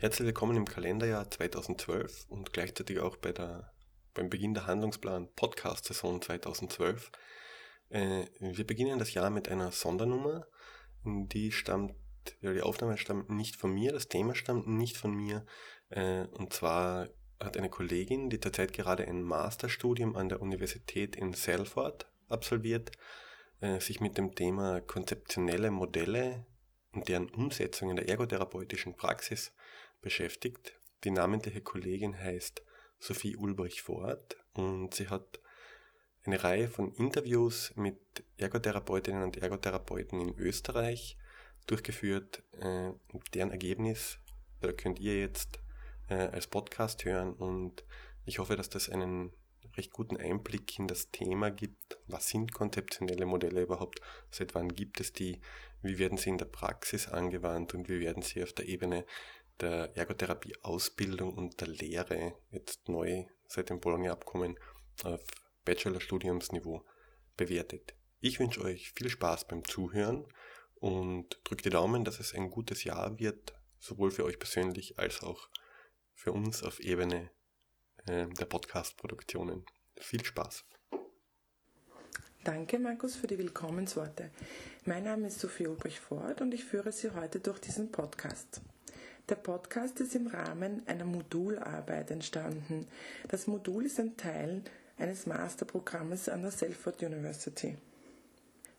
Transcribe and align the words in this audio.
Herzlich 0.00 0.26
willkommen 0.26 0.56
im 0.56 0.64
Kalenderjahr 0.64 1.28
2012 1.28 2.26
und 2.28 2.52
gleichzeitig 2.52 3.00
auch 3.00 3.16
bei 3.16 3.32
der, 3.32 3.72
beim 4.14 4.30
Beginn 4.30 4.54
der 4.54 4.68
Handlungsplan 4.68 5.28
Podcast-Saison 5.34 6.22
2012. 6.22 7.10
Äh, 7.88 8.26
wir 8.38 8.64
beginnen 8.64 9.00
das 9.00 9.12
Jahr 9.12 9.28
mit 9.28 9.48
einer 9.48 9.72
Sondernummer, 9.72 10.46
die 11.04 11.50
stammt, 11.50 11.96
ja, 12.40 12.52
die 12.52 12.62
Aufnahme 12.62 12.96
stammt 12.96 13.28
nicht 13.28 13.56
von 13.56 13.74
mir, 13.74 13.90
das 13.90 14.06
Thema 14.06 14.36
stammt 14.36 14.68
nicht 14.68 14.96
von 14.96 15.12
mir, 15.12 15.44
äh, 15.88 16.26
und 16.26 16.52
zwar 16.52 17.08
hat 17.40 17.56
eine 17.56 17.68
Kollegin, 17.68 18.30
die 18.30 18.38
zurzeit 18.38 18.72
gerade 18.72 19.04
ein 19.04 19.22
Masterstudium 19.22 20.14
an 20.14 20.28
der 20.28 20.40
Universität 20.40 21.16
in 21.16 21.34
Salford 21.34 22.08
absolviert, 22.28 22.92
äh, 23.60 23.80
sich 23.80 24.00
mit 24.00 24.16
dem 24.16 24.36
Thema 24.36 24.80
konzeptionelle 24.80 25.72
Modelle 25.72 26.46
und 26.92 27.08
deren 27.08 27.28
Umsetzung 27.30 27.90
in 27.90 27.96
der 27.96 28.08
ergotherapeutischen 28.08 28.94
Praxis 28.94 29.52
beschäftigt. 30.00 30.78
Die 31.04 31.10
namentliche 31.10 31.60
Kollegin 31.60 32.18
heißt 32.18 32.62
Sophie 32.98 33.36
Ulbrich-Ford 33.36 34.36
und 34.54 34.94
sie 34.94 35.08
hat 35.08 35.40
eine 36.24 36.42
Reihe 36.42 36.68
von 36.68 36.92
Interviews 36.94 37.72
mit 37.76 37.98
Ergotherapeutinnen 38.36 39.22
und 39.22 39.36
Ergotherapeuten 39.36 40.20
in 40.20 40.38
Österreich 40.38 41.16
durchgeführt. 41.66 42.42
Äh, 42.60 42.90
deren 43.32 43.50
Ergebnis 43.50 44.18
da 44.60 44.72
könnt 44.72 44.98
ihr 44.98 45.20
jetzt 45.20 45.60
äh, 46.08 46.14
als 46.14 46.48
Podcast 46.48 47.04
hören 47.04 47.32
und 47.32 47.84
ich 48.24 48.38
hoffe, 48.38 48.56
dass 48.56 48.68
das 48.68 48.88
einen 48.88 49.32
recht 49.76 49.92
guten 49.92 50.16
Einblick 50.16 50.78
in 50.78 50.88
das 50.88 51.10
Thema 51.10 51.50
gibt. 51.50 51.98
Was 52.06 52.28
sind 52.28 52.52
konzeptionelle 52.52 53.26
Modelle 53.26 53.62
überhaupt? 53.62 54.00
Seit 54.30 54.54
wann 54.54 54.68
gibt 54.68 55.00
es 55.00 55.12
die? 55.12 55.40
Wie 55.82 55.98
werden 55.98 56.18
sie 56.18 56.30
in 56.30 56.38
der 56.38 56.46
Praxis 56.46 57.06
angewandt 57.06 57.74
und 57.74 57.88
wie 57.88 58.00
werden 58.00 58.22
sie 58.22 58.42
auf 58.42 58.52
der 58.52 58.66
Ebene 58.66 59.04
der 59.60 59.96
Ergotherapie-Ausbildung 59.96 61.34
und 61.34 61.60
der 61.60 61.68
Lehre 61.68 62.34
jetzt 62.50 62.88
neu 62.88 63.24
seit 63.46 63.70
dem 63.70 63.80
Bologna-Abkommen 63.80 64.58
auf 65.04 65.22
Bachelorstudiumsniveau 65.64 66.84
bewertet? 67.36 67.94
Ich 68.20 68.40
wünsche 68.40 68.62
euch 68.62 68.92
viel 68.92 69.08
Spaß 69.08 69.46
beim 69.46 69.64
Zuhören 69.64 70.26
und 70.74 71.40
drückt 71.44 71.64
die 71.64 71.70
Daumen, 71.70 72.04
dass 72.04 72.20
es 72.20 72.34
ein 72.34 72.50
gutes 72.50 72.84
Jahr 72.84 73.18
wird, 73.18 73.54
sowohl 73.78 74.10
für 74.10 74.24
euch 74.24 74.38
persönlich 74.38 74.98
als 74.98 75.22
auch 75.22 75.48
für 76.14 76.32
uns 76.32 76.62
auf 76.62 76.80
Ebene 76.80 77.30
äh, 78.06 78.26
der 78.26 78.46
Podcast-Produktionen. 78.46 79.64
Viel 79.96 80.24
Spaß! 80.24 80.64
Danke, 82.44 82.78
Markus, 82.78 83.14
für 83.16 83.26
die 83.26 83.38
Willkommensworte. 83.38 84.30
Mein 84.84 85.04
Name 85.04 85.26
ist 85.26 85.40
Sophie 85.40 85.66
Ulbrich-Ford 85.66 86.40
und 86.40 86.54
ich 86.54 86.64
führe 86.64 86.92
Sie 86.92 87.10
heute 87.10 87.40
durch 87.40 87.58
diesen 87.60 87.92
Podcast. 87.92 88.62
Der 89.28 89.34
Podcast 89.34 90.00
ist 90.00 90.14
im 90.14 90.28
Rahmen 90.28 90.80
einer 90.86 91.04
Modularbeit 91.04 92.10
entstanden. 92.10 92.86
Das 93.28 93.46
Modul 93.46 93.84
ist 93.84 94.00
ein 94.00 94.16
Teil 94.16 94.62
eines 94.96 95.26
Masterprogrammes 95.26 96.30
an 96.30 96.40
der 96.40 96.50
Salford 96.50 97.02
University. 97.02 97.76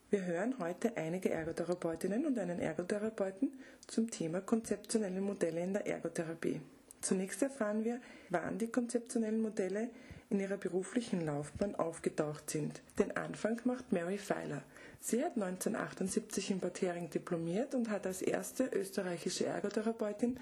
Wir 0.10 0.26
hören 0.26 0.56
heute 0.58 0.98
einige 0.98 1.30
Ergotherapeutinnen 1.30 2.26
und 2.26 2.40
einen 2.40 2.58
Ergotherapeuten 2.58 3.52
zum 3.86 4.10
Thema 4.10 4.42
konzeptionelle 4.42 5.22
Modelle 5.22 5.62
in 5.62 5.74
der 5.74 5.86
Ergotherapie. 5.86 6.62
Zunächst 7.00 7.44
erfahren 7.44 7.86
wir, 7.86 8.02
wann 8.30 8.58
die 8.58 8.72
konzeptionellen 8.72 9.44
Modelle 9.44 9.90
in 10.32 10.40
ihrer 10.40 10.58
beruflichen 10.58 11.28
Laufbahn 11.28 11.76
aufgetaucht 11.76 12.50
sind. 12.50 12.82
Den 12.98 13.16
Anfang 13.16 13.62
macht 13.66 13.92
Mary 13.92 14.18
Feiler. 14.18 14.64
Sie 15.00 15.24
hat 15.24 15.36
1978 15.36 16.52
in 16.52 16.60
Bad 16.60 16.82
Hering 16.82 17.10
diplomiert 17.10 17.74
und 17.74 17.90
hat 17.90 18.06
als 18.06 18.22
erste 18.22 18.66
österreichische 18.66 19.46
Ergotherapeutin 19.46 20.40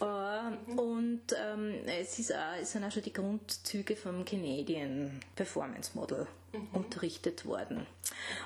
Ja. 0.00 0.50
Äh, 0.50 0.70
und 0.72 1.22
ähm, 1.38 1.74
es, 1.86 2.18
ist 2.18 2.34
auch, 2.34 2.56
es 2.60 2.72
sind 2.72 2.84
auch 2.84 2.90
schon 2.90 3.02
die 3.02 3.12
Grundzüge 3.12 3.94
vom 3.96 4.24
Canadian 4.24 5.20
Performance 5.36 5.90
Model 5.94 6.26
mhm. 6.52 6.68
unterrichtet 6.72 7.44
worden. 7.44 7.86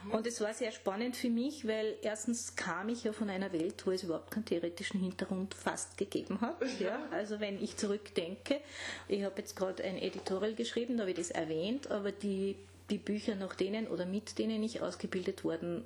Mhm. 0.04 0.10
Und 0.10 0.26
es 0.26 0.40
war 0.40 0.52
sehr 0.52 0.72
spannend 0.72 1.16
für 1.16 1.30
mich, 1.30 1.66
weil 1.66 1.96
erstens 2.02 2.56
kam 2.56 2.88
ich 2.88 3.04
ja 3.04 3.12
von 3.12 3.30
einer 3.30 3.52
Welt, 3.52 3.86
wo 3.86 3.92
es 3.92 4.02
überhaupt 4.02 4.30
keinen 4.30 4.44
theoretischen 4.44 5.00
Hintergrund 5.00 5.54
fast 5.54 5.96
gegeben 5.96 6.40
hat. 6.40 6.56
Ja. 6.80 6.98
Also 7.12 7.38
wenn 7.38 7.62
ich 7.62 7.76
zurückdenke, 7.76 8.60
ich 9.06 9.22
habe 9.22 9.36
jetzt 9.38 9.54
gerade 9.54 9.84
ein 9.84 9.96
Editorial 9.96 10.54
geschrieben, 10.54 10.96
da 10.96 11.02
habe 11.02 11.12
ich 11.12 11.16
das 11.16 11.30
erwähnt, 11.30 11.88
aber 11.90 12.10
die, 12.10 12.56
die 12.94 12.98
Bücher, 12.98 13.34
nach 13.34 13.56
denen 13.56 13.88
oder 13.88 14.06
mit 14.06 14.38
denen 14.38 14.62
ich 14.62 14.80
ausgebildet 14.80 15.42
worden 15.42 15.84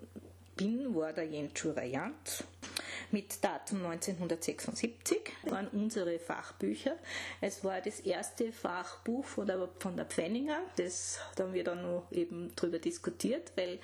bin, 0.56 0.94
war 0.94 1.14
der 1.14 1.24
Jens 1.24 1.58
Schurayant 1.58 2.44
mit 3.10 3.42
Datum 3.42 3.86
1976 3.86 5.18
waren 5.44 5.68
unsere 5.68 6.18
Fachbücher. 6.18 6.96
Es 7.40 7.64
war 7.64 7.80
das 7.80 8.00
erste 8.00 8.52
Fachbuch 8.52 9.24
von 9.24 9.46
der, 9.46 9.66
von 9.78 9.96
der 9.96 10.04
Pfenninger, 10.04 10.58
das 10.76 11.18
haben 11.38 11.54
wir 11.54 11.64
dann 11.64 11.80
noch 11.80 12.12
eben 12.12 12.54
drüber 12.54 12.78
diskutiert, 12.78 13.52
weil 13.56 13.78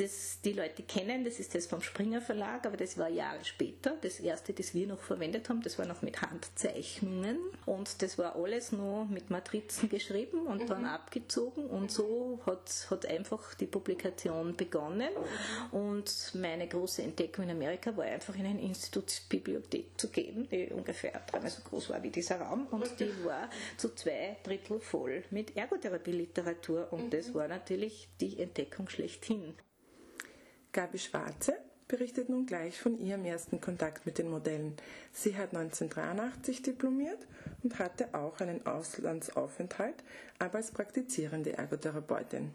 das 0.00 0.40
die 0.42 0.52
Leute 0.52 0.82
kennen, 0.82 1.24
das 1.24 1.38
ist 1.38 1.54
das 1.54 1.66
vom 1.66 1.82
Springer 1.82 2.20
Verlag, 2.20 2.64
aber 2.66 2.76
das 2.76 2.96
war 2.96 3.08
Jahre 3.08 3.44
später. 3.44 3.96
Das 4.00 4.18
erste, 4.18 4.52
das 4.52 4.74
wir 4.74 4.86
noch 4.86 5.00
verwendet 5.00 5.48
haben, 5.48 5.62
das 5.62 5.78
war 5.78 5.86
noch 5.86 6.00
mit 6.00 6.22
Handzeichnungen 6.22 7.38
und 7.66 8.00
das 8.00 8.16
war 8.16 8.36
alles 8.36 8.72
nur 8.72 9.04
mit 9.04 9.30
Matrizen 9.30 9.88
geschrieben 9.88 10.46
und 10.46 10.62
mhm. 10.62 10.66
dann 10.66 10.84
abgezogen 10.86 11.66
und 11.66 11.90
so 11.90 12.40
hat, 12.46 12.86
hat 12.88 13.06
einfach 13.06 13.54
die 13.54 13.66
Publikation 13.66 14.56
begonnen 14.56 15.10
und 15.70 16.32
meine 16.34 16.66
große 16.66 17.02
Entdeckung 17.02 17.44
in 17.44 17.50
Amerika 17.50 17.94
war 17.96 18.04
einfach 18.04 18.34
in 18.36 18.46
eine 18.46 18.62
Institutsbibliothek 18.62 19.98
zu 19.98 20.08
gehen, 20.08 20.48
die 20.50 20.68
ungefähr 20.68 21.20
dreimal 21.30 21.50
so 21.50 21.62
groß 21.62 21.90
war 21.90 22.02
wie 22.02 22.10
dieser 22.10 22.40
Raum 22.40 22.66
und 22.70 22.98
die 22.98 23.24
war 23.24 23.50
zu 23.76 23.94
zwei 23.94 24.38
Drittel 24.42 24.80
voll 24.80 25.24
mit 25.30 25.56
Ergotherapie-Literatur 25.56 26.92
und 26.92 27.12
das 27.12 27.28
mhm. 27.28 27.34
war 27.34 27.48
natürlich 27.48 28.08
die 28.20 28.40
Entdeckung 28.40 28.88
schlechthin. 28.88 29.54
Gabi 30.72 30.98
Schwarze 30.98 31.54
berichtet 31.88 32.28
nun 32.28 32.46
gleich 32.46 32.80
von 32.80 32.98
ihrem 32.98 33.24
ersten 33.24 33.60
Kontakt 33.60 34.06
mit 34.06 34.18
den 34.18 34.30
Modellen. 34.30 34.76
Sie 35.12 35.36
hat 35.36 35.54
1983 35.54 36.62
diplomiert 36.62 37.26
und 37.64 37.80
hatte 37.80 38.14
auch 38.14 38.38
einen 38.40 38.64
Auslandsaufenthalt, 38.64 39.96
aber 40.38 40.58
als 40.58 40.70
praktizierende 40.70 41.58
Ergotherapeutin. 41.58 42.52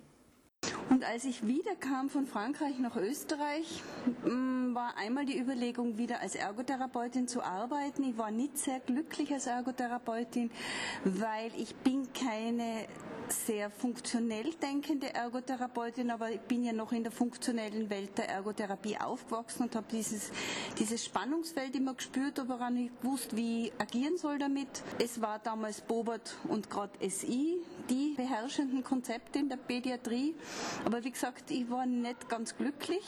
Und 0.90 1.04
als 1.04 1.26
ich 1.26 1.46
wiederkam 1.46 2.10
von 2.10 2.26
Frankreich 2.26 2.80
nach 2.80 2.96
Österreich, 2.96 3.84
mm, 4.24 4.74
war 4.74 4.96
einmal 4.98 5.26
die 5.26 5.38
Überlegung, 5.38 5.98
wieder 5.98 6.22
als 6.22 6.36
Ergotherapeutin 6.36 7.28
zu 7.28 7.42
arbeiten. 7.42 8.04
Ich 8.04 8.18
war 8.18 8.32
nicht 8.32 8.58
sehr 8.58 8.80
glücklich 8.80 9.34
als 9.34 9.48
Ergotherapeutin, 9.48 10.52
weil 11.04 11.52
ich 11.58 11.76
bin 11.76 12.08
keine 12.14 12.86
sehr 13.30 13.70
funktionell 13.70 14.52
denkende 14.62 15.14
Ergotherapeutin, 15.14 16.12
aber 16.12 16.32
ich 16.32 16.42
bin 16.42 16.64
ja 16.64 16.74
noch 16.74 16.92
in 16.92 17.04
der 17.04 17.12
funktionellen 17.12 17.90
Welt 17.90 18.18
der 18.18 18.30
Ergotherapie 18.30 18.98
aufgewachsen 18.98 19.64
und 19.64 19.76
habe 19.76 19.88
dieses, 19.92 20.32
dieses 20.78 21.06
Spannungsfeld 21.06 21.76
immer 21.76 21.94
gespürt, 21.94 22.40
aber 22.40 22.56
auch 22.56 22.70
nicht 22.70 23.02
gewusst, 23.02 23.36
wie 23.36 23.68
ich 23.68 23.74
agieren 23.80 24.18
soll 24.18 24.38
damit. 24.38 24.68
Es 25.00 25.22
war 25.22 25.40
damals 25.40 25.82
Bobert 25.82 26.36
und 26.48 26.70
gerade 26.70 26.92
SI, 27.10 27.58
die 27.90 28.14
beherrschenden 28.16 28.84
Konzepte 28.84 29.40
in 29.40 29.50
der 29.50 29.58
Pädiatrie. 29.58 30.36
Aber 30.86 31.04
wie 31.04 31.12
gesagt, 31.12 31.52
ich 31.52 31.70
war 31.70 31.86
nicht 31.86 32.30
ganz 32.30 32.56
glücklich, 32.56 33.04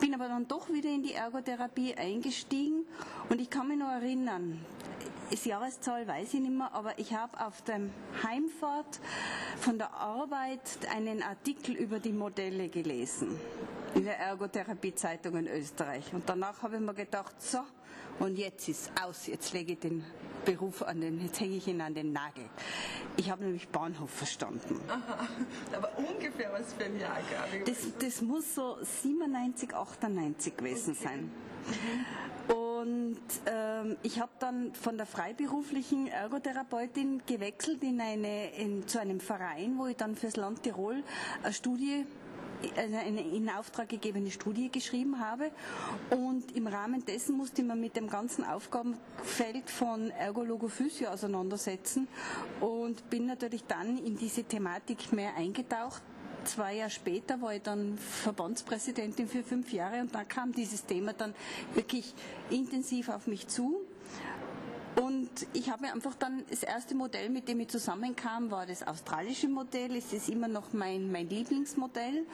bin 0.00 0.14
aber 0.14 0.28
dann 0.28 0.48
doch 0.48 0.70
wieder 0.70 0.90
in 0.90 1.02
die 1.02 1.14
Ergotherapie 1.14 1.94
eingestiegen 1.94 2.84
und 3.28 3.40
ich 3.40 3.50
kann 3.50 3.68
mich 3.68 3.78
noch 3.78 3.90
erinnern, 3.90 4.64
das 5.30 5.44
Jahreszahl 5.44 6.06
weiß 6.06 6.34
ich 6.34 6.40
nicht 6.40 6.52
mehr, 6.52 6.72
aber 6.72 6.98
ich 6.98 7.14
habe 7.14 7.38
auf 7.44 7.62
dem 7.62 7.90
Heimfahrt 8.22 9.00
von 9.60 9.78
der 9.78 9.94
Arbeit 9.94 10.60
einen 10.92 11.22
Artikel 11.22 11.76
über 11.76 12.00
die 12.00 12.12
Modelle 12.12 12.68
gelesen 12.68 13.38
in 13.94 14.04
der 14.04 14.18
Ergotherapie-Zeitung 14.18 15.36
in 15.36 15.46
Österreich. 15.46 16.12
Und 16.12 16.28
danach 16.28 16.62
habe 16.62 16.76
ich 16.76 16.80
mir 16.82 16.94
gedacht, 16.94 17.40
so, 17.40 17.60
und 18.18 18.38
jetzt 18.38 18.68
ist 18.68 18.90
aus, 19.02 19.26
jetzt 19.26 19.52
lege 19.52 19.72
ich 19.74 19.78
den 19.78 20.04
Beruf 20.44 20.82
an 20.82 21.00
den, 21.00 21.20
jetzt 21.20 21.40
hänge 21.40 21.56
ich 21.56 21.66
ihn 21.68 21.80
an 21.80 21.94
den 21.94 22.12
Nagel. 22.12 22.44
Ich 23.16 23.30
habe 23.30 23.44
nämlich 23.44 23.68
Bahnhof 23.68 24.10
verstanden. 24.10 24.80
Aha, 24.88 25.28
aber 25.76 25.90
ungefähr 25.96 26.52
was 26.52 26.72
für 26.72 26.84
ein 26.84 26.98
Jahr 26.98 27.18
gerade? 27.30 27.64
Das, 27.64 27.86
das 27.98 28.20
muss 28.20 28.54
so 28.54 28.78
97, 28.82 29.74
98 29.74 30.56
gewesen 30.56 30.96
okay. 30.98 31.04
sein. 31.04 31.20
Mhm. 31.20 32.29
Und 32.80 33.18
ähm, 33.46 33.96
ich 34.02 34.20
habe 34.20 34.32
dann 34.38 34.74
von 34.74 34.96
der 34.96 35.06
freiberuflichen 35.06 36.06
Ergotherapeutin 36.06 37.22
gewechselt 37.26 37.82
in 37.82 38.00
eine, 38.00 38.54
in, 38.54 38.86
zu 38.86 39.00
einem 39.00 39.20
Verein, 39.20 39.76
wo 39.76 39.86
ich 39.86 39.96
dann 39.96 40.16
fürs 40.16 40.36
Land 40.36 40.62
Tirol 40.62 41.02
eine 41.42 41.52
Studie 41.52 42.06
eine 42.76 43.22
in 43.22 43.48
Auftrag 43.48 43.88
gegebene 43.88 44.30
Studie 44.30 44.70
geschrieben 44.70 45.18
habe. 45.18 45.50
Und 46.10 46.54
im 46.54 46.66
Rahmen 46.66 47.04
dessen 47.04 47.36
musste 47.36 47.62
man 47.62 47.80
mit 47.80 47.96
dem 47.96 48.08
ganzen 48.08 48.44
Aufgabenfeld 48.44 49.68
von 49.70 50.10
Ergologophysio 50.10 51.08
auseinandersetzen 51.08 52.06
und 52.60 53.08
bin 53.08 53.26
natürlich 53.26 53.64
dann 53.64 53.96
in 53.98 54.16
diese 54.16 54.44
Thematik 54.44 55.12
mehr 55.12 55.34
eingetaucht 55.36 56.02
zwei 56.44 56.76
Jahre 56.76 56.90
später 56.90 57.40
war 57.40 57.54
ich 57.54 57.62
dann 57.62 57.98
Verbandspräsidentin 57.98 59.28
für 59.28 59.42
fünf 59.42 59.72
Jahre 59.72 60.00
und 60.00 60.14
dann 60.14 60.28
kam 60.28 60.52
dieses 60.52 60.84
Thema 60.84 61.12
dann 61.12 61.34
wirklich 61.74 62.14
intensiv 62.50 63.08
auf 63.08 63.26
mich 63.26 63.48
zu. 63.48 63.80
Und 64.96 65.30
ich 65.52 65.70
habe 65.70 65.82
mir 65.82 65.92
einfach 65.92 66.14
dann 66.14 66.44
das 66.50 66.62
erste 66.62 66.94
Modell, 66.94 67.30
mit 67.30 67.48
dem 67.48 67.60
ich 67.60 67.68
zusammenkam, 67.68 68.50
war 68.50 68.66
das 68.66 68.86
australische 68.86 69.48
Modell. 69.48 69.96
Es 69.96 70.12
ist 70.12 70.28
immer 70.28 70.48
noch 70.48 70.72
mein, 70.72 71.12
mein 71.12 71.28
Lieblingsmodell. 71.28 72.26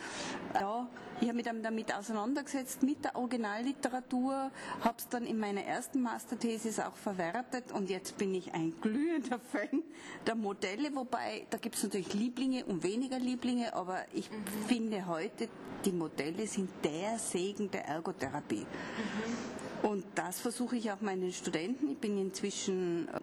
Ja, 0.55 0.88
ich 1.20 1.29
habe 1.29 1.37
mich 1.37 1.47
dann 1.47 1.62
damit 1.62 1.94
auseinandergesetzt 1.94 2.82
mit 2.82 3.05
der 3.05 3.17
Originalliteratur, 3.17 4.50
habe 4.81 4.97
es 4.99 5.08
dann 5.08 5.25
in 5.25 5.38
meiner 5.38 5.62
ersten 5.62 6.03
Masterthesis 6.03 6.79
auch 6.79 6.97
verwertet 6.97 7.73
und 7.73 7.88
jetzt 7.88 8.19
bin 8.19 8.35
ich 8.35 8.53
ein 8.53 8.75
glühender 8.81 9.38
Fan 9.38 9.82
der 10.26 10.35
Modelle, 10.35 10.94
wobei 10.94 11.47
da 11.50 11.59
gibt 11.59 11.76
es 11.76 11.82
natürlich 11.82 12.12
Lieblinge 12.12 12.64
und 12.67 12.82
weniger 12.82 13.19
Lieblinge, 13.19 13.75
aber 13.75 14.05
ich 14.12 14.31
mhm. 14.31 14.67
finde 14.67 15.06
heute, 15.06 15.49
die 15.85 15.93
Modelle 15.93 16.47
sind 16.47 16.69
der 16.85 17.19
Segen 17.19 17.70
der 17.70 17.87
Ergotherapie. 17.87 18.67
Mhm. 18.67 19.67
Und 19.82 20.05
das 20.14 20.41
versuche 20.41 20.76
ich 20.76 20.91
auch 20.91 21.00
meinen 21.00 21.32
Studenten. 21.32 21.91
Ich 21.91 21.99
bin 21.99 22.19
inzwischen 22.19 22.46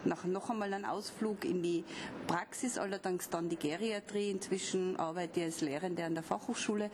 nach 0.06 0.24
noch 0.26 0.50
einmal 0.50 0.74
einen 0.74 0.86
Ausflug 0.86 1.46
in 1.46 1.62
die 1.62 1.84
Praxis, 2.28 2.78
allerdings 2.78 3.30
dann 3.30 3.50
die 3.50 3.58
Geriatrie. 3.58 4.32
Inzwischen 4.32 4.98
arbeite 4.98 5.40
ich 5.40 5.46
als 5.46 5.62
Lehrende 5.62 6.04
an 6.04 6.14
der 6.14 6.24
Fachhochschule 6.24 6.90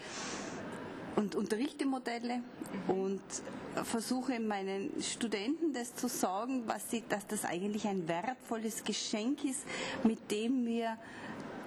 und 1.15 1.35
unterrichte 1.35 1.85
Modelle 1.85 2.41
und 2.87 3.21
versuche 3.83 4.39
meinen 4.39 5.01
Studenten 5.01 5.73
das 5.73 5.95
zu 5.95 6.07
sagen, 6.07 6.63
was 6.65 6.89
sie, 6.89 7.03
dass 7.07 7.27
das 7.27 7.45
eigentlich 7.45 7.87
ein 7.87 8.07
wertvolles 8.07 8.83
Geschenk 8.83 9.43
ist, 9.43 9.63
mit 10.03 10.31
dem 10.31 10.65
wir 10.65 10.97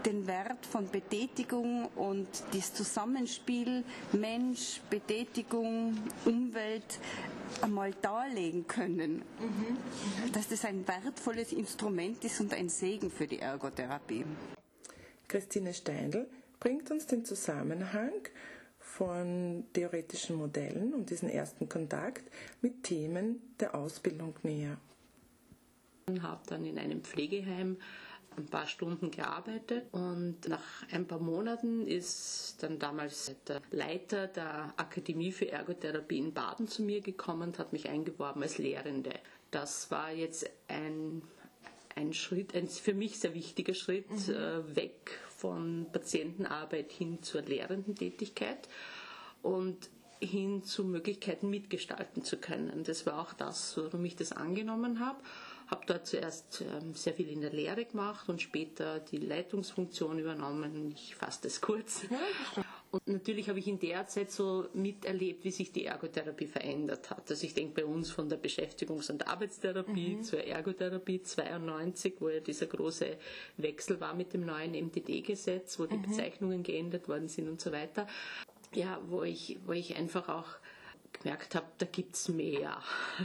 den 0.06 0.26
Wert 0.26 0.66
von 0.66 0.88
Betätigung 0.90 1.86
und 1.96 2.28
das 2.52 2.74
Zusammenspiel 2.74 3.84
Mensch, 4.12 4.80
Betätigung, 4.90 5.96
Umwelt 6.24 6.98
einmal 7.60 7.92
darlegen 8.02 8.66
können, 8.66 9.22
mhm. 9.40 10.32
dass 10.32 10.48
das 10.48 10.64
ein 10.64 10.86
wertvolles 10.86 11.52
Instrument 11.52 12.24
ist 12.24 12.40
und 12.40 12.54
ein 12.54 12.68
Segen 12.68 13.10
für 13.10 13.26
die 13.26 13.38
Ergotherapie. 13.38 14.24
Christine 15.28 15.74
Steindl 15.74 16.28
bringt 16.60 16.90
uns 16.90 17.06
den 17.06 17.24
Zusammenhang 17.24 18.12
von 18.78 19.64
theoretischen 19.72 20.36
Modellen 20.36 20.92
und 20.92 21.10
diesen 21.10 21.28
ersten 21.28 21.68
Kontakt 21.68 22.24
mit 22.60 22.82
Themen 22.82 23.40
der 23.58 23.74
Ausbildung 23.74 24.34
näher. 24.42 24.76
Ich 26.12 26.20
habe 26.20 26.42
dann 26.46 26.64
in 26.64 26.78
einem 26.78 27.02
Pflegeheim 27.02 27.78
ein 28.36 28.46
paar 28.46 28.66
Stunden 28.66 29.10
gearbeitet 29.10 29.84
und 29.92 30.48
nach 30.48 30.62
ein 30.90 31.06
paar 31.06 31.18
Monaten 31.18 31.86
ist 31.86 32.56
dann 32.60 32.78
damals 32.78 33.34
der 33.46 33.60
Leiter 33.70 34.26
der 34.26 34.74
Akademie 34.76 35.32
für 35.32 35.50
Ergotherapie 35.50 36.18
in 36.18 36.32
Baden 36.32 36.68
zu 36.68 36.82
mir 36.82 37.00
gekommen 37.00 37.48
und 37.48 37.58
hat 37.58 37.72
mich 37.72 37.88
eingeworben 37.88 38.42
als 38.42 38.58
Lehrende. 38.58 39.12
Das 39.50 39.90
war 39.90 40.12
jetzt 40.12 40.48
ein, 40.68 41.22
ein 41.94 42.12
Schritt, 42.12 42.54
ein 42.54 42.68
für 42.68 42.94
mich 42.94 43.18
sehr 43.18 43.34
wichtiger 43.34 43.74
Schritt 43.74 44.10
mhm. 44.10 44.34
äh, 44.34 44.76
weg 44.76 45.18
von 45.36 45.86
Patientenarbeit 45.92 46.92
hin 46.92 47.22
zur 47.22 47.42
lehrenden 47.42 47.94
Tätigkeit 47.94 48.68
und 49.42 49.90
hin 50.20 50.62
zu 50.62 50.84
Möglichkeiten 50.84 51.50
mitgestalten 51.50 52.22
zu 52.22 52.36
können. 52.36 52.84
Das 52.84 53.06
war 53.06 53.20
auch 53.20 53.32
das, 53.32 53.76
warum 53.76 54.04
ich 54.04 54.14
das 54.14 54.32
angenommen 54.32 55.00
habe 55.00 55.18
habe 55.72 55.86
dort 55.86 56.06
zuerst 56.06 56.60
ähm, 56.60 56.94
sehr 56.94 57.14
viel 57.14 57.30
in 57.30 57.40
der 57.40 57.50
Lehre 57.50 57.86
gemacht 57.86 58.28
und 58.28 58.42
später 58.42 59.00
die 59.00 59.16
Leitungsfunktion 59.16 60.18
übernommen. 60.18 60.92
Ich 60.94 61.14
fasse 61.16 61.40
das 61.42 61.60
kurz. 61.62 62.04
Und 62.90 63.08
natürlich 63.08 63.48
habe 63.48 63.58
ich 63.58 63.66
in 63.66 63.78
der 63.78 64.06
Zeit 64.06 64.30
so 64.30 64.68
miterlebt, 64.74 65.44
wie 65.44 65.50
sich 65.50 65.72
die 65.72 65.86
Ergotherapie 65.86 66.46
verändert 66.46 67.10
hat. 67.10 67.30
Also 67.30 67.46
ich 67.46 67.54
denke 67.54 67.80
bei 67.80 67.86
uns 67.86 68.10
von 68.10 68.28
der 68.28 68.38
Beschäftigungs- 68.38 69.10
und 69.10 69.26
Arbeitstherapie 69.26 70.16
mhm. 70.16 70.22
zur 70.22 70.44
Ergotherapie 70.44 71.22
92, 71.22 72.16
wo 72.20 72.28
ja 72.28 72.40
dieser 72.40 72.66
große 72.66 73.16
Wechsel 73.56 73.98
war 73.98 74.14
mit 74.14 74.34
dem 74.34 74.44
neuen 74.44 74.72
MTD-Gesetz, 74.72 75.78
wo 75.78 75.86
die 75.86 75.96
mhm. 75.96 76.02
Bezeichnungen 76.02 76.62
geändert 76.62 77.08
worden 77.08 77.28
sind 77.28 77.48
und 77.48 77.62
so 77.62 77.72
weiter. 77.72 78.06
Ja, 78.74 79.00
wo 79.06 79.22
ich, 79.22 79.58
wo 79.64 79.72
ich 79.72 79.96
einfach 79.96 80.28
auch 80.28 80.48
gemerkt 81.12 81.54
habe, 81.54 81.66
da 81.78 81.86
gibt 81.86 82.14
es 82.14 82.28
mehr. 82.28 82.82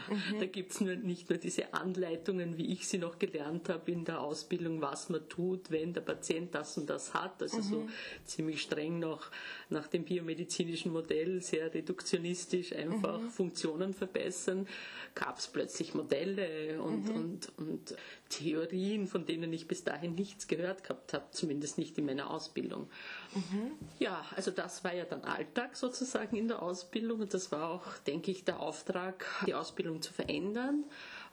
Mhm. 0.09 0.37
Da 0.39 0.45
gibt 0.45 0.71
es 0.71 0.81
nicht 0.81 1.29
nur 1.29 1.39
diese 1.39 1.73
Anleitungen, 1.73 2.57
wie 2.57 2.71
ich 2.71 2.87
sie 2.87 2.97
noch 2.97 3.17
gelernt 3.17 3.69
habe 3.69 3.91
in 3.91 4.05
der 4.05 4.21
Ausbildung, 4.21 4.81
was 4.81 5.09
man 5.09 5.27
tut, 5.29 5.71
wenn 5.71 5.93
der 5.93 6.01
Patient 6.01 6.53
das 6.53 6.77
und 6.77 6.89
das 6.89 7.13
hat. 7.13 7.41
Also 7.41 7.57
mhm. 7.57 7.63
so 7.63 7.87
ziemlich 8.25 8.61
streng 8.61 8.99
noch 8.99 9.31
nach 9.69 9.87
dem 9.87 10.03
biomedizinischen 10.03 10.91
Modell, 10.91 11.41
sehr 11.41 11.73
reduktionistisch 11.73 12.73
einfach 12.73 13.19
mhm. 13.19 13.29
Funktionen 13.29 13.93
verbessern, 13.93 14.67
gab 15.15 15.39
es 15.39 15.47
plötzlich 15.47 15.93
Modelle 15.93 16.81
und, 16.81 17.09
mhm. 17.09 17.15
und, 17.15 17.51
und 17.57 17.95
Theorien, 18.29 19.07
von 19.07 19.25
denen 19.25 19.51
ich 19.53 19.67
bis 19.67 19.83
dahin 19.83 20.15
nichts 20.15 20.47
gehört 20.47 20.83
gehabt 20.83 21.13
habe, 21.13 21.25
zumindest 21.31 21.77
nicht 21.77 21.97
in 21.97 22.05
meiner 22.05 22.29
Ausbildung. 22.29 22.89
Mhm. 23.33 23.71
Ja, 23.99 24.25
also 24.35 24.51
das 24.51 24.83
war 24.83 24.93
ja 24.93 25.05
dann 25.05 25.23
Alltag 25.23 25.75
sozusagen 25.75 26.35
in 26.35 26.47
der 26.47 26.61
Ausbildung 26.61 27.21
und 27.21 27.33
das 27.33 27.51
war 27.51 27.69
auch, 27.69 27.97
denke 28.05 28.31
ich, 28.31 28.43
der 28.43 28.59
Auftrag, 28.59 29.25
die 29.45 29.53
Ausbildung 29.53 30.01
zu 30.01 30.13
verändern. 30.13 30.83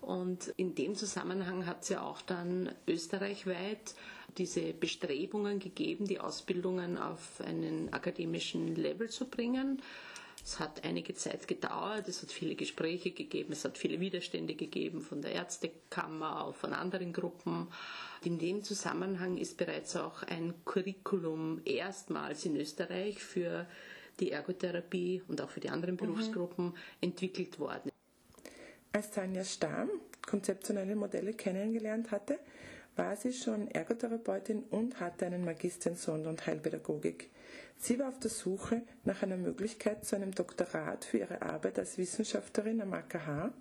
Und 0.01 0.49
in 0.57 0.75
dem 0.75 0.95
Zusammenhang 0.95 1.67
hat 1.67 1.83
es 1.83 1.89
ja 1.89 2.03
auch 2.03 2.21
dann 2.23 2.71
österreichweit 2.87 3.95
diese 4.37 4.73
Bestrebungen 4.73 5.61
gegeben, 5.61 6.07
die 6.07 6.21
Ausbildungen 6.21 6.99
auf 6.99 7.41
einen 7.41 7.93
akademischen 7.93 8.75
Level 8.75 9.09
zu 9.09 9.27
bringen. 9.27 9.81
Es 10.45 10.61
hat 10.61 10.85
einige 10.85 11.15
Zeit 11.15 11.49
gedauert, 11.49 12.07
es 12.07 12.21
hat 12.21 12.31
viele 12.31 12.55
Gespräche 12.55 13.13
gegeben, 13.13 13.55
es 13.55 13.65
hat 13.65 13.79
viele 13.79 13.99
Widerstände 13.99 14.55
gegeben 14.55 15.01
von 15.01 15.23
der 15.23 15.33
Ärztekammer, 15.33 16.45
auch 16.45 16.55
von 16.55 16.75
anderen 16.75 17.15
Gruppen. 17.15 17.69
In 18.23 18.39
dem 18.39 18.63
Zusammenhang 18.63 19.39
ist 19.39 19.57
bereits 19.57 19.97
auch 19.97 20.23
ein 20.25 20.53
Curriculum 20.67 21.63
erstmals 21.65 22.45
in 22.45 22.57
Österreich 22.57 23.23
für 23.23 23.67
die 24.21 24.33
Ergotherapie 24.33 25.23
und 25.29 25.41
auch 25.41 25.49
für 25.49 25.61
die 25.61 25.71
anderen 25.71 25.95
mhm. 25.95 25.99
Berufsgruppen 25.99 26.67
mhm. 26.67 26.75
entwickelt 27.01 27.59
worden. 27.59 27.91
Als 28.93 29.11
Tanja 29.11 29.45
Stamm 29.45 29.89
konzeptionelle 30.27 30.95
Modelle 30.95 31.33
kennengelernt 31.33 32.11
hatte, 32.11 32.39
war 32.97 33.17
sie 33.17 33.33
schon 33.33 33.69
Ergotherapeutin 33.69 34.63
und 34.71 35.01
hatte 35.01 35.25
einen 35.25 35.45
Magister 35.45 35.91
in 35.91 35.97
Sonder- 35.97 36.31
und 36.31 36.47
Heilpädagogik. 36.47 37.31
Sie 37.77 37.99
war 37.99 38.09
auf 38.09 38.19
der 38.19 38.31
Suche 38.31 38.83
nach 39.05 39.23
einer 39.23 39.37
Möglichkeit 39.37 40.05
zu 40.05 40.17
einem 40.17 40.35
Doktorat 40.35 41.05
für 41.05 41.19
ihre 41.19 41.43
Arbeit 41.43 41.79
als 41.79 41.99
Wissenschaftlerin 41.99 42.81
am 42.81 42.93
AKH. 42.93 43.53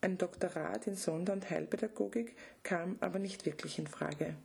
Ein 0.00 0.18
Doktorat 0.18 0.86
in 0.86 0.94
Sonder- 0.94 1.32
und 1.32 1.50
Heilpädagogik 1.50 2.36
kam 2.62 2.96
aber 3.00 3.18
nicht 3.18 3.46
wirklich 3.46 3.78
in 3.78 3.86
Frage. 3.86 4.36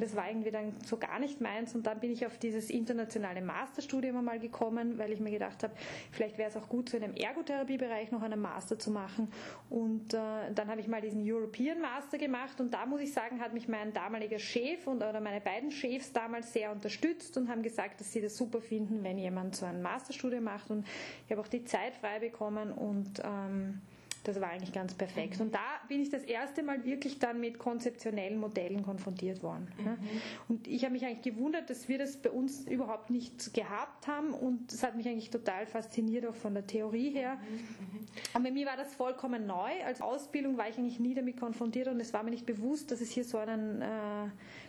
Das 0.00 0.16
war 0.16 0.28
irgendwie 0.28 0.50
dann 0.50 0.74
so 0.84 0.96
gar 0.96 1.18
nicht 1.18 1.40
meins 1.40 1.74
und 1.74 1.86
dann 1.86 2.00
bin 2.00 2.10
ich 2.10 2.26
auf 2.26 2.38
dieses 2.38 2.70
internationale 2.70 3.42
Masterstudium 3.42 4.16
einmal 4.16 4.38
gekommen, 4.38 4.98
weil 4.98 5.12
ich 5.12 5.20
mir 5.20 5.30
gedacht 5.30 5.62
habe, 5.62 5.74
vielleicht 6.10 6.38
wäre 6.38 6.50
es 6.50 6.56
auch 6.56 6.68
gut, 6.68 6.88
so 6.88 6.96
in 6.96 7.04
einem 7.04 7.14
Ergotherapiebereich 7.14 8.10
noch 8.10 8.22
einen 8.22 8.40
Master 8.40 8.78
zu 8.78 8.90
machen. 8.90 9.32
Und 9.70 10.14
äh, 10.14 10.18
dann 10.54 10.68
habe 10.68 10.80
ich 10.80 10.88
mal 10.88 11.00
diesen 11.00 11.22
European 11.24 11.80
Master 11.80 12.18
gemacht 12.18 12.60
und 12.60 12.72
da 12.72 12.86
muss 12.86 13.00
ich 13.00 13.12
sagen, 13.12 13.40
hat 13.40 13.52
mich 13.54 13.68
mein 13.68 13.92
damaliger 13.92 14.38
Chef 14.38 14.86
und 14.86 14.96
oder 14.96 15.20
meine 15.20 15.40
beiden 15.40 15.70
Chefs 15.70 16.12
damals 16.12 16.52
sehr 16.52 16.72
unterstützt 16.72 17.36
und 17.36 17.48
haben 17.48 17.62
gesagt, 17.62 18.00
dass 18.00 18.12
sie 18.12 18.20
das 18.20 18.36
super 18.36 18.60
finden, 18.60 19.02
wenn 19.02 19.18
jemand 19.18 19.56
so 19.56 19.66
ein 19.66 19.82
Masterstudium 19.82 20.44
macht. 20.44 20.70
Und 20.70 20.86
ich 21.24 21.30
habe 21.30 21.40
auch 21.40 21.48
die 21.48 21.64
Zeit 21.64 21.94
frei 21.94 22.18
bekommen 22.18 22.72
und 22.72 23.20
ähm, 23.24 23.80
das 24.24 24.40
war 24.40 24.50
eigentlich 24.50 24.72
ganz 24.72 24.94
perfekt. 24.94 25.40
Und 25.40 25.54
da 25.54 25.80
bin 25.88 26.00
ich 26.00 26.10
das 26.10 26.22
erste 26.22 26.62
Mal 26.62 26.84
wirklich 26.84 27.18
dann 27.18 27.40
mit 27.40 27.58
konzeptionellen 27.58 28.38
Modellen 28.38 28.82
konfrontiert 28.82 29.42
worden. 29.42 29.68
Mhm. 29.78 29.98
Und 30.48 30.68
ich 30.68 30.84
habe 30.84 30.92
mich 30.92 31.04
eigentlich 31.04 31.34
gewundert, 31.34 31.70
dass 31.70 31.88
wir 31.88 31.98
das 31.98 32.16
bei 32.16 32.30
uns 32.30 32.66
überhaupt 32.68 33.10
nicht 33.10 33.52
gehabt 33.54 34.06
haben. 34.06 34.32
Und 34.32 34.72
das 34.72 34.82
hat 34.82 34.96
mich 34.96 35.08
eigentlich 35.08 35.30
total 35.30 35.66
fasziniert, 35.66 36.26
auch 36.26 36.34
von 36.34 36.54
der 36.54 36.66
Theorie 36.66 37.10
her. 37.10 37.34
Mhm. 37.36 38.06
Und 38.34 38.42
bei 38.42 38.50
mir 38.50 38.66
war 38.66 38.76
das 38.76 38.94
vollkommen 38.94 39.46
neu. 39.46 39.70
Als 39.84 40.00
Ausbildung 40.00 40.56
war 40.56 40.68
ich 40.68 40.78
eigentlich 40.78 41.00
nie 41.00 41.14
damit 41.14 41.38
konfrontiert 41.38 41.88
und 41.88 42.00
es 42.00 42.12
war 42.12 42.22
mir 42.22 42.30
nicht 42.30 42.46
bewusst, 42.46 42.90
dass 42.90 43.00
es 43.00 43.10
hier 43.10 43.24
so 43.24 43.38
einen 43.38 43.82
äh, 43.82 43.86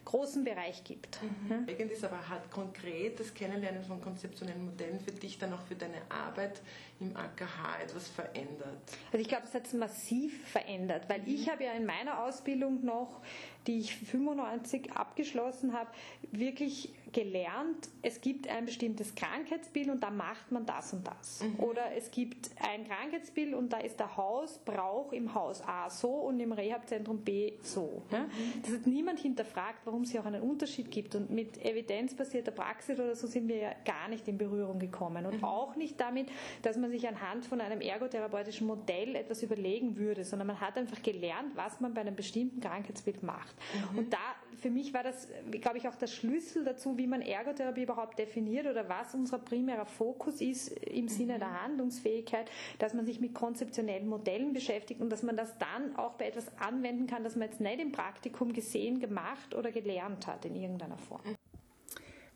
großen 0.06 0.44
Bereich 0.44 0.84
gibt. 0.84 1.20
Mhm. 1.22 1.68
Ja. 1.68 1.86
ist 1.86 2.04
aber 2.04 2.30
hat 2.30 2.50
konkret 2.52 3.20
das 3.20 3.34
Kennenlernen 3.34 3.84
von 3.84 4.02
konzeptionellen 4.02 4.66
Modellen 4.66 5.00
für 5.00 5.12
dich 5.12 5.38
dann 5.38 5.54
auch 5.54 5.62
für 5.62 5.76
deine 5.76 6.02
Arbeit 6.10 6.62
im 7.00 7.16
AKH 7.16 7.84
etwas 7.84 8.08
verändert? 8.10 8.98
Also 9.12 9.22
ich 9.22 9.28
glaube, 9.28 9.43
es 9.44 9.74
massiv 9.74 10.48
verändert, 10.48 11.10
weil 11.10 11.22
mhm. 11.22 11.28
ich 11.28 11.50
habe 11.50 11.64
ja 11.64 11.74
in 11.74 11.86
meiner 11.86 12.24
Ausbildung 12.24 12.84
noch, 12.84 13.22
die 13.68 13.80
ich 13.80 13.96
95 13.96 14.92
abgeschlossen 14.94 15.74
habe, 15.74 15.90
wirklich 16.32 16.94
gelernt, 17.14 17.90
es 18.02 18.20
gibt 18.20 18.50
ein 18.50 18.66
bestimmtes 18.66 19.16
Krankheitsbild 19.16 19.90
und 19.90 20.04
da 20.04 20.10
macht 20.10 20.52
man 20.52 20.66
das 20.66 20.92
und 20.94 21.08
das. 21.08 21.42
Mhm. 21.42 21.60
Oder 21.60 21.96
es 21.96 22.12
gibt 22.12 22.50
ein 22.60 22.86
Krankheitsbild 22.86 23.54
und 23.54 23.72
da 23.72 23.78
ist 23.78 24.00
der 24.00 24.18
Hausbrauch 24.18 25.14
im 25.14 25.34
Haus 25.34 25.62
A 25.62 25.90
so 25.90 26.10
und 26.10 26.40
im 26.40 26.52
Rehabzentrum 26.52 27.20
B 27.20 27.54
so. 27.62 28.02
Mhm. 28.10 28.62
Das 28.64 28.74
hat 28.74 28.88
niemand 28.88 29.20
hinterfragt, 29.20 29.80
warum 29.86 30.02
es 30.02 30.12
hier 30.12 30.22
auch 30.22 30.26
einen 30.26 30.42
Unterschied 30.42 30.92
gibt. 30.92 31.16
Und 31.16 31.30
mit 31.30 31.64
evidenzbasierter 31.64 32.52
Praxis 32.52 33.00
oder 33.00 33.16
so 33.16 33.28
sind 33.28 33.48
wir 33.48 33.58
ja 33.58 33.72
gar 33.86 34.10
nicht 34.10 34.28
in 34.28 34.38
Berührung 34.38 34.80
gekommen. 34.80 35.26
Und 35.26 35.38
mhm. 35.38 35.44
auch 35.44 35.76
nicht 35.76 36.00
damit, 36.00 36.28
dass 36.64 36.78
man 36.78 36.90
sich 36.90 37.08
anhand 37.08 37.46
von 37.46 37.62
einem 37.62 37.80
ergotherapeutischen 37.80 38.66
Modell 38.66 39.16
etwas 39.16 39.44
überlegen 39.44 39.98
würde, 39.98 40.26
sondern 40.26 40.48
man 40.48 40.60
hat 40.60 40.78
einfach 40.78 41.02
gelernt, 41.04 41.56
was 41.56 41.80
man 41.80 41.94
bei 41.94 42.02
einem 42.02 42.16
bestimmten 42.16 42.60
Krankheitsbild 42.60 43.22
macht. 43.22 43.53
Mhm. 43.92 43.98
Und 43.98 44.14
da, 44.14 44.18
für 44.62 44.70
mich 44.70 44.94
war 44.94 45.04
das, 45.04 45.28
glaube 45.52 45.78
ich, 45.78 45.88
auch 45.88 45.96
der 45.96 46.08
Schlüssel 46.08 46.64
dazu, 46.64 46.98
wie 46.98 47.08
man 47.08 47.22
Ergotherapie 47.22 47.84
überhaupt 47.84 48.20
definiert 48.20 48.68
oder 48.68 48.88
was 48.90 49.14
unser 49.14 49.40
primärer 49.40 49.86
Fokus 49.86 50.42
ist 50.42 50.70
im 50.70 51.08
Sinne 51.08 51.40
der 51.40 51.50
mhm. 51.50 51.64
Handlungsfähigkeit, 51.64 52.50
dass 52.80 52.94
man 52.94 53.06
sich 53.06 53.20
mit 53.20 53.34
konzeptionellen 53.34 54.08
Modellen 54.08 54.54
beschäftigt 54.54 55.02
und 55.02 55.10
dass 55.10 55.24
man 55.24 55.38
das 55.38 55.58
dann 55.58 55.96
auch 55.96 56.14
bei 56.14 56.28
etwas 56.28 56.46
anwenden 56.60 57.08
kann, 57.08 57.24
das 57.24 57.36
man 57.36 57.50
jetzt 57.50 57.62
nicht 57.62 57.80
im 57.80 57.92
Praktikum 57.92 58.54
gesehen, 58.54 59.00
gemacht 59.00 59.56
oder 59.56 59.72
gelernt 59.72 60.28
hat 60.28 60.46
in 60.46 60.56
irgendeiner 60.56 60.98
Form. 60.98 61.22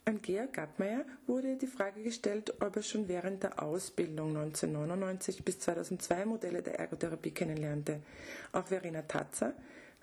An 0.07 0.21
Georg 0.21 0.53
Gattmeier 0.53 1.03
wurde 1.25 1.57
die 1.57 1.67
Frage 1.67 2.01
gestellt, 2.01 2.53
ob 2.62 2.77
er 2.77 2.81
schon 2.81 3.09
während 3.09 3.43
der 3.43 3.62
Ausbildung 3.62 4.38
1999 4.38 5.43
bis 5.43 5.59
2002 5.59 6.25
Modelle 6.25 6.62
der 6.62 6.79
Ergotherapie 6.79 7.31
kennenlernte. 7.31 8.00
Auch 8.53 8.67
Verena 8.67 9.01
Tatzer 9.01 9.53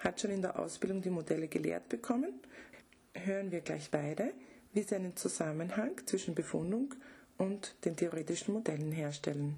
hat 0.05 0.21
schon 0.21 0.31
in 0.31 0.43
der 0.43 0.59
Ausbildung 0.59 1.03
die 1.03 1.11
Modelle 1.11 1.49
gelehrt 1.49 1.89
bekommen. 1.89 2.35
Hören 3.15 3.51
wir 3.51 3.61
gleich 3.61 3.91
beide 3.91 4.33
wie 4.75 4.83
sie 4.83 4.97
einen 4.97 5.17
Zusammenhang 5.17 5.93
zwischen 6.05 6.35
Befundung 6.35 6.95
und 7.39 7.75
den 7.85 7.97
theoretischen 7.97 8.53
Modellen 8.55 8.93
herstellen. 8.93 9.57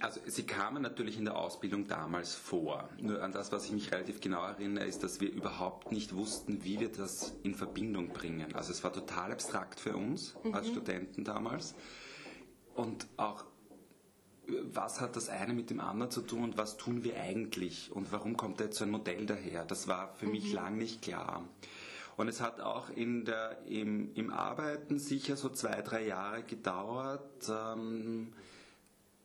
Also 0.00 0.20
sie 0.26 0.42
kamen 0.42 0.82
natürlich 0.82 1.16
in 1.16 1.26
der 1.26 1.36
Ausbildung 1.36 1.86
damals 1.86 2.34
vor. 2.34 2.88
Nur 3.00 3.22
an 3.22 3.32
das, 3.32 3.52
was 3.52 3.66
ich 3.66 3.72
mich 3.72 3.92
relativ 3.92 4.20
genau 4.20 4.44
erinnere, 4.44 4.84
ist, 4.84 5.04
dass 5.04 5.20
wir 5.20 5.30
überhaupt 5.30 5.92
nicht 5.92 6.14
wussten, 6.14 6.64
wie 6.64 6.80
wir 6.80 6.90
das 6.90 7.34
in 7.44 7.54
Verbindung 7.54 8.08
bringen. 8.08 8.54
Also 8.54 8.72
es 8.72 8.82
war 8.82 8.92
total 8.92 9.30
abstrakt 9.30 9.78
für 9.78 9.96
uns 9.96 10.34
mhm. 10.42 10.54
als 10.54 10.68
Studenten 10.68 11.22
damals. 11.22 11.74
Und 12.74 13.06
auch, 13.16 13.44
was 14.62 15.00
hat 15.00 15.16
das 15.16 15.28
eine 15.28 15.54
mit 15.54 15.70
dem 15.70 15.80
anderen 15.80 16.10
zu 16.10 16.20
tun 16.20 16.44
und 16.44 16.58
was 16.58 16.76
tun 16.76 17.04
wir 17.04 17.20
eigentlich 17.20 17.90
und 17.92 18.12
warum 18.12 18.36
kommt 18.36 18.60
da 18.60 18.64
jetzt 18.64 18.78
so 18.78 18.84
ein 18.84 18.90
Modell 18.90 19.26
daher? 19.26 19.64
Das 19.64 19.88
war 19.88 20.14
für 20.14 20.26
mhm. 20.26 20.32
mich 20.32 20.52
lang 20.52 20.78
nicht 20.78 21.02
klar. 21.02 21.44
Und 22.16 22.28
es 22.28 22.40
hat 22.40 22.60
auch 22.60 22.88
in 22.90 23.24
der, 23.24 23.58
im, 23.66 24.14
im 24.14 24.32
Arbeiten 24.32 24.98
sicher 24.98 25.36
so 25.36 25.50
zwei, 25.50 25.82
drei 25.82 26.06
Jahre 26.06 26.42
gedauert, 26.42 27.50
ähm, 27.50 28.32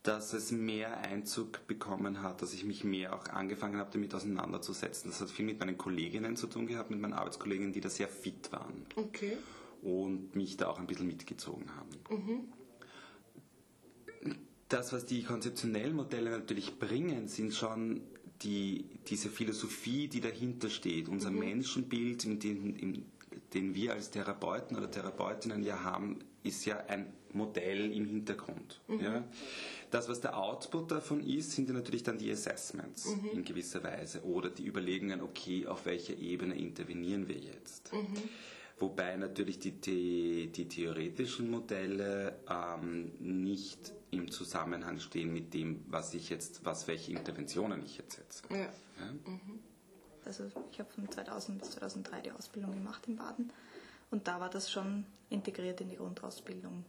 dass 0.02 0.32
es 0.34 0.50
mehr 0.50 0.98
Einzug 0.98 1.66
bekommen 1.66 2.22
hat, 2.22 2.42
dass 2.42 2.52
ich 2.52 2.64
mich 2.64 2.84
mehr 2.84 3.14
auch 3.14 3.28
angefangen 3.28 3.78
habe, 3.78 3.90
damit 3.92 4.14
auseinanderzusetzen. 4.14 5.10
Das 5.10 5.20
hat 5.20 5.30
viel 5.30 5.46
mit 5.46 5.60
meinen 5.60 5.78
Kolleginnen 5.78 6.36
zu 6.36 6.48
tun 6.48 6.66
gehabt, 6.66 6.90
mit 6.90 7.00
meinen 7.00 7.14
Arbeitskolleginnen, 7.14 7.72
die 7.72 7.80
da 7.80 7.88
sehr 7.88 8.08
fit 8.08 8.52
waren. 8.52 8.84
Okay. 8.96 9.38
Und 9.80 10.34
mich 10.34 10.56
da 10.56 10.68
auch 10.68 10.78
ein 10.78 10.86
bisschen 10.86 11.06
mitgezogen 11.06 11.70
haben. 11.76 11.90
Mhm. 12.10 12.52
Das, 14.72 14.90
was 14.92 15.04
die 15.04 15.22
konzeptionellen 15.22 15.94
Modelle 15.94 16.30
natürlich 16.30 16.78
bringen, 16.78 17.28
sind 17.28 17.52
schon 17.52 18.00
die, 18.40 18.86
diese 19.06 19.28
Philosophie, 19.28 20.08
die 20.08 20.22
dahinter 20.22 20.70
steht, 20.70 21.08
unser 21.08 21.30
mhm. 21.30 21.40
Menschenbild, 21.40 22.24
in 22.24 22.38
den, 22.38 22.76
in, 22.76 23.04
den 23.52 23.74
wir 23.74 23.92
als 23.92 24.10
Therapeuten 24.10 24.78
oder 24.78 24.90
Therapeutinnen 24.90 25.62
ja 25.62 25.82
haben, 25.82 26.20
ist 26.42 26.64
ja 26.64 26.78
ein 26.86 27.12
Modell 27.34 27.92
im 27.92 28.06
Hintergrund. 28.06 28.80
Mhm. 28.88 29.00
Ja. 29.00 29.24
Das, 29.90 30.08
was 30.08 30.22
der 30.22 30.38
Output 30.38 30.90
davon 30.90 31.20
ist, 31.20 31.52
sind 31.52 31.68
ja 31.68 31.74
natürlich 31.74 32.02
dann 32.02 32.16
die 32.16 32.30
Assessments 32.30 33.14
mhm. 33.14 33.28
in 33.34 33.44
gewisser 33.44 33.84
Weise 33.84 34.24
oder 34.24 34.48
die 34.48 34.66
Überlegungen, 34.66 35.20
okay, 35.20 35.66
auf 35.66 35.84
welcher 35.84 36.16
Ebene 36.16 36.58
intervenieren 36.58 37.28
wir 37.28 37.36
jetzt. 37.36 37.92
Mhm. 37.92 38.06
Wobei 38.82 39.14
natürlich 39.14 39.60
die, 39.60 39.80
die, 39.80 40.50
die 40.50 40.66
theoretischen 40.66 41.48
Modelle 41.48 42.34
ähm, 42.50 43.12
nicht 43.20 43.92
im 44.10 44.28
Zusammenhang 44.28 44.98
stehen 44.98 45.32
mit 45.32 45.54
dem, 45.54 45.84
was 45.86 46.12
ich 46.14 46.30
jetzt, 46.30 46.64
was 46.64 46.88
welche 46.88 47.12
Interventionen 47.12 47.80
ich 47.84 47.98
jetzt 47.98 48.16
setze. 48.16 48.42
Ja. 48.50 48.56
Ja? 48.56 48.72
Mhm. 49.24 49.60
Also 50.24 50.50
ich 50.72 50.80
habe 50.80 50.90
von 50.90 51.08
2000 51.08 51.60
bis 51.60 51.70
2003 51.70 52.20
die 52.22 52.32
Ausbildung 52.32 52.72
gemacht 52.72 53.06
in 53.06 53.14
Baden 53.14 53.52
und 54.10 54.26
da 54.26 54.40
war 54.40 54.50
das 54.50 54.68
schon 54.68 55.06
integriert 55.30 55.80
in 55.80 55.88
die 55.88 55.96
Grundausbildung. 55.96 56.84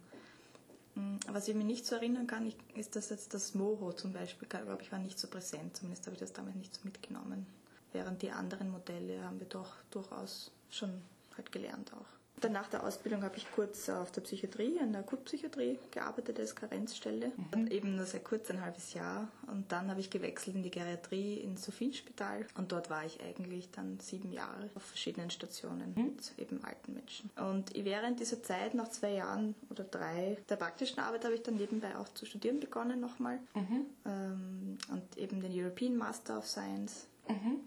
Mhm. 0.95 1.19
Was 1.27 1.47
ich 1.47 1.53
mir 1.53 1.63
nicht 1.63 1.85
so 1.85 1.93
erinnern 1.93 2.25
kann, 2.25 2.51
ist, 2.73 2.95
dass 2.95 3.12
jetzt 3.12 3.35
das 3.35 3.53
Moho 3.53 3.93
zum 3.93 4.13
Beispiel, 4.13 4.47
glaube 4.47 4.81
ich, 4.81 4.91
war 4.91 4.97
nicht 4.97 5.19
so 5.19 5.27
präsent. 5.27 5.77
Zumindest 5.77 6.07
habe 6.07 6.15
ich 6.15 6.21
das 6.21 6.33
damals 6.33 6.55
nicht 6.55 6.73
so 6.73 6.81
mitgenommen. 6.85 7.45
Während 7.91 8.23
die 8.23 8.31
anderen 8.31 8.71
Modelle 8.71 9.23
haben 9.23 9.39
wir 9.39 9.47
doch 9.47 9.75
durchaus 9.91 10.51
schon 10.71 11.03
halt 11.37 11.51
gelernt 11.51 11.91
auch. 11.93 12.23
Dann 12.43 12.51
nach 12.51 12.67
der 12.67 12.83
Ausbildung 12.83 13.23
habe 13.23 13.37
ich 13.37 13.49
kurz 13.53 13.87
auf 13.87 14.11
der 14.11 14.19
Psychiatrie, 14.19 14.77
in 14.77 14.91
der 14.91 15.01
Akutpsychiatrie 15.01 15.79
gearbeitet 15.91 16.39
als 16.39 16.55
Karenzstelle. 16.55 17.31
Mhm. 17.53 17.67
Eben 17.67 17.95
nur 17.95 18.05
sehr 18.05 18.19
kurz, 18.19 18.49
ein 18.51 18.59
halbes 18.59 18.93
Jahr. 18.93 19.29
Und 19.47 19.71
dann 19.71 19.89
habe 19.89 20.01
ich 20.01 20.09
gewechselt 20.09 20.57
in 20.57 20.63
die 20.63 20.69
Geriatrie 20.69 21.35
ins 21.35 21.63
Sophienspital. 21.63 22.45
Und 22.55 22.73
dort 22.73 22.89
war 22.89 23.05
ich 23.05 23.21
eigentlich 23.23 23.71
dann 23.71 23.97
sieben 23.99 24.33
Jahre 24.33 24.69
auf 24.75 24.83
verschiedenen 24.83 25.29
Stationen 25.29 25.93
mhm. 25.95 26.03
mit 26.03 26.33
eben 26.37 26.61
alten 26.65 26.93
Menschen. 26.93 27.29
Und 27.37 27.73
während 27.75 28.19
dieser 28.19 28.43
Zeit, 28.43 28.73
nach 28.73 28.89
zwei 28.89 29.13
Jahren 29.13 29.55
oder 29.69 29.85
drei 29.85 30.37
der 30.49 30.57
praktischen 30.57 30.99
Arbeit, 30.99 31.23
habe 31.23 31.35
ich 31.35 31.43
dann 31.43 31.55
nebenbei 31.55 31.95
auch 31.95 32.09
zu 32.09 32.25
studieren 32.25 32.59
begonnen 32.59 32.99
nochmal. 32.99 33.39
Mhm. 33.53 33.85
Ähm, 34.05 34.77
und 34.91 35.17
eben 35.17 35.39
den 35.39 35.51
European 35.53 35.95
Master 35.95 36.39
of 36.39 36.47
Science. 36.47 37.07
Mhm. 37.29 37.61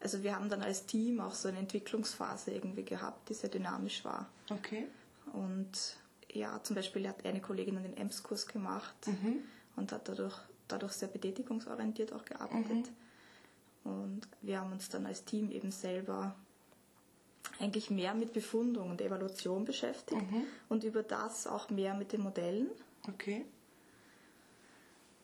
Also 0.00 0.22
wir 0.22 0.34
haben 0.34 0.48
dann 0.48 0.62
als 0.62 0.86
Team 0.86 1.20
auch 1.20 1.34
so 1.34 1.48
eine 1.48 1.58
Entwicklungsphase 1.58 2.52
irgendwie 2.52 2.84
gehabt, 2.84 3.28
die 3.28 3.34
sehr 3.34 3.50
dynamisch 3.50 4.04
war. 4.04 4.28
Okay. 4.50 4.86
Und 5.32 5.96
ja, 6.32 6.62
zum 6.62 6.76
Beispiel 6.76 7.06
hat 7.08 7.24
eine 7.24 7.40
Kollegin 7.40 7.82
den 7.82 7.96
EMS-Kurs 7.96 8.46
gemacht 8.46 8.94
mhm. 9.06 9.42
und 9.76 9.92
hat 9.92 10.08
dadurch, 10.08 10.36
dadurch 10.68 10.92
sehr 10.92 11.08
betätigungsorientiert 11.08 12.12
auch 12.12 12.24
gearbeitet. 12.24 12.90
Mhm. 13.84 13.90
Und 13.92 14.20
wir 14.42 14.60
haben 14.60 14.72
uns 14.72 14.88
dann 14.88 15.06
als 15.06 15.24
Team 15.24 15.50
eben 15.50 15.70
selber 15.70 16.34
eigentlich 17.58 17.90
mehr 17.90 18.14
mit 18.14 18.32
Befundung 18.32 18.90
und 18.90 19.00
Evaluation 19.00 19.64
beschäftigt 19.64 20.20
mhm. 20.30 20.44
und 20.68 20.84
über 20.84 21.02
das 21.02 21.46
auch 21.46 21.68
mehr 21.70 21.94
mit 21.94 22.12
den 22.12 22.22
Modellen. 22.22 22.68
Okay. 23.08 23.44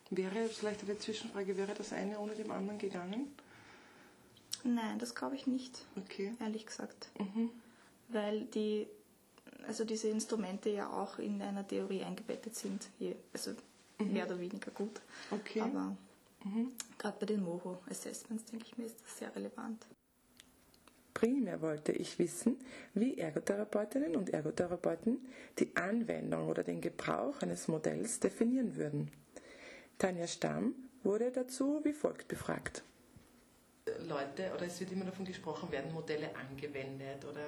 Wäre, 0.09 0.47
vielleicht 0.47 0.83
eine 0.83 0.97
Zwischenfrage, 0.97 1.57
wäre 1.57 1.73
das 1.73 1.93
eine 1.93 2.19
ohne 2.19 2.33
dem 2.33 2.51
anderen 2.51 2.79
gegangen? 2.79 3.27
Nein, 4.67 4.99
das 4.99 5.15
glaube 5.15 5.35
ich 5.35 5.47
nicht. 5.47 5.85
Okay. 5.95 6.33
Ehrlich 6.41 6.65
gesagt. 6.65 7.09
Mhm. 7.17 7.49
Weil 8.09 8.45
die, 8.45 8.87
also 9.65 9.85
diese 9.85 10.09
Instrumente 10.09 10.69
ja 10.69 10.89
auch 10.89 11.19
in 11.19 11.41
einer 11.41 11.65
Theorie 11.65 12.03
eingebettet 12.03 12.55
sind. 12.55 12.87
Je, 12.99 13.15
also 13.31 13.51
mehr 13.99 14.25
oder 14.25 14.39
weniger 14.39 14.71
gut. 14.71 15.01
Mhm. 15.31 15.37
Okay. 15.37 15.61
Aber 15.61 15.95
gerade 16.97 17.17
bei 17.19 17.25
den 17.25 17.43
Moho 17.43 17.79
Assessments, 17.89 18.45
denke 18.45 18.65
ich 18.65 18.77
mir, 18.77 18.85
ist 18.85 19.01
das 19.01 19.17
sehr 19.17 19.33
relevant. 19.35 19.85
Primär 21.13 21.61
wollte 21.61 21.93
ich 21.93 22.19
wissen, 22.19 22.57
wie 22.93 23.17
Ergotherapeutinnen 23.17 24.15
und 24.15 24.29
Ergotherapeuten 24.29 25.25
die 25.57 25.75
Anwendung 25.75 26.47
oder 26.47 26.63
den 26.63 26.79
Gebrauch 26.79 27.41
eines 27.41 27.67
Modells 27.67 28.19
definieren 28.19 28.75
würden. 28.75 29.11
Tanja 29.97 30.27
Stamm 30.27 30.75
wurde 31.03 31.31
dazu 31.31 31.79
wie 31.83 31.93
folgt 31.93 32.27
befragt. 32.27 32.83
Leute, 34.07 34.51
oder 34.55 34.65
es 34.65 34.79
wird 34.79 34.91
immer 34.91 35.05
davon 35.05 35.25
gesprochen, 35.25 35.71
werden 35.71 35.93
Modelle 35.93 36.29
angewendet 36.35 37.25
oder 37.25 37.41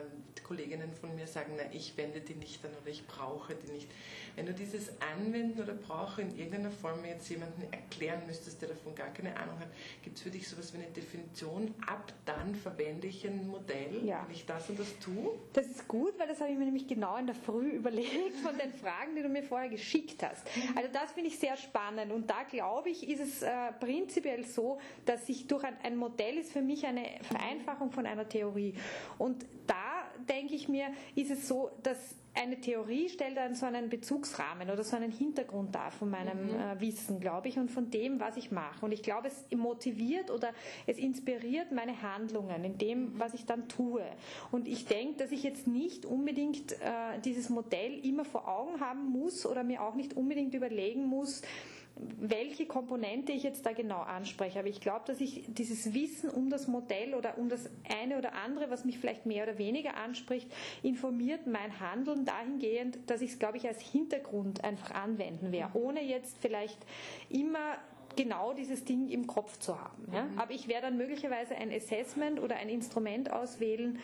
Kolleginnen 0.43 0.91
von 0.93 1.15
mir 1.15 1.27
sagen, 1.27 1.53
na, 1.57 1.63
ich 1.71 1.95
wende 1.97 2.21
die 2.21 2.33
nicht 2.35 2.63
an 2.65 2.71
oder 2.81 2.89
ich 2.89 3.05
brauche 3.05 3.55
die 3.55 3.71
nicht. 3.71 3.87
Wenn 4.35 4.45
du 4.45 4.53
dieses 4.53 4.91
Anwenden 5.01 5.61
oder 5.61 5.73
Brauchen 5.73 6.29
in 6.29 6.37
irgendeiner 6.37 6.71
Form 6.71 7.03
jetzt 7.05 7.29
jemandem 7.29 7.71
erklären 7.71 8.21
müsstest, 8.25 8.61
der 8.61 8.69
davon 8.69 8.95
gar 8.95 9.09
keine 9.13 9.35
Ahnung 9.37 9.59
hat, 9.59 9.67
gibt 10.01 10.17
es 10.17 10.23
für 10.23 10.29
dich 10.31 10.47
sowas 10.47 10.73
wie 10.73 10.77
eine 10.77 10.87
Definition, 10.87 11.73
ab 11.85 12.13
dann 12.25 12.55
verwende 12.55 13.07
ich 13.07 13.25
ein 13.27 13.47
Modell, 13.47 14.03
Ja. 14.05 14.23
wenn 14.25 14.35
ich 14.35 14.45
das 14.45 14.69
und 14.69 14.79
das 14.79 14.97
tue? 14.99 15.37
Das 15.53 15.65
ist 15.67 15.87
gut, 15.87 16.17
weil 16.17 16.27
das 16.27 16.39
habe 16.39 16.51
ich 16.51 16.57
mir 16.57 16.65
nämlich 16.65 16.87
genau 16.87 17.17
in 17.17 17.25
der 17.27 17.35
Früh 17.35 17.69
überlegt 17.75 18.37
von 18.41 18.57
den 18.57 18.73
Fragen, 18.73 19.15
die 19.15 19.21
du 19.21 19.29
mir 19.29 19.43
vorher 19.43 19.69
geschickt 19.69 20.23
hast. 20.23 20.45
Also 20.75 20.89
das 20.91 21.11
finde 21.11 21.29
ich 21.29 21.37
sehr 21.39 21.57
spannend 21.57 22.11
und 22.11 22.29
da 22.29 22.43
glaube 22.43 22.89
ich, 22.89 23.07
ist 23.07 23.19
es 23.19 23.41
äh, 23.41 23.71
prinzipiell 23.79 24.45
so, 24.45 24.79
dass 25.05 25.27
sich 25.27 25.47
durch 25.47 25.63
ein, 25.63 25.75
ein 25.83 25.95
Modell 25.97 26.38
ist 26.39 26.51
für 26.51 26.62
mich 26.62 26.86
eine 26.86 27.05
Vereinfachung 27.22 27.91
von 27.91 28.05
einer 28.05 28.27
Theorie. 28.27 28.74
Und 29.17 29.46
da 29.67 30.10
denke 30.27 30.55
ich 30.55 30.67
mir, 30.67 30.88
ist 31.15 31.31
es 31.31 31.48
so, 31.48 31.72
dass 31.84 31.98
eine 32.36 32.60
Theorie 32.62 33.10
stellt 33.10 33.38
dann 33.38 33.55
so 33.55 33.65
einen 33.65 33.89
Bezugsrahmen 33.89 34.69
oder 34.69 34.84
so 34.84 34.96
einen 34.96 35.12
Hintergrund 35.12 35.74
dar 35.75 35.91
von 35.91 36.10
meinem 36.10 36.50
äh, 36.50 36.79
Wissen, 36.79 37.19
glaube 37.19 37.48
ich, 37.48 37.58
und 37.58 37.69
von 37.69 37.89
dem, 37.89 38.19
was 38.19 38.38
ich 38.38 38.51
mache. 38.51 38.86
Und 38.86 38.91
ich 38.91 39.03
glaube, 39.03 39.27
es 39.27 39.46
motiviert 39.58 40.31
oder 40.31 40.53
es 40.86 40.98
inspiriert 40.98 41.72
meine 41.72 42.01
Handlungen 42.01 42.63
in 42.63 42.77
dem, 42.77 43.19
was 43.19 43.34
ich 43.34 43.46
dann 43.46 43.67
tue. 43.67 44.03
Und 44.51 44.67
ich 44.67 44.86
denke, 44.86 45.17
dass 45.17 45.31
ich 45.31 45.43
jetzt 45.43 45.67
nicht 45.67 46.05
unbedingt 46.05 46.74
äh, 46.74 47.19
dieses 47.25 47.50
Modell 47.50 48.00
immer 48.05 48.25
vor 48.25 48.48
Augen 48.48 48.79
haben 48.79 49.10
muss 49.10 49.46
oder 49.46 49.63
mir 49.63 49.81
auch 49.81 49.96
nicht 49.96 50.15
unbedingt 50.15 50.53
überlegen 50.53 51.05
muss, 51.05 51.41
welche 52.19 52.65
Komponente 52.65 53.31
ich 53.31 53.43
jetzt 53.43 53.65
da 53.65 53.73
genau 53.73 53.99
anspreche. 53.99 54.59
Aber 54.59 54.67
ich 54.67 54.79
glaube, 54.79 55.03
dass 55.05 55.19
ich 55.19 55.43
dieses 55.47 55.93
Wissen 55.93 56.29
um 56.29 56.49
das 56.49 56.67
Modell 56.67 57.13
oder 57.13 57.37
um 57.37 57.49
das 57.49 57.69
eine 57.89 58.17
oder 58.17 58.33
andere, 58.33 58.69
was 58.69 58.85
mich 58.85 58.99
vielleicht 58.99 59.25
mehr 59.25 59.43
oder 59.43 59.57
weniger 59.57 59.97
anspricht, 59.97 60.49
informiert 60.81 61.45
mein 61.45 61.79
Handeln 61.79 62.25
dahingehend, 62.25 62.99
dass 63.07 63.21
ich 63.21 63.31
es, 63.31 63.39
glaube 63.39 63.57
ich, 63.57 63.67
als 63.67 63.81
Hintergrund 63.81 64.63
einfach 64.63 64.91
anwenden 64.91 65.51
werde, 65.51 65.77
ohne 65.77 66.01
jetzt 66.03 66.37
vielleicht 66.39 66.79
immer 67.29 67.77
genau 68.15 68.53
dieses 68.53 68.85
Ding 68.85 69.09
im 69.09 69.27
Kopf 69.27 69.59
zu 69.59 69.79
haben. 69.79 70.07
Ja? 70.13 70.27
Aber 70.37 70.51
ich 70.51 70.67
werde 70.67 70.87
dann 70.87 70.97
möglicherweise 70.97 71.55
ein 71.55 71.71
Assessment 71.71 72.39
oder 72.39 72.55
ein 72.55 72.69
Instrument 72.69 73.31
auswählen, 73.31 73.99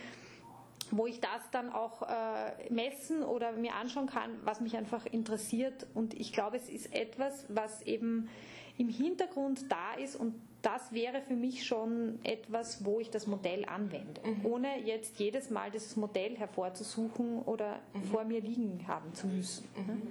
wo 0.91 1.07
ich 1.07 1.19
das 1.19 1.49
dann 1.51 1.71
auch 1.71 2.01
äh, 2.03 2.71
messen 2.71 3.23
oder 3.23 3.51
mir 3.53 3.75
anschauen 3.75 4.07
kann, 4.07 4.31
was 4.43 4.61
mich 4.61 4.75
einfach 4.77 5.05
interessiert. 5.05 5.87
Und 5.93 6.13
ich 6.13 6.33
glaube, 6.33 6.57
es 6.57 6.69
ist 6.69 6.93
etwas, 6.93 7.45
was 7.49 7.81
eben 7.83 8.29
im 8.77 8.89
Hintergrund 8.89 9.71
da 9.71 9.93
ist 9.93 10.15
und 10.15 10.35
das 10.61 10.91
wäre 10.91 11.21
für 11.21 11.35
mich 11.35 11.65
schon 11.65 12.17
etwas, 12.23 12.83
wo 12.83 12.99
ich 12.99 13.11
das 13.11 13.27
Modell 13.27 13.65
anwende, 13.65 14.19
ohne 14.43 14.79
jetzt 14.83 15.19
jedes 15.19 15.51
Mal 15.51 15.69
dieses 15.69 15.95
Modell 15.95 16.35
hervorzusuchen 16.37 17.43
oder 17.43 17.79
vor 18.11 18.23
mir 18.23 18.41
liegen 18.41 18.87
haben 18.87 19.13
zu 19.13 19.27
müssen. 19.27 19.69
ne? 19.87 20.01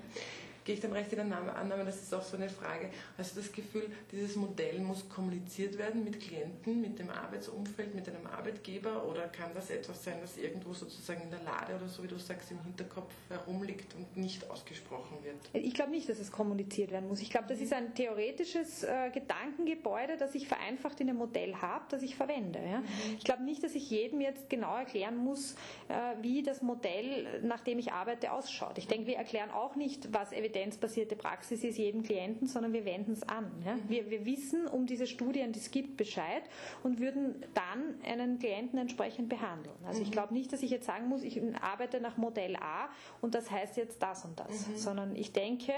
Gehe 0.64 0.74
ich 0.76 0.80
dann 0.80 0.92
recht 0.92 1.12
in 1.12 1.28
der 1.28 1.56
Annahme- 1.56 1.84
das 1.84 1.96
ist 2.00 2.14
auch 2.14 2.22
so 2.22 2.36
eine 2.38 2.48
Frage. 2.48 2.88
Hast 3.18 3.36
du 3.36 3.40
das 3.40 3.52
Gefühl, 3.52 3.90
dieses 4.10 4.34
Modell 4.36 4.78
muss 4.80 5.06
kommuniziert 5.10 5.76
werden 5.76 6.04
mit 6.04 6.18
Klienten, 6.18 6.80
mit 6.80 6.98
dem 6.98 7.10
Arbeitsumfeld, 7.10 7.94
mit 7.94 8.08
einem 8.08 8.26
Arbeitgeber 8.26 9.04
oder 9.04 9.28
kann 9.28 9.50
das 9.54 9.68
etwas 9.70 10.02
sein, 10.02 10.14
das 10.22 10.38
irgendwo 10.38 10.72
sozusagen 10.72 11.22
in 11.22 11.30
der 11.30 11.42
Lade 11.42 11.74
oder 11.76 11.86
so, 11.88 12.02
wie 12.02 12.08
du 12.08 12.16
sagst, 12.18 12.50
im 12.50 12.62
Hinterkopf 12.62 13.12
herumliegt 13.28 13.94
und 13.94 14.16
nicht 14.16 14.50
ausgesprochen 14.50 15.18
wird? 15.22 15.36
Ich 15.52 15.74
glaube 15.74 15.90
nicht, 15.90 16.08
dass 16.08 16.18
es 16.18 16.32
kommuniziert 16.32 16.90
werden 16.90 17.08
muss. 17.08 17.20
Ich 17.20 17.28
glaube, 17.30 17.46
das 17.48 17.60
ist 17.60 17.72
ein 17.74 17.94
theoretisches 17.94 18.84
äh, 18.84 19.10
Gedankengebäude, 19.10 20.16
das 20.16 20.34
ich 20.34 20.48
vereinfacht 20.48 20.98
in 21.00 21.10
einem 21.10 21.18
Modell 21.18 21.54
habe, 21.56 21.84
das 21.90 22.02
ich 22.02 22.16
verwende. 22.16 22.60
Ja? 22.60 22.82
Ich 23.18 23.24
glaube 23.24 23.42
nicht, 23.42 23.62
dass 23.62 23.74
ich 23.74 23.90
jedem 23.90 24.22
jetzt 24.22 24.48
genau 24.48 24.76
erklären 24.76 25.16
muss, 25.16 25.56
äh, 25.88 26.14
wie 26.22 26.42
das 26.42 26.62
Modell, 26.62 27.42
nach 27.42 27.60
dem 27.60 27.78
ich 27.78 27.92
arbeite, 27.92 28.32
ausschaut. 28.32 28.78
Ich 28.78 28.86
denke, 28.88 29.06
wir 29.08 29.16
erklären 29.16 29.50
auch 29.50 29.76
nicht, 29.76 30.12
was 30.12 30.32
evidenzbasierte 30.54 31.16
Praxis 31.16 31.64
ist 31.64 31.78
jedem 31.78 32.02
Klienten, 32.02 32.46
sondern 32.46 32.72
wir 32.72 32.84
wenden 32.84 33.12
es 33.12 33.22
an. 33.22 33.50
Ja? 33.64 33.78
Wir, 33.88 34.10
wir 34.10 34.24
wissen 34.24 34.66
um 34.66 34.86
diese 34.86 35.06
Studien, 35.06 35.52
die 35.52 35.58
es 35.58 35.70
gibt, 35.70 35.96
Bescheid 35.96 36.42
und 36.82 37.00
würden 37.00 37.44
dann 37.54 38.00
einen 38.04 38.38
Klienten 38.38 38.78
entsprechend 38.78 39.28
behandeln. 39.28 39.76
Also 39.86 40.02
ich 40.02 40.10
glaube 40.10 40.32
nicht, 40.34 40.52
dass 40.52 40.62
ich 40.62 40.70
jetzt 40.70 40.86
sagen 40.86 41.08
muss, 41.08 41.22
ich 41.22 41.40
arbeite 41.60 42.00
nach 42.00 42.16
Modell 42.16 42.56
A 42.56 42.88
und 43.20 43.34
das 43.34 43.50
heißt 43.50 43.76
jetzt 43.76 44.02
das 44.02 44.24
und 44.24 44.38
das, 44.38 44.68
sondern 44.76 45.16
ich 45.16 45.32
denke, 45.32 45.72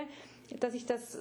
dass 0.60 0.74
ich 0.74 0.86
das 0.86 1.18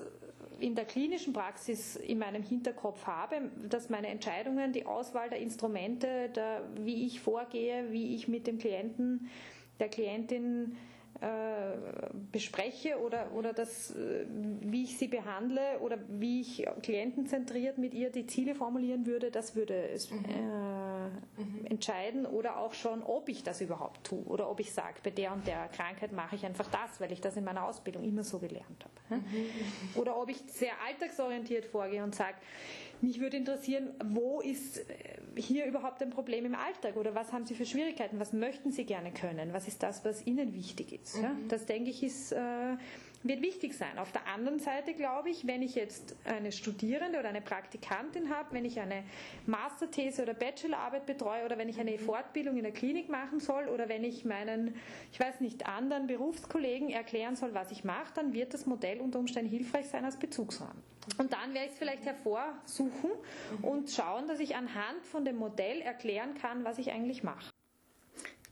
in 0.59 0.75
der 0.75 0.85
klinischen 0.85 1.33
Praxis 1.33 1.95
in 1.95 2.19
meinem 2.19 2.43
Hinterkopf 2.43 3.05
habe, 3.07 3.51
dass 3.69 3.89
meine 3.89 4.07
Entscheidungen, 4.07 4.71
die 4.71 4.85
Auswahl 4.85 5.29
der 5.29 5.39
Instrumente, 5.39 6.29
der, 6.29 6.61
wie 6.79 7.05
ich 7.05 7.19
vorgehe, 7.19 7.91
wie 7.91 8.15
ich 8.15 8.27
mit 8.27 8.47
dem 8.47 8.57
Klienten, 8.57 9.29
der 9.79 9.89
Klientin 9.89 10.77
bespreche 12.31 12.99
oder, 12.99 13.31
oder 13.33 13.53
das, 13.53 13.91
äh, 13.91 14.25
wie 14.61 14.83
ich 14.83 14.97
sie 14.97 15.07
behandle 15.07 15.79
oder 15.81 15.97
wie 16.09 16.41
ich 16.41 16.65
klientenzentriert 16.81 17.77
mit 17.77 17.93
ihr 17.93 18.11
die 18.11 18.27
Ziele 18.27 18.55
formulieren 18.55 19.05
würde, 19.05 19.31
das 19.31 19.55
würde 19.55 19.89
es 19.89 20.11
äh, 20.11 20.15
entscheiden 21.65 22.25
oder 22.25 22.57
auch 22.57 22.73
schon, 22.73 23.03
ob 23.03 23.29
ich 23.29 23.43
das 23.43 23.61
überhaupt 23.61 24.03
tue 24.05 24.23
oder 24.25 24.49
ob 24.49 24.59
ich 24.59 24.73
sage, 24.73 24.95
bei 25.03 25.09
der 25.09 25.33
und 25.33 25.45
der 25.47 25.67
Krankheit 25.69 26.11
mache 26.11 26.35
ich 26.35 26.45
einfach 26.45 26.67
das, 26.69 26.99
weil 26.99 27.11
ich 27.11 27.21
das 27.21 27.37
in 27.37 27.43
meiner 27.43 27.65
Ausbildung 27.65 28.03
immer 28.03 28.23
so 28.23 28.39
gelernt 28.39 28.85
habe. 28.85 29.21
ja. 29.23 30.01
Oder 30.01 30.17
ob 30.17 30.29
ich 30.29 30.37
sehr 30.47 30.73
alltagsorientiert 30.87 31.65
vorgehe 31.65 32.03
und 32.03 32.15
sage, 32.15 32.35
mich 33.01 33.19
würde 33.19 33.37
interessieren, 33.37 33.89
wo 34.05 34.41
ist 34.41 34.89
äh, 34.89 35.41
hier 35.41 35.65
überhaupt 35.65 36.01
ein 36.01 36.09
Problem 36.09 36.45
im 36.45 36.55
Alltag 36.55 36.95
oder 36.95 37.13
was 37.13 37.31
haben 37.33 37.45
Sie 37.45 37.55
für 37.55 37.65
Schwierigkeiten, 37.65 38.19
was 38.19 38.33
möchten 38.33 38.71
Sie 38.71 38.85
gerne 38.85 39.11
können, 39.11 39.53
was 39.53 39.67
ist 39.67 39.83
das, 39.83 40.05
was 40.05 40.25
Ihnen 40.25 40.53
wichtig 40.53 40.93
ist. 40.93 41.17
Ja? 41.17 41.35
Das 41.49 41.65
denke 41.65 41.89
ich 41.89 42.03
ist, 42.03 42.31
äh, 42.31 42.77
wird 43.27 43.41
wichtig 43.41 43.73
sein. 43.73 43.97
Auf 43.97 44.11
der 44.11 44.27
anderen 44.27 44.59
Seite 44.59 44.93
glaube 44.93 45.29
ich, 45.29 45.47
wenn 45.47 45.61
ich 45.61 45.75
jetzt 45.75 46.15
eine 46.25 46.51
Studierende 46.51 47.19
oder 47.19 47.29
eine 47.29 47.41
Praktikantin 47.41 48.29
habe, 48.29 48.49
wenn 48.51 48.65
ich 48.65 48.79
eine 48.79 49.03
Masterthese 49.47 50.21
oder 50.21 50.33
Bachelorarbeit 50.33 51.05
betreue 51.05 51.43
oder 51.43 51.57
wenn 51.57 51.67
ich 51.67 51.79
eine 51.79 51.97
Fortbildung 51.97 52.57
in 52.57 52.63
der 52.63 52.71
Klinik 52.71 53.09
machen 53.09 53.39
soll 53.39 53.67
oder 53.67 53.89
wenn 53.89 54.03
ich 54.03 54.25
meinen, 54.25 54.75
ich 55.11 55.19
weiß 55.19 55.41
nicht, 55.41 55.67
anderen 55.67 56.07
Berufskollegen 56.07 56.89
erklären 56.89 57.35
soll, 57.35 57.53
was 57.53 57.71
ich 57.71 57.83
mache, 57.83 58.13
dann 58.13 58.33
wird 58.33 58.53
das 58.53 58.65
Modell 58.65 59.01
unter 59.01 59.19
Umständen 59.19 59.49
hilfreich 59.49 59.87
sein 59.87 60.05
als 60.05 60.17
Bezugsrahmen. 60.17 60.81
Und 61.17 61.33
dann 61.33 61.53
werde 61.53 61.67
ich 61.67 61.73
es 61.73 61.77
vielleicht 61.77 62.05
hervorsuchen 62.05 63.11
und 63.61 63.89
schauen, 63.89 64.27
dass 64.27 64.39
ich 64.39 64.55
anhand 64.55 65.05
von 65.05 65.25
dem 65.25 65.37
Modell 65.37 65.81
erklären 65.81 66.35
kann, 66.35 66.63
was 66.63 66.77
ich 66.77 66.91
eigentlich 66.91 67.23
mache. 67.23 67.51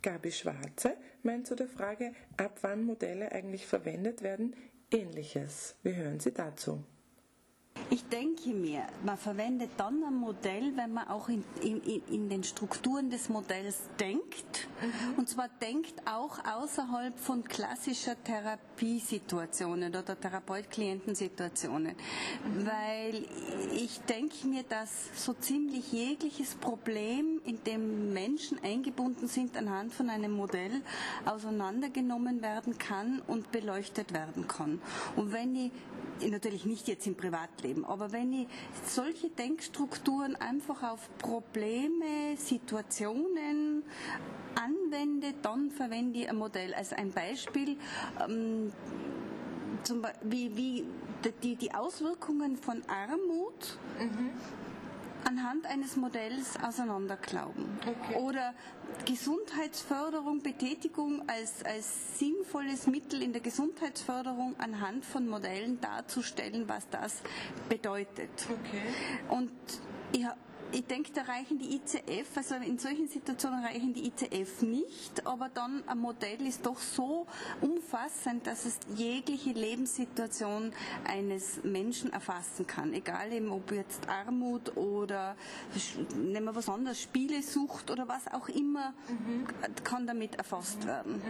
Gabi 0.02 0.32
Schwarze 0.32 0.98
meint 1.24 1.48
zu 1.48 1.56
der 1.56 1.68
Frage, 1.68 2.14
ab 2.38 2.60
wann 2.62 2.86
Modelle 2.86 3.32
eigentlich 3.32 3.66
verwendet 3.66 4.22
werden, 4.22 4.56
ähnliches. 4.92 5.76
Wir 5.84 5.96
hören 5.96 6.20
sie 6.20 6.34
dazu. 6.34 6.84
Ich 7.90 8.08
denke 8.08 8.50
mir, 8.50 8.82
man 9.04 9.18
verwendet 9.18 9.72
dann 9.78 10.04
ein 10.04 10.16
Modell, 10.16 10.74
wenn 10.76 10.94
man 10.94 11.08
auch 11.08 11.30
in, 11.30 11.44
in, 11.62 11.82
in 12.08 12.30
den 12.30 12.44
Strukturen 12.44 13.10
des 13.10 13.30
Modells 13.30 13.82
denkt. 14.00 14.68
Und 15.18 15.30
zwar 15.30 15.50
denkt 15.62 15.94
auch 16.06 16.40
außerhalb 16.46 17.18
von 17.18 17.44
klassischer 17.44 18.22
Therapiesituationen 18.24 19.96
oder 19.96 20.20
Therapeut-Klientensituationen. 20.20 21.96
Weil 22.60 23.26
ich 23.74 24.00
denke 24.02 24.48
mir, 24.48 24.64
dass 24.64 24.90
so 25.16 25.34
ziemlich 25.34 25.92
jegliches 25.92 26.56
Problem, 26.56 27.42
in 27.46 27.64
dem 27.64 28.14
Menschen 28.14 28.60
eingebunden 28.64 29.28
sind, 29.28 29.58
anhand 29.58 29.94
von 29.94 30.10
einem 30.10 30.32
Modell 30.32 30.82
auseinandergenommen 31.26 32.42
werden 32.42 32.78
kann 32.78 33.22
und 33.28 33.52
beleuchtet 33.52 34.14
werden 34.14 34.48
kann. 34.48 34.82
Und 35.16 35.32
wenn 35.34 35.56
ich 35.56 35.72
natürlich 36.30 36.66
nicht 36.66 36.88
jetzt 36.88 37.08
im 37.08 37.16
Privatleben, 37.16 37.86
aber 37.86 38.12
wenn 38.12 38.34
ich 38.34 38.48
solche 38.86 39.30
Denkstrukturen 39.30 40.36
einfach 40.36 40.84
auf 40.84 41.10
Probleme, 41.18 42.38
Situationen 42.38 43.84
anwende, 44.74 45.34
dann 45.42 45.72
verwende 45.72 46.20
ich 46.20 46.30
ein 46.30 46.38
Modell. 46.38 46.74
Also 46.74 46.96
ein 46.96 47.12
Beispiel, 47.12 47.78
ähm, 48.28 48.72
zum 49.84 50.04
wie, 50.22 50.56
wie 50.56 50.86
die, 51.42 51.56
die 51.56 51.74
Auswirkungen 51.74 52.58
von 52.58 52.82
Armut 52.88 53.78
anhand 55.26 55.66
eines 55.66 55.96
Modells 55.96 56.62
auseinanderklauben. 56.62 57.66
Okay. 57.82 58.20
Oder 58.20 58.54
Gesundheitsförderung, 59.06 60.42
Betätigung 60.42 61.28
als, 61.28 61.64
als 61.64 62.20
sinnvolles 62.20 62.88
Mittel 62.88 63.22
in 63.22 63.34
der 63.34 63.42
Gesundheitsförderung 63.42 64.56
anhand 64.60 65.06
von 65.06 65.28
Modellen 65.28 65.80
darzustellen, 65.82 66.68
was 66.68 66.88
das 66.90 67.22
bedeutet. 67.70 68.30
Okay. 68.46 68.82
Und 69.30 69.52
ich, 70.12 70.26
ich 70.74 70.86
denke, 70.86 71.12
da 71.14 71.22
reichen 71.22 71.60
die 71.60 71.76
ICF, 71.76 72.36
also 72.36 72.56
in 72.56 72.78
solchen 72.78 73.08
Situationen 73.08 73.64
reichen 73.64 73.94
die 73.94 74.08
ICF 74.08 74.64
nicht, 74.64 75.26
aber 75.26 75.50
dann 75.50 75.84
ein 75.88 76.00
Modell 76.00 76.46
ist 76.48 76.66
doch 76.66 76.78
so 76.78 77.28
umfassend, 77.62 78.48
dass 78.48 78.66
es 78.66 78.80
jegliche 78.96 79.52
Lebenssituation 79.52 80.74
eines 81.06 81.64
Menschen 81.64 82.12
erfassen 82.12 82.66
kann. 82.66 82.94
Egal 82.94 83.32
eben, 83.32 83.52
ob 83.52 83.72
jetzt 83.72 84.10
Armut 84.10 84.76
oder 84.76 85.36
nehmen 86.16 86.46
wir 86.46 86.56
was 86.56 86.70
anderes, 86.70 87.02
Spielesucht 87.02 87.92
oder 87.92 88.08
was 88.08 88.28
auch 88.28 88.50
immer, 88.50 88.94
kann 89.84 90.08
damit 90.08 90.36
erfasst 90.36 90.86
werden. 90.88 91.22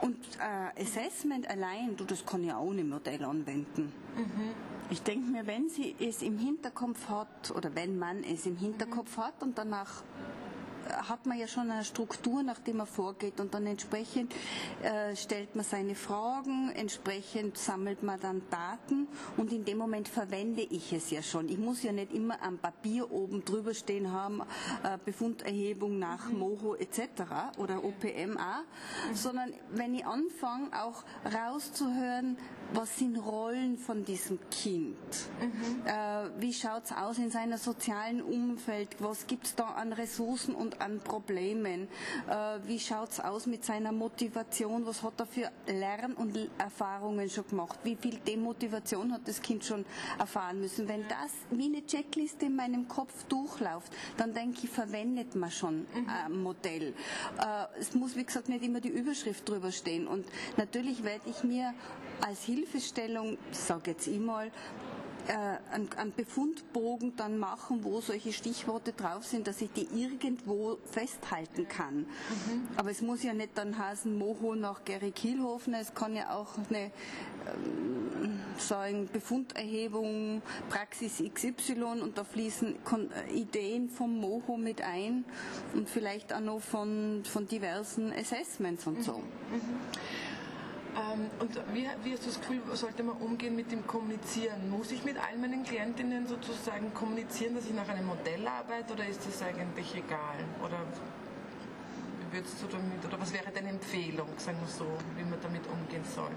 Und 0.00 0.16
äh, 0.38 0.82
Assessment 0.82 1.48
allein, 1.48 1.96
du, 1.96 2.04
das 2.04 2.24
kann 2.24 2.42
ja 2.42 2.56
auch 2.56 2.64
ohne 2.64 2.82
Modell 2.84 3.22
anwenden. 3.24 3.92
Ich 4.90 5.02
denke 5.02 5.30
mir, 5.30 5.46
wenn 5.46 5.68
sie 5.68 5.96
es 5.98 6.22
im 6.22 6.38
Hinterkopf 6.38 7.08
hat 7.08 7.50
oder 7.50 7.74
wenn 7.74 7.98
man 7.98 8.22
es 8.22 8.44
im 8.46 8.56
Hinterkopf 8.56 9.16
hat 9.16 9.42
und 9.42 9.56
danach 9.56 10.02
hat 11.08 11.26
man 11.26 11.38
ja 11.38 11.46
schon 11.46 11.70
eine 11.70 11.84
Struktur, 11.84 12.42
nach 12.42 12.58
der 12.58 12.74
man 12.74 12.86
vorgeht 12.86 13.40
und 13.40 13.54
dann 13.54 13.66
entsprechend 13.66 14.34
äh, 14.82 15.16
stellt 15.16 15.54
man 15.54 15.64
seine 15.64 15.94
Fragen, 15.94 16.70
entsprechend 16.74 17.56
sammelt 17.56 18.02
man 18.02 18.20
dann 18.20 18.42
Daten 18.50 19.08
und 19.36 19.52
in 19.52 19.64
dem 19.64 19.78
Moment 19.78 20.08
verwende 20.08 20.62
ich 20.62 20.92
es 20.92 21.10
ja 21.10 21.22
schon. 21.22 21.48
Ich 21.48 21.58
muss 21.58 21.82
ja 21.82 21.92
nicht 21.92 22.12
immer 22.12 22.42
am 22.42 22.58
Papier 22.58 23.10
oben 23.10 23.44
drüber 23.44 23.74
stehen 23.74 24.12
haben, 24.12 24.42
äh, 24.82 24.98
Befunderhebung 25.04 25.98
nach 25.98 26.28
Moho 26.30 26.74
etc. 26.74 27.00
oder 27.58 27.84
OPM 27.84 28.36
auch, 28.36 29.14
sondern 29.14 29.52
wenn 29.70 29.94
ich 29.94 30.06
anfange 30.06 30.70
auch 30.82 31.04
rauszuhören, 31.32 32.36
was 32.72 32.98
sind 32.98 33.16
Rollen 33.16 33.78
von 33.78 34.04
diesem 34.04 34.38
Kind? 34.50 34.96
Äh, 35.84 36.30
wie 36.40 36.52
schaut 36.52 36.84
es 36.84 36.92
aus 36.92 37.18
in 37.18 37.30
seiner 37.30 37.58
sozialen 37.58 38.22
Umfeld? 38.22 38.96
Was 39.00 39.26
gibt 39.26 39.46
es 39.46 39.54
da 39.54 39.66
an 39.66 39.92
Ressourcen 39.92 40.54
und 40.54 40.80
an 40.80 41.00
Problemen? 41.00 41.88
Äh, 42.28 42.58
wie 42.64 42.78
schaut 42.78 43.10
es 43.10 43.20
aus 43.20 43.46
mit 43.46 43.64
seiner 43.64 43.92
Motivation? 43.92 44.86
Was 44.86 45.02
hat 45.02 45.20
er 45.20 45.26
für 45.26 45.50
Lern- 45.66 46.14
und 46.14 46.36
Erfahrungen 46.58 47.28
schon 47.28 47.46
gemacht? 47.48 47.78
Wie 47.84 47.96
viel 47.96 48.18
Demotivation 48.18 49.12
hat 49.12 49.26
das 49.26 49.40
Kind 49.42 49.64
schon 49.64 49.84
erfahren 50.18 50.60
müssen? 50.60 50.88
Wenn 50.88 51.06
das 51.08 51.32
wie 51.50 51.66
eine 51.66 51.84
Checkliste 51.86 52.46
in 52.46 52.56
meinem 52.56 52.88
Kopf 52.88 53.24
durchläuft, 53.24 53.92
dann 54.16 54.34
denke 54.34 54.60
ich, 54.64 54.70
verwendet 54.70 55.34
man 55.34 55.50
schon 55.50 55.86
ein 56.06 56.42
Modell. 56.42 56.94
Äh, 57.40 57.78
es 57.78 57.94
muss, 57.94 58.16
wie 58.16 58.24
gesagt, 58.24 58.48
nicht 58.48 58.64
immer 58.64 58.80
die 58.80 58.88
Überschrift 58.88 59.48
drüber 59.48 59.72
stehen. 59.72 60.06
Und 60.06 60.26
natürlich 60.56 61.04
werde 61.04 61.28
ich 61.28 61.44
mir 61.44 61.74
als 62.20 62.46
Hilfestellung, 62.64 63.36
sage 63.52 63.90
jetzt 63.90 64.06
ich 64.06 64.18
mal, 64.18 64.50
äh, 65.26 65.32
einen, 65.72 65.90
einen 65.96 66.12
Befundbogen 66.12 67.16
dann 67.16 67.38
machen, 67.38 67.82
wo 67.82 68.00
solche 68.00 68.32
Stichworte 68.32 68.92
drauf 68.92 69.24
sind, 69.24 69.46
dass 69.46 69.60
ich 69.60 69.70
die 69.72 69.88
irgendwo 69.94 70.78
festhalten 70.84 71.68
kann. 71.68 72.06
Aber 72.76 72.90
es 72.90 73.00
muss 73.00 73.22
ja 73.22 73.32
nicht 73.32 73.56
dann 73.56 73.78
heißen 73.78 74.16
Moho 74.16 74.54
nach 74.54 74.84
Gary 74.84 75.12
Kielhofen, 75.12 75.74
es 75.74 75.94
kann 75.94 76.14
ja 76.14 76.34
auch 76.34 76.58
eine 76.68 76.90
ähm, 77.46 78.40
sagen 78.58 79.08
Befunderhebung, 79.12 80.42
Praxis 80.68 81.22
XY 81.22 82.00
und 82.02 82.18
da 82.18 82.24
fließen 82.24 82.84
Kon 82.84 83.10
äh, 83.10 83.32
Ideen 83.32 83.88
vom 83.88 84.18
Moho 84.18 84.56
mit 84.56 84.82
ein 84.82 85.24
und 85.74 85.88
vielleicht 85.88 86.32
auch 86.32 86.40
noch 86.40 86.60
von, 86.60 87.22
von 87.24 87.46
diversen 87.46 88.12
Assessments 88.12 88.86
und 88.86 89.02
so. 89.02 89.22
Ähm, 90.94 91.28
und 91.40 91.56
wie, 91.74 91.88
wie 92.04 92.12
hast 92.12 92.22
du 92.22 92.26
das 92.26 92.40
Gefühl, 92.40 92.60
sollte 92.74 93.02
man 93.02 93.16
umgehen 93.16 93.56
mit 93.56 93.72
dem 93.72 93.86
Kommunizieren? 93.86 94.70
Muss 94.70 94.92
ich 94.92 95.04
mit 95.04 95.16
all 95.16 95.36
meinen 95.38 95.64
Klientinnen 95.64 96.26
sozusagen 96.26 96.94
kommunizieren, 96.94 97.54
dass 97.56 97.66
ich 97.66 97.74
nach 97.74 97.88
einem 97.88 98.06
Modell 98.06 98.46
arbeite 98.46 98.92
oder 98.92 99.06
ist 99.06 99.26
das 99.26 99.42
eigentlich 99.42 99.94
egal? 99.94 100.38
Oder 100.64 100.78
wie 102.20 102.36
würdest 102.36 102.62
du 102.62 102.66
damit, 102.68 103.04
oder 103.04 103.20
was 103.20 103.32
wäre 103.32 103.50
deine 103.52 103.70
Empfehlung, 103.70 104.28
sagen 104.36 104.58
wir 104.60 104.68
so, 104.68 104.86
wie 105.16 105.24
man 105.24 105.40
damit 105.42 105.66
umgehen 105.66 106.04
sollte? 106.14 106.34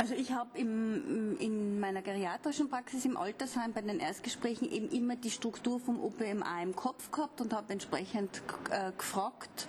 Also 0.00 0.14
ich 0.14 0.30
habe 0.30 0.56
in 0.56 1.80
meiner 1.80 2.02
geriatrischen 2.02 2.70
Praxis 2.70 3.04
im 3.04 3.16
Altersheim 3.16 3.72
bei 3.72 3.80
den 3.80 3.98
Erstgesprächen 3.98 4.70
eben 4.70 4.88
immer 4.90 5.16
die 5.16 5.30
Struktur 5.30 5.80
vom 5.80 6.00
OPMA 6.00 6.62
im 6.62 6.76
Kopf 6.76 7.10
gehabt 7.10 7.40
und 7.40 7.52
habe 7.52 7.72
entsprechend 7.72 8.42
äh, 8.70 8.92
gefragt, 8.96 9.66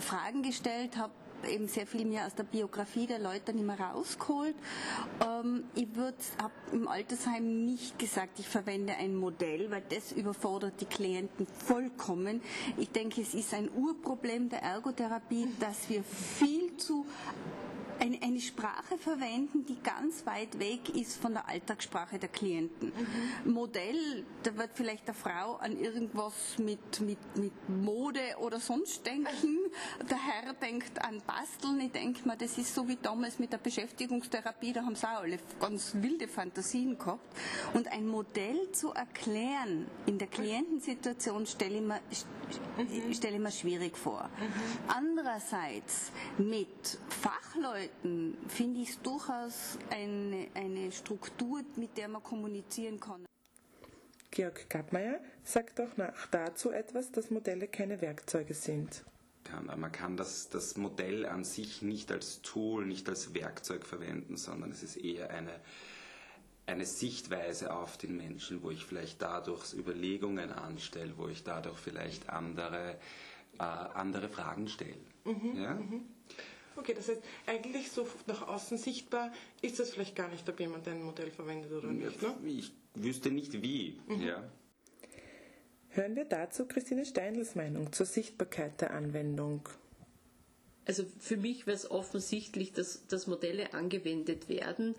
Fragen 0.00 0.42
gestellt, 0.42 0.96
habe 0.96 1.12
eben 1.48 1.68
sehr 1.68 1.86
viel 1.86 2.04
mehr 2.04 2.26
aus 2.26 2.34
der 2.34 2.44
Biografie 2.44 3.06
der 3.06 3.18
Leute 3.18 3.52
nicht 3.52 3.66
mehr 3.66 3.78
rausgeholt. 3.78 4.54
Ähm, 5.20 5.64
ich 5.74 5.88
habe 6.40 6.52
im 6.72 6.88
Altersheim 6.88 7.64
nicht 7.64 7.98
gesagt, 7.98 8.38
ich 8.38 8.48
verwende 8.48 8.94
ein 8.94 9.14
Modell, 9.14 9.70
weil 9.70 9.82
das 9.88 10.12
überfordert 10.12 10.74
die 10.80 10.86
Klienten 10.86 11.46
vollkommen. 11.46 12.40
Ich 12.76 12.90
denke, 12.90 13.20
es 13.20 13.34
ist 13.34 13.54
ein 13.54 13.70
Urproblem 13.74 14.48
der 14.48 14.62
Ergotherapie, 14.62 15.48
dass 15.58 15.88
wir 15.88 16.02
viel 16.02 16.76
zu 16.76 17.06
eine, 18.00 18.20
eine 18.22 18.40
Sprache 18.40 18.96
verwenden, 18.98 19.66
die 19.66 19.78
ganz 19.82 20.24
weit 20.26 20.58
weg 20.58 20.88
ist 20.94 21.20
von 21.20 21.34
der 21.34 21.48
Alltagssprache 21.48 22.18
der 22.18 22.30
Klienten. 22.30 22.92
Modell, 23.44 24.24
da 24.42 24.56
wird 24.56 24.70
vielleicht 24.74 25.06
der 25.06 25.14
Frau 25.14 25.56
an 25.56 25.78
irgendwas 25.78 26.58
mit, 26.58 27.00
mit, 27.00 27.18
mit 27.36 27.52
Mode 27.68 28.20
oder 28.40 28.58
sonst 28.58 29.04
denken. 29.04 29.58
Der 30.10 30.16
Herr 30.16 30.54
denkt 30.54 31.02
an 31.04 31.20
Basteln. 31.26 31.80
Ich 31.80 31.92
denke 31.92 32.26
mal, 32.26 32.36
das 32.36 32.56
ist 32.58 32.74
so 32.74 32.88
wie 32.88 32.96
damals 32.96 33.38
mit 33.38 33.52
der 33.52 33.58
Beschäftigungstherapie, 33.58 34.72
da 34.72 34.82
haben 34.82 34.94
sie 34.94 35.06
auch 35.06 35.20
alle 35.20 35.38
ganz 35.60 35.92
wilde 35.94 36.26
Fantasien 36.26 36.98
gehabt. 36.98 37.36
Und 37.74 37.88
ein 37.88 38.06
Modell 38.06 38.72
zu 38.72 38.92
erklären 38.92 39.86
in 40.06 40.18
der 40.18 40.28
Klientensituation 40.28 41.46
stelle 41.46 41.76
ich 41.76 41.82
mir, 41.82 42.00
stelle 43.14 43.36
ich 43.36 43.42
mir 43.42 43.52
schwierig 43.52 43.96
vor. 43.96 44.28
Andererseits 44.88 46.12
mit 46.38 46.98
Fachleuten 47.08 47.89
finde 48.48 48.80
ich 48.80 48.90
es 48.90 49.02
durchaus 49.02 49.78
eine, 49.90 50.48
eine 50.54 50.90
Struktur, 50.92 51.62
mit 51.76 51.96
der 51.96 52.08
man 52.08 52.22
kommunizieren 52.22 52.98
kann. 52.98 53.26
Georg 54.30 54.70
Gattmeier 54.70 55.20
sagt 55.42 55.80
auch 55.80 55.96
nach 55.96 56.26
dazu 56.28 56.70
etwas, 56.70 57.10
dass 57.10 57.30
Modelle 57.30 57.66
keine 57.66 58.00
Werkzeuge 58.00 58.54
sind. 58.54 59.04
kann. 59.44 59.66
Man 59.66 59.92
kann 59.92 60.16
das, 60.16 60.48
das 60.50 60.76
Modell 60.76 61.26
an 61.26 61.44
sich 61.44 61.82
nicht 61.82 62.12
als 62.12 62.40
Tool, 62.42 62.86
nicht 62.86 63.08
als 63.08 63.34
Werkzeug 63.34 63.84
verwenden, 63.84 64.36
sondern 64.36 64.70
es 64.70 64.82
ist 64.82 64.96
eher 64.96 65.30
eine, 65.30 65.60
eine 66.66 66.86
Sichtweise 66.86 67.74
auf 67.74 67.98
den 67.98 68.16
Menschen, 68.16 68.62
wo 68.62 68.70
ich 68.70 68.84
vielleicht 68.84 69.20
dadurch 69.20 69.74
Überlegungen 69.74 70.52
anstelle, 70.52 71.14
wo 71.16 71.28
ich 71.28 71.42
dadurch 71.42 71.78
vielleicht 71.78 72.28
andere, 72.30 72.98
äh, 73.58 73.62
andere 73.62 74.28
Fragen 74.28 74.68
stelle. 74.68 75.00
ja? 75.54 75.78
Okay, 76.80 76.94
das 76.94 77.08
heißt, 77.08 77.20
eigentlich 77.46 77.90
so 77.90 78.08
nach 78.26 78.48
außen 78.48 78.78
sichtbar 78.78 79.32
ist 79.60 79.78
das 79.78 79.90
vielleicht 79.90 80.16
gar 80.16 80.28
nicht, 80.28 80.48
ob 80.48 80.58
jemand 80.58 80.88
ein 80.88 81.02
Modell 81.02 81.30
verwendet 81.30 81.70
oder 81.72 81.88
nicht, 81.88 82.22
ne? 82.22 82.34
Ich 82.46 82.72
wüsste 82.94 83.30
nicht 83.30 83.62
wie. 83.62 83.98
Ja. 84.18 84.42
Hören 85.90 86.16
wir 86.16 86.24
dazu 86.24 86.66
Christine 86.66 87.04
Steindls 87.04 87.54
Meinung 87.54 87.92
zur 87.92 88.06
Sichtbarkeit 88.06 88.80
der 88.80 88.92
Anwendung. 88.92 89.68
Also 90.86 91.04
für 91.18 91.36
mich 91.36 91.66
wäre 91.66 91.76
es 91.76 91.90
offensichtlich, 91.90 92.72
dass, 92.72 93.06
dass 93.06 93.26
Modelle 93.26 93.74
angewendet 93.74 94.48
werden, 94.48 94.94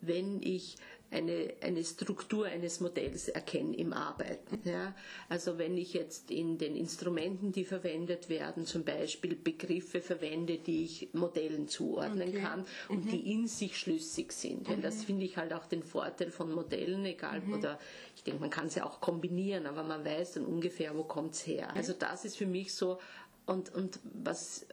wenn 0.00 0.40
ich 0.40 0.76
eine, 1.14 1.54
eine 1.60 1.84
Struktur 1.84 2.46
eines 2.46 2.80
Modells 2.80 3.28
erkenne 3.28 3.76
im 3.76 3.92
Arbeiten. 3.92 4.60
Ja? 4.64 4.94
Also 5.28 5.58
wenn 5.58 5.76
ich 5.76 5.94
jetzt 5.94 6.30
in 6.30 6.58
den 6.58 6.76
Instrumenten, 6.76 7.52
die 7.52 7.64
verwendet 7.64 8.28
werden, 8.28 8.66
zum 8.66 8.84
Beispiel 8.84 9.36
Begriffe 9.36 10.00
verwende, 10.00 10.58
die 10.58 10.84
ich 10.84 11.08
Modellen 11.12 11.68
zuordnen 11.68 12.28
Okay. 12.28 12.40
kann 12.40 12.64
und 12.88 13.10
die 13.10 13.32
in 13.32 13.46
sich 13.46 13.78
schlüssig 13.78 14.32
sind. 14.32 14.68
Weil 14.68 14.80
das 14.80 15.04
finde 15.04 15.24
ich 15.24 15.36
halt 15.36 15.52
auch 15.52 15.66
den 15.66 15.82
Vorteil 15.82 16.30
von 16.30 16.52
Modellen, 16.52 17.04
egal, 17.04 17.42
oder 17.52 17.78
ich 18.16 18.22
denke, 18.22 18.40
man 18.40 18.50
kann 18.50 18.68
sie 18.68 18.82
auch 18.82 19.00
kombinieren, 19.00 19.66
aber 19.66 19.82
man 19.82 20.04
weiß 20.04 20.34
dann 20.34 20.44
ungefähr, 20.44 20.96
wo 20.96 21.04
kommt 21.04 21.34
es 21.34 21.46
her. 21.46 21.74
Also 21.74 21.92
das 21.92 22.24
ist 22.24 22.36
für 22.36 22.46
mich 22.46 22.74
so, 22.74 22.98
und, 23.46 23.74
und 23.74 24.00
was 24.14 24.66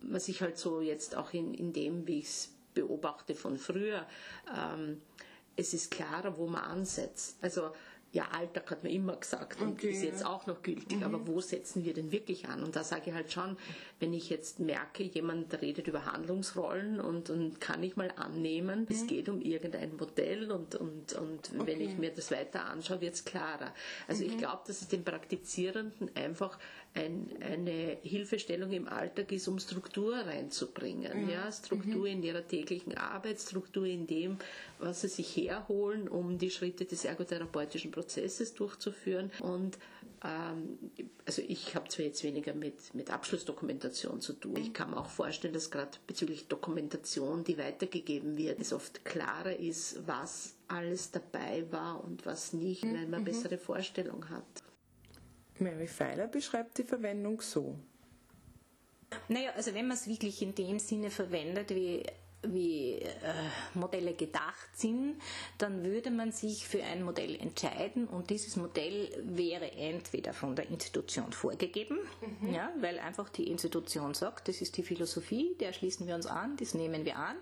was 0.00 0.28
ich 0.28 0.42
halt 0.42 0.58
so 0.58 0.80
jetzt 0.80 1.16
auch 1.16 1.32
in, 1.32 1.54
in 1.54 1.72
dem, 1.72 2.06
wie 2.06 2.18
ich 2.18 2.26
es 2.26 2.54
beobachte 2.74 3.34
von 3.34 3.56
früher, 3.56 4.06
ähm, 4.56 5.00
es 5.56 5.74
ist 5.74 5.90
klarer, 5.90 6.36
wo 6.38 6.46
man 6.46 6.62
ansetzt. 6.62 7.36
Also 7.40 7.70
ja, 8.14 8.28
Alltag 8.30 8.70
hat 8.70 8.84
man 8.84 8.92
immer 8.92 9.16
gesagt 9.16 9.60
und 9.60 9.72
Okay. 9.74 9.90
ist 9.90 10.04
jetzt 10.04 10.24
auch 10.24 10.46
noch 10.46 10.62
gültig, 10.62 11.04
aber 11.04 11.26
wo 11.26 11.40
setzen 11.40 11.84
wir 11.84 11.94
denn 11.94 12.12
wirklich 12.12 12.46
an? 12.48 12.62
Und 12.62 12.76
da 12.76 12.84
sage 12.84 13.10
ich 13.10 13.12
halt 13.12 13.32
schon, 13.32 13.56
wenn 13.98 14.14
ich 14.14 14.30
jetzt 14.30 14.60
merke, 14.60 15.02
jemand 15.02 15.60
redet 15.60 15.88
über 15.88 16.04
Handlungsrollen 16.06 17.00
und, 17.00 17.28
und 17.28 17.60
kann 17.60 17.82
ich 17.82 17.96
mal 17.96 18.12
annehmen, 18.14 18.86
es 18.88 19.08
geht 19.08 19.28
um 19.28 19.42
irgendein 19.42 19.96
Modell 19.96 20.52
und, 20.52 20.76
und, 20.76 21.12
und 21.14 21.66
wenn 21.66 21.80
ich 21.80 21.98
mir 21.98 22.10
das 22.10 22.30
weiter 22.30 22.66
anschaue, 22.66 23.00
wird 23.00 23.14
es 23.14 23.24
klarer. 23.24 23.74
Also 24.06 24.22
ich 24.22 24.38
glaube, 24.38 24.62
dass 24.68 24.80
es 24.80 24.86
den 24.86 25.02
Praktizierenden 25.02 26.08
einfach 26.14 26.56
ein, 26.94 27.28
eine 27.40 27.98
Hilfestellung 28.02 28.70
im 28.70 28.86
Alltag 28.86 29.32
ist, 29.32 29.48
um 29.48 29.58
Struktur 29.58 30.14
reinzubringen. 30.14 31.28
Ja, 31.28 31.50
Struktur 31.50 32.06
in 32.06 32.22
ihrer 32.22 32.46
täglichen 32.46 32.96
Arbeit, 32.96 33.40
Struktur 33.40 33.86
in 33.86 34.06
dem, 34.06 34.36
was 34.78 35.00
sie 35.00 35.08
sich 35.08 35.36
herholen, 35.36 36.06
um 36.06 36.38
die 36.38 36.50
Schritte 36.50 36.84
des 36.84 37.04
ergotherapeutischen 37.04 37.90
Prozesses 37.90 38.03
durchzuführen. 38.54 39.30
Und 39.40 39.78
ähm, 40.24 40.78
also 41.26 41.42
ich 41.46 41.74
habe 41.74 41.88
zwar 41.88 42.06
jetzt 42.06 42.24
weniger 42.24 42.54
mit, 42.54 42.94
mit 42.94 43.10
Abschlussdokumentation 43.10 44.20
zu 44.20 44.32
tun. 44.32 44.56
Ich 44.56 44.72
kann 44.72 44.90
mir 44.90 44.96
auch 44.96 45.10
vorstellen, 45.10 45.54
dass 45.54 45.70
gerade 45.70 45.98
bezüglich 46.06 46.48
Dokumentation, 46.48 47.44
die 47.44 47.58
weitergegeben 47.58 48.36
wird, 48.36 48.60
es 48.60 48.72
oft 48.72 49.04
klarer 49.04 49.56
ist, 49.56 50.06
was 50.06 50.54
alles 50.68 51.10
dabei 51.10 51.64
war 51.70 52.02
und 52.02 52.24
was 52.26 52.52
nicht, 52.52 52.82
weil 52.82 53.06
man 53.06 53.14
eine 53.14 53.24
bessere 53.24 53.58
Vorstellung 53.58 54.28
hat. 54.30 54.44
Mary 55.58 55.86
Feiler 55.86 56.26
beschreibt 56.26 56.78
die 56.78 56.84
Verwendung 56.84 57.40
so. 57.40 57.78
Naja, 59.28 59.52
also 59.54 59.74
wenn 59.74 59.86
man 59.86 59.96
es 59.96 60.08
wirklich 60.08 60.42
in 60.42 60.54
dem 60.54 60.78
Sinne 60.78 61.10
verwendet, 61.10 61.70
wie, 61.70 62.02
wie 62.52 62.94
äh, 62.94 63.10
Modelle 63.74 64.14
gedacht 64.14 64.68
sind, 64.74 65.16
dann 65.58 65.84
würde 65.84 66.10
man 66.10 66.32
sich 66.32 66.66
für 66.66 66.82
ein 66.82 67.02
Modell 67.02 67.36
entscheiden 67.36 68.06
und 68.06 68.30
dieses 68.30 68.56
Modell 68.56 69.10
wäre 69.22 69.72
entweder 69.72 70.32
von 70.32 70.56
der 70.56 70.68
Institution 70.68 71.32
vorgegeben, 71.32 71.98
ja, 72.52 72.70
weil 72.80 72.98
einfach 72.98 73.28
die 73.28 73.48
Institution 73.48 74.14
sagt, 74.14 74.48
das 74.48 74.60
ist 74.60 74.76
die 74.76 74.82
Philosophie, 74.82 75.56
der 75.60 75.72
schließen 75.72 76.06
wir 76.06 76.14
uns 76.14 76.26
an, 76.26 76.56
das 76.56 76.74
nehmen 76.74 77.04
wir 77.04 77.16
an. 77.16 77.36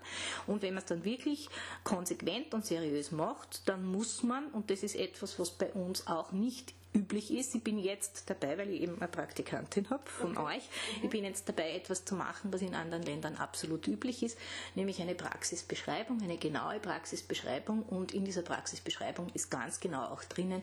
Und 0.46 0.62
wenn 0.62 0.74
man 0.74 0.82
es 0.82 0.88
dann 0.88 1.04
wirklich 1.04 1.48
konsequent 1.84 2.54
und 2.54 2.64
seriös 2.64 3.12
macht, 3.12 3.68
dann 3.68 3.84
muss 3.84 4.22
man, 4.22 4.46
und 4.48 4.70
das 4.70 4.82
ist 4.82 4.96
etwas, 4.96 5.38
was 5.38 5.50
bei 5.50 5.72
uns 5.72 6.06
auch 6.06 6.32
nicht 6.32 6.74
üblich 6.94 7.32
ist. 7.32 7.54
Ich 7.54 7.62
bin 7.62 7.78
jetzt 7.78 8.28
dabei, 8.28 8.58
weil 8.58 8.70
ich 8.70 8.82
eben 8.82 8.96
eine 8.96 9.08
Praktikantin 9.08 9.88
habe 9.90 10.08
von 10.08 10.36
euch. 10.36 10.62
Ich 11.02 11.10
bin 11.10 11.24
jetzt 11.24 11.48
dabei, 11.48 11.72
etwas 11.72 12.04
zu 12.04 12.14
machen, 12.14 12.52
was 12.52 12.62
in 12.62 12.74
anderen 12.74 13.02
Ländern 13.02 13.36
absolut 13.36 13.86
üblich 13.88 14.22
ist, 14.22 14.38
nämlich 14.74 15.00
eine 15.00 15.14
Praxisbeschreibung, 15.14 16.22
eine 16.22 16.36
genaue 16.36 16.78
Praxisbeschreibung. 16.80 17.82
Und 17.82 18.12
in 18.12 18.24
dieser 18.24 18.42
Praxisbeschreibung 18.42 19.30
ist 19.34 19.50
ganz 19.50 19.80
genau 19.80 20.04
auch 20.04 20.24
drinnen, 20.24 20.62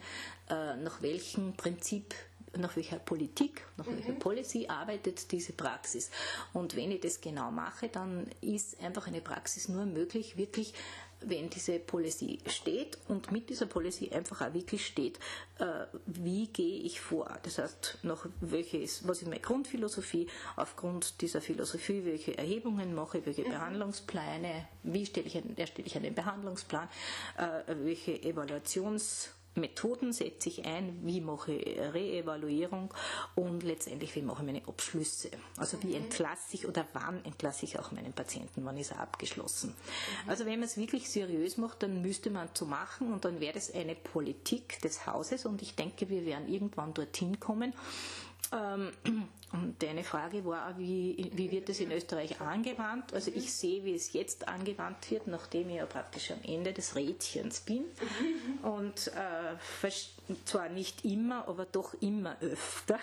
äh, 0.49 0.75
nach 0.77 1.01
welchem 1.01 1.53
Prinzip 1.53 2.13
nach 2.57 2.75
welcher 2.75 2.97
Politik, 2.97 3.61
nach 3.77 3.85
welcher 3.85 4.13
Policy 4.13 4.67
arbeitet 4.67 5.31
diese 5.31 5.53
Praxis. 5.53 6.09
Und 6.53 6.75
wenn 6.75 6.91
ich 6.91 7.01
das 7.01 7.21
genau 7.21 7.51
mache, 7.51 7.89
dann 7.89 8.27
ist 8.41 8.81
einfach 8.81 9.07
eine 9.07 9.21
Praxis 9.21 9.69
nur 9.69 9.85
möglich, 9.85 10.37
wirklich 10.37 10.73
wenn 11.21 11.49
diese 11.49 11.79
Policy 11.79 12.39
steht 12.47 12.97
und 13.07 13.31
mit 13.31 13.49
dieser 13.49 13.65
Policy 13.65 14.09
einfach 14.11 14.41
auch 14.41 14.53
wirklich 14.53 14.85
steht, 14.85 15.19
äh, 15.59 15.85
wie 16.05 16.47
gehe 16.47 16.81
ich 16.83 17.01
vor. 17.01 17.37
Das 17.43 17.57
heißt, 17.57 17.99
nach 18.03 18.25
welche 18.41 18.77
ist, 18.77 19.07
was 19.07 19.21
ist 19.21 19.27
meine 19.27 19.41
Grundphilosophie, 19.41 20.27
aufgrund 20.55 21.21
dieser 21.21 21.41
Philosophie, 21.41 22.05
welche 22.05 22.37
Erhebungen 22.37 22.93
mache 22.95 23.17
ich, 23.19 23.25
welche 23.25 23.43
Behandlungspläne, 23.43 24.67
wie 24.83 25.05
stelle 25.05 25.27
ich, 25.27 25.35
einen- 25.37 25.57
erstelle 25.57 25.87
ich 25.87 25.95
einen 25.97 26.13
Behandlungsplan, 26.15 26.87
äh, 27.37 27.75
welche 27.83 28.21
Evaluations 28.23 29.29
Methoden 29.59 30.13
setze 30.13 30.49
ich 30.49 30.65
ein, 30.65 30.99
wie 31.03 31.21
mache 31.21 31.53
ich 31.53 31.79
Reevaluierung 31.79 32.93
und 33.35 33.63
letztendlich, 33.63 34.15
wie 34.15 34.21
mache 34.21 34.41
ich 34.41 34.45
meine 34.45 34.67
Abschlüsse. 34.67 35.29
Also 35.57 35.81
wie 35.83 35.95
entlasse 35.95 36.53
ich 36.55 36.67
oder 36.67 36.85
wann 36.93 37.23
entlasse 37.25 37.65
ich 37.65 37.79
auch 37.79 37.91
meinen 37.91 38.13
Patienten, 38.13 38.65
wann 38.65 38.77
ist 38.77 38.91
er 38.91 38.99
abgeschlossen. 38.99 39.73
Also 40.27 40.45
wenn 40.45 40.59
man 40.59 40.67
es 40.67 40.77
wirklich 40.77 41.09
seriös 41.09 41.57
macht, 41.57 41.83
dann 41.83 42.01
müsste 42.01 42.29
man 42.29 42.49
so 42.53 42.65
machen 42.65 43.13
und 43.13 43.25
dann 43.25 43.39
wäre 43.39 43.53
das 43.53 43.73
eine 43.73 43.95
Politik 43.95 44.81
des 44.81 45.05
Hauses 45.05 45.45
und 45.45 45.61
ich 45.61 45.75
denke, 45.75 46.09
wir 46.09 46.25
werden 46.25 46.47
irgendwann 46.47 46.93
dorthin 46.93 47.39
kommen. 47.39 47.73
Ähm, 48.51 48.91
und 49.51 49.81
deine 49.81 50.03
Frage 50.03 50.45
war, 50.45 50.77
wie, 50.77 51.31
wie 51.33 51.51
wird 51.51 51.69
das 51.69 51.79
in 51.79 51.91
Österreich 51.91 52.39
angewandt? 52.41 53.13
Also 53.13 53.31
ich 53.33 53.51
sehe, 53.53 53.83
wie 53.83 53.95
es 53.95 54.13
jetzt 54.13 54.47
angewandt 54.47 55.09
wird, 55.11 55.27
nachdem 55.27 55.69
ich 55.69 55.77
ja 55.77 55.85
praktisch 55.85 56.31
am 56.31 56.39
Ende 56.43 56.71
des 56.73 56.95
Rädchens 56.95 57.61
bin 57.61 57.85
und 58.63 59.07
äh, 59.07 59.57
vers- 59.59 60.11
zwar 60.45 60.69
nicht 60.69 61.05
immer, 61.05 61.47
aber 61.47 61.65
doch 61.65 61.93
immer 62.01 62.39
öfter 62.41 62.99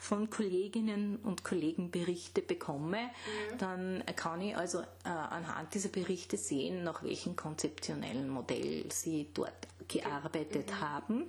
von 0.00 0.30
Kolleginnen 0.30 1.18
und 1.22 1.44
Kollegen 1.44 1.90
Berichte 1.90 2.42
bekomme, 2.42 3.10
dann 3.58 4.02
kann 4.16 4.40
ich 4.40 4.56
also 4.56 4.80
äh, 4.80 5.08
anhand 5.08 5.74
dieser 5.74 5.88
Berichte 5.88 6.36
sehen, 6.36 6.84
nach 6.84 7.02
welchem 7.02 7.36
konzeptionellen 7.36 8.28
Modell 8.28 8.84
sie 8.90 9.28
dort 9.34 9.68
gearbeitet 9.88 10.80
haben. 10.80 11.24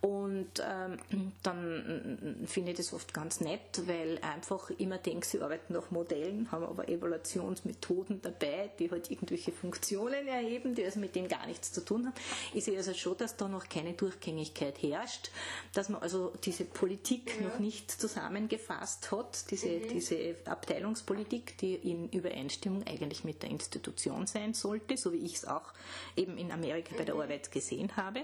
Und 0.00 0.60
ähm, 0.60 1.32
dann 1.42 2.40
äh, 2.42 2.46
finde 2.46 2.72
ich 2.72 2.76
das 2.76 2.92
oft 2.92 3.14
ganz 3.14 3.40
nett, 3.40 3.86
weil 3.86 4.18
einfach 4.22 4.70
immer 4.70 4.98
denke, 4.98 5.26
sie 5.26 5.40
arbeiten 5.40 5.72
nach 5.72 5.90
Modellen, 5.90 6.50
haben 6.50 6.64
aber 6.64 6.88
Evaluationsmethoden 6.88 8.20
dabei, 8.22 8.70
die 8.78 8.90
halt 8.90 9.10
irgendwelche 9.10 9.52
Funktionen 9.52 10.26
erheben, 10.26 10.74
die 10.74 10.84
also 10.84 11.00
mit 11.00 11.14
dem 11.14 11.28
gar 11.28 11.46
nichts 11.46 11.72
zu 11.72 11.84
tun 11.84 12.06
haben. 12.06 12.14
Ich 12.52 12.64
sehe 12.64 12.76
also 12.76 12.92
schon, 12.94 13.16
dass 13.16 13.36
da 13.36 13.48
noch 13.48 13.68
keine 13.68 13.94
Durchgängigkeit 14.24 14.82
herrscht, 14.82 15.30
dass 15.74 15.88
man 15.88 16.02
also 16.02 16.32
diese 16.44 16.64
Politik 16.64 17.40
noch 17.40 17.58
nicht 17.58 17.90
zusammengefasst 17.90 19.12
hat, 19.12 19.50
diese, 19.50 19.80
diese 19.80 20.36
Abteilungspolitik, 20.46 21.58
die 21.58 21.74
in 21.74 22.08
Übereinstimmung 22.08 22.86
eigentlich 22.86 23.24
mit 23.24 23.42
der 23.42 23.50
Institution 23.50 24.26
sein 24.26 24.54
sollte, 24.54 24.96
so 24.96 25.12
wie 25.12 25.18
ich 25.18 25.34
es 25.36 25.44
auch 25.44 25.72
eben 26.16 26.38
in 26.38 26.50
Amerika 26.52 26.94
bei 26.96 27.04
der 27.04 27.14
Arbeit 27.14 27.52
gesehen 27.52 27.96
habe. 27.96 28.22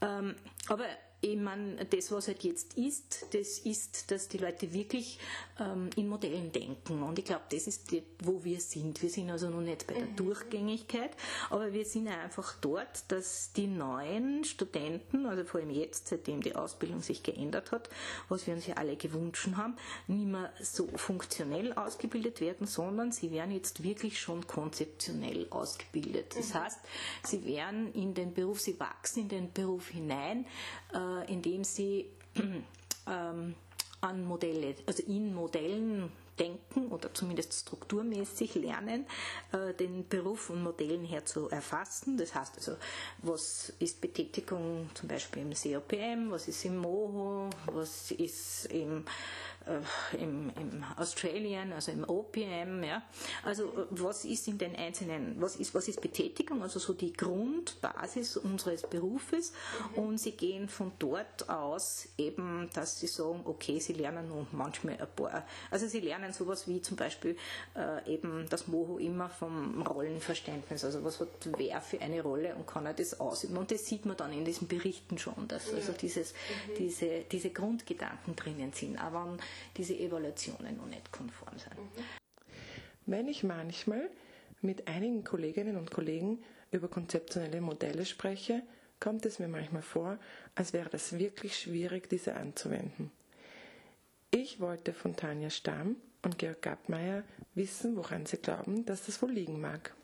Ähm, 0.00 0.36
aber 0.68 0.84
ich 1.20 1.36
meine, 1.36 1.84
das, 1.84 2.12
was 2.12 2.28
halt 2.28 2.44
jetzt 2.44 2.78
ist, 2.78 3.26
das 3.32 3.58
ist, 3.58 4.10
dass 4.12 4.28
die 4.28 4.38
Leute 4.38 4.72
wirklich 4.72 5.18
ähm, 5.58 5.90
in 5.96 6.08
Modellen 6.08 6.52
denken. 6.52 7.02
Und 7.02 7.18
ich 7.18 7.24
glaube, 7.24 7.42
das 7.50 7.66
ist, 7.66 7.90
die, 7.90 8.04
wo 8.22 8.44
wir 8.44 8.60
sind. 8.60 9.02
Wir 9.02 9.10
sind 9.10 9.30
also 9.30 9.50
noch 9.50 9.60
nicht 9.60 9.86
bei 9.88 9.94
der 9.94 10.06
Durchgängigkeit, 10.06 11.10
aber 11.50 11.72
wir 11.72 11.84
sind 11.84 12.06
einfach 12.06 12.54
dort, 12.60 13.10
dass 13.10 13.52
die 13.52 13.66
neuen 13.66 14.44
Studenten, 14.44 15.26
also 15.26 15.44
vor 15.44 15.60
allem 15.60 15.70
jetzt, 15.70 16.06
seitdem 16.06 16.40
die 16.40 16.54
Ausbildung 16.54 17.02
sich 17.02 17.24
geändert 17.24 17.72
hat, 17.72 17.90
was 18.28 18.46
wir 18.46 18.54
uns 18.54 18.66
ja 18.66 18.76
alle 18.76 18.96
gewünscht 18.96 19.48
haben, 19.56 19.76
nicht 20.06 20.26
mehr 20.26 20.52
so 20.60 20.86
funktionell 20.94 21.72
ausgebildet 21.72 22.40
werden, 22.40 22.66
sondern 22.66 23.10
sie 23.10 23.32
werden 23.32 23.50
jetzt 23.50 23.82
wirklich 23.82 24.20
schon 24.20 24.46
konzeptionell 24.46 25.48
ausgebildet. 25.50 26.36
Das 26.36 26.54
heißt, 26.54 26.78
sie 27.24 27.44
werden 27.44 27.92
in 27.92 28.14
den 28.14 28.34
Beruf, 28.34 28.60
sie 28.60 28.78
wachsen 28.78 29.22
in 29.22 29.28
den 29.28 29.52
Beruf 29.52 29.88
hinein, 29.88 30.46
indem 31.28 31.64
sie 31.64 32.06
ähm, 33.06 33.54
an 34.00 34.24
Modelle, 34.24 34.74
also 34.86 35.02
in 35.06 35.34
Modellen 35.34 36.10
denken 36.38 36.88
oder 36.88 37.12
zumindest 37.12 37.52
strukturmäßig 37.52 38.54
lernen, 38.54 39.06
äh, 39.52 39.74
den 39.74 40.06
Beruf 40.08 40.40
von 40.40 40.62
Modellen 40.62 41.04
her 41.04 41.24
zu 41.24 41.48
erfassen. 41.48 42.16
Das 42.16 42.34
heißt 42.34 42.56
also, 42.56 42.76
was 43.22 43.72
ist 43.78 44.00
Betätigung 44.00 44.90
zum 44.94 45.08
Beispiel 45.08 45.42
im 45.42 45.52
COPM, 45.52 46.30
was 46.30 46.48
ist 46.48 46.64
im 46.64 46.78
MOHO, 46.78 47.50
was 47.66 48.10
ist 48.12 48.66
im, 48.66 49.04
äh, 49.66 50.16
im, 50.16 50.50
im 50.56 50.84
Australian, 50.96 51.72
also 51.72 51.92
im 51.92 52.04
OPM, 52.08 52.82
ja. 52.84 53.02
Also 53.44 53.64
äh, 53.64 53.86
was 53.90 54.24
ist 54.24 54.48
in 54.48 54.58
den 54.58 54.74
einzelnen, 54.76 55.40
was 55.40 55.56
ist, 55.56 55.74
was 55.74 55.88
ist 55.88 56.00
Betätigung, 56.00 56.62
also 56.62 56.78
so 56.78 56.92
die 56.92 57.12
Grundbasis 57.12 58.36
unseres 58.36 58.82
Berufes 58.82 59.52
und 59.94 60.18
sie 60.18 60.32
gehen 60.32 60.68
von 60.68 60.92
dort 60.98 61.48
aus 61.48 62.08
eben, 62.16 62.70
dass 62.74 63.00
sie 63.00 63.06
sagen, 63.06 63.42
okay, 63.44 63.78
sie 63.78 63.92
lernen 63.92 64.28
nun 64.28 64.46
manchmal 64.52 64.96
ein 64.98 65.08
paar, 65.14 65.44
also 65.70 65.86
sie 65.86 66.00
lernen 66.00 66.27
sowas 66.32 66.68
wie 66.68 66.80
zum 66.80 66.96
Beispiel 66.96 67.36
äh, 67.76 68.12
eben 68.12 68.46
das 68.48 68.66
Moho 68.68 68.98
immer 68.98 69.28
vom 69.28 69.82
Rollenverständnis, 69.82 70.84
also 70.84 71.04
was 71.04 71.20
hat 71.20 71.28
wer 71.56 71.80
für 71.80 72.00
eine 72.00 72.22
Rolle 72.22 72.54
und 72.54 72.66
kann 72.66 72.86
er 72.86 72.94
das 72.94 73.18
ausüben? 73.20 73.56
Und 73.56 73.70
das 73.70 73.86
sieht 73.86 74.06
man 74.06 74.16
dann 74.16 74.32
in 74.32 74.44
diesen 74.44 74.68
Berichten 74.68 75.18
schon, 75.18 75.48
dass 75.48 75.72
also 75.72 75.92
dieses, 75.92 76.34
diese, 76.78 77.24
diese 77.30 77.50
Grundgedanken 77.50 78.36
drinnen 78.36 78.72
sind, 78.72 78.98
aber 78.98 79.36
diese 79.76 79.94
Evaluationen 79.94 80.76
noch 80.76 80.86
nicht 80.86 81.10
konform 81.12 81.58
sind. 81.58 81.76
Wenn 83.06 83.28
ich 83.28 83.42
manchmal 83.42 84.10
mit 84.60 84.88
einigen 84.88 85.24
Kolleginnen 85.24 85.76
und 85.76 85.90
Kollegen 85.90 86.42
über 86.70 86.88
konzeptionelle 86.88 87.60
Modelle 87.60 88.04
spreche, 88.04 88.62
kommt 89.00 89.24
es 89.26 89.38
mir 89.38 89.48
manchmal 89.48 89.82
vor, 89.82 90.18
als 90.54 90.72
wäre 90.72 90.90
das 90.90 91.18
wirklich 91.18 91.56
schwierig, 91.56 92.08
diese 92.08 92.34
anzuwenden. 92.34 93.10
Ich 94.30 94.60
wollte 94.60 94.92
von 94.92 95.16
Tanja 95.16 95.50
Stamm 95.50 95.96
und 96.22 96.38
Georg 96.38 96.62
Gappmeier 96.62 97.24
wissen, 97.54 97.96
woran 97.96 98.26
sie 98.26 98.38
glauben, 98.38 98.84
dass 98.84 99.06
das 99.06 99.20
wohl 99.22 99.30
liegen 99.30 99.60
mag. 99.60 99.94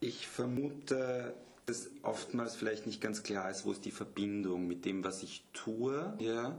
Ich 0.00 0.28
vermute, 0.28 1.34
dass 1.66 1.90
oftmals 2.02 2.56
vielleicht 2.56 2.86
nicht 2.86 3.00
ganz 3.00 3.22
klar 3.22 3.50
ist, 3.50 3.64
wo 3.64 3.72
ist 3.72 3.84
die 3.84 3.90
Verbindung 3.90 4.66
mit 4.66 4.84
dem, 4.84 5.02
was 5.02 5.22
ich 5.22 5.44
tue, 5.52 6.14
ja, 6.18 6.58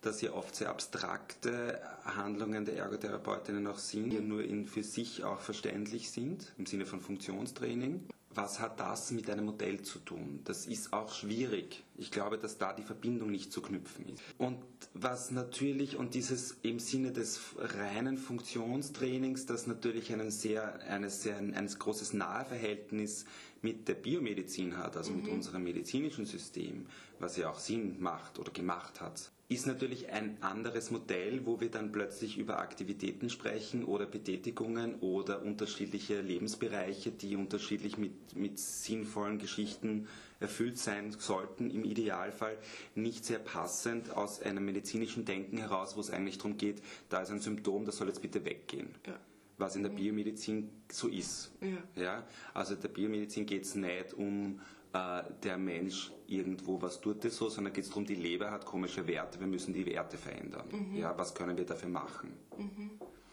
dass 0.00 0.20
ja 0.20 0.32
oft 0.32 0.54
sehr 0.54 0.70
abstrakte 0.70 1.80
Handlungen 2.04 2.64
der 2.64 2.76
Ergotherapeutinnen 2.76 3.66
auch 3.66 3.78
sind, 3.78 4.10
die 4.10 4.20
nur 4.20 4.44
in 4.44 4.66
für 4.66 4.84
sich 4.84 5.24
auch 5.24 5.40
verständlich 5.40 6.10
sind, 6.10 6.52
im 6.58 6.66
Sinne 6.66 6.86
von 6.86 7.00
Funktionstraining 7.00 8.06
was 8.34 8.60
hat 8.60 8.80
das 8.80 9.10
mit 9.10 9.30
einem 9.30 9.46
Modell 9.46 9.82
zu 9.82 9.98
tun? 9.98 10.40
Das 10.44 10.66
ist 10.66 10.92
auch 10.92 11.12
schwierig. 11.12 11.84
Ich 11.96 12.10
glaube, 12.10 12.38
dass 12.38 12.58
da 12.58 12.72
die 12.72 12.82
Verbindung 12.82 13.30
nicht 13.30 13.52
zu 13.52 13.62
knüpfen 13.62 14.08
ist. 14.08 14.22
Und 14.38 14.58
was 14.92 15.30
natürlich, 15.30 15.96
und 15.96 16.14
dieses 16.14 16.56
im 16.62 16.78
Sinne 16.78 17.12
des 17.12 17.40
reinen 17.58 18.18
Funktionstrainings, 18.18 19.46
das 19.46 19.66
natürlich 19.66 20.12
einen 20.12 20.30
sehr, 20.30 20.80
eine 20.88 21.10
sehr, 21.10 21.36
ein, 21.36 21.66
großes 21.66 22.12
Nahverhältnis 22.12 23.24
mit 23.62 23.88
der 23.88 23.94
Biomedizin 23.94 24.76
hat, 24.76 24.96
also 24.96 25.12
mhm. 25.12 25.22
mit 25.22 25.28
unserem 25.28 25.64
medizinischen 25.64 26.26
System, 26.26 26.86
was 27.18 27.36
ja 27.36 27.50
auch 27.50 27.58
Sinn 27.58 28.00
macht 28.00 28.38
oder 28.38 28.52
gemacht 28.52 29.00
hat 29.00 29.30
ist 29.54 29.66
natürlich 29.66 30.10
ein 30.10 30.36
anderes 30.42 30.90
Modell, 30.90 31.46
wo 31.46 31.60
wir 31.60 31.70
dann 31.70 31.92
plötzlich 31.92 32.36
über 32.38 32.58
Aktivitäten 32.58 33.30
sprechen 33.30 33.84
oder 33.84 34.06
Betätigungen 34.06 34.96
oder 35.00 35.42
unterschiedliche 35.42 36.20
Lebensbereiche, 36.20 37.10
die 37.10 37.36
unterschiedlich 37.36 37.96
mit, 37.96 38.36
mit 38.36 38.58
sinnvollen 38.58 39.38
Geschichten 39.38 40.08
erfüllt 40.40 40.78
sein 40.78 41.14
sollten, 41.18 41.70
im 41.70 41.84
Idealfall 41.84 42.58
nicht 42.94 43.24
sehr 43.24 43.38
passend 43.38 44.10
aus 44.10 44.42
einem 44.42 44.64
medizinischen 44.64 45.24
Denken 45.24 45.58
heraus, 45.58 45.96
wo 45.96 46.00
es 46.00 46.10
eigentlich 46.10 46.38
darum 46.38 46.56
geht, 46.56 46.82
da 47.08 47.22
ist 47.22 47.30
ein 47.30 47.40
Symptom, 47.40 47.84
das 47.84 47.96
soll 47.96 48.08
jetzt 48.08 48.22
bitte 48.22 48.44
weggehen. 48.44 48.88
Ja 49.06 49.18
was 49.58 49.76
in 49.76 49.82
der 49.82 49.90
Biomedizin 49.90 50.70
so 50.90 51.08
ist. 51.08 51.52
Ja. 51.60 52.02
ja? 52.02 52.26
Also 52.52 52.74
der 52.74 52.88
Biomedizin 52.88 53.46
geht 53.46 53.64
es 53.64 53.74
nicht 53.74 54.14
um 54.14 54.60
äh, 54.92 55.22
der 55.42 55.58
Mensch 55.58 56.12
irgendwo 56.26 56.80
was 56.80 57.00
tut 57.00 57.24
es 57.24 57.36
so, 57.36 57.48
sondern 57.48 57.72
geht 57.72 57.84
es 57.84 57.90
darum, 57.90 58.06
die 58.06 58.14
Leber 58.14 58.50
hat 58.50 58.64
komische 58.64 59.06
Werte, 59.06 59.38
wir 59.40 59.46
müssen 59.46 59.74
die 59.74 59.84
Werte 59.86 60.16
verändern. 60.16 60.66
Mhm. 60.70 60.96
Ja, 60.96 61.16
was 61.16 61.34
können 61.34 61.56
wir 61.56 61.66
dafür 61.66 61.88
machen? 61.88 62.32
Mhm. 62.56 62.90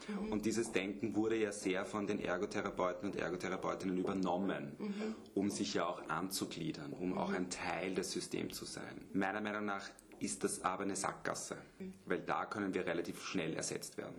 Mhm. 0.08 0.32
Und 0.32 0.46
dieses 0.46 0.72
Denken 0.72 1.16
wurde 1.16 1.38
ja 1.38 1.52
sehr 1.52 1.86
von 1.86 2.08
den 2.08 2.20
Ergotherapeuten 2.20 3.12
und 3.12 3.16
Ergotherapeutinnen 3.16 3.98
übernommen, 3.98 4.76
mhm. 4.78 5.16
um 5.36 5.50
sich 5.50 5.76
ja 5.76 5.86
auch 5.86 6.08
anzugliedern, 6.10 6.94
um 6.94 7.18
auch 7.18 7.30
mhm. 7.30 7.36
ein 7.36 7.50
Teil 7.50 7.94
des 7.94 8.12
Systems 8.12 8.58
zu 8.58 8.66
sein. 8.66 9.06
Meiner 9.14 9.42
Meinung 9.42 9.66
nach 9.66 9.90
ist 10.20 10.44
das 10.44 10.64
aber 10.64 10.84
eine 10.84 10.96
Sackgasse, 10.96 11.58
mhm. 11.80 11.94
weil 12.06 12.20
da 12.20 12.46
können 12.46 12.74
wir 12.74 12.86
relativ 12.86 13.24
schnell 13.24 13.54
ersetzt 13.54 13.98
werden. 13.98 14.16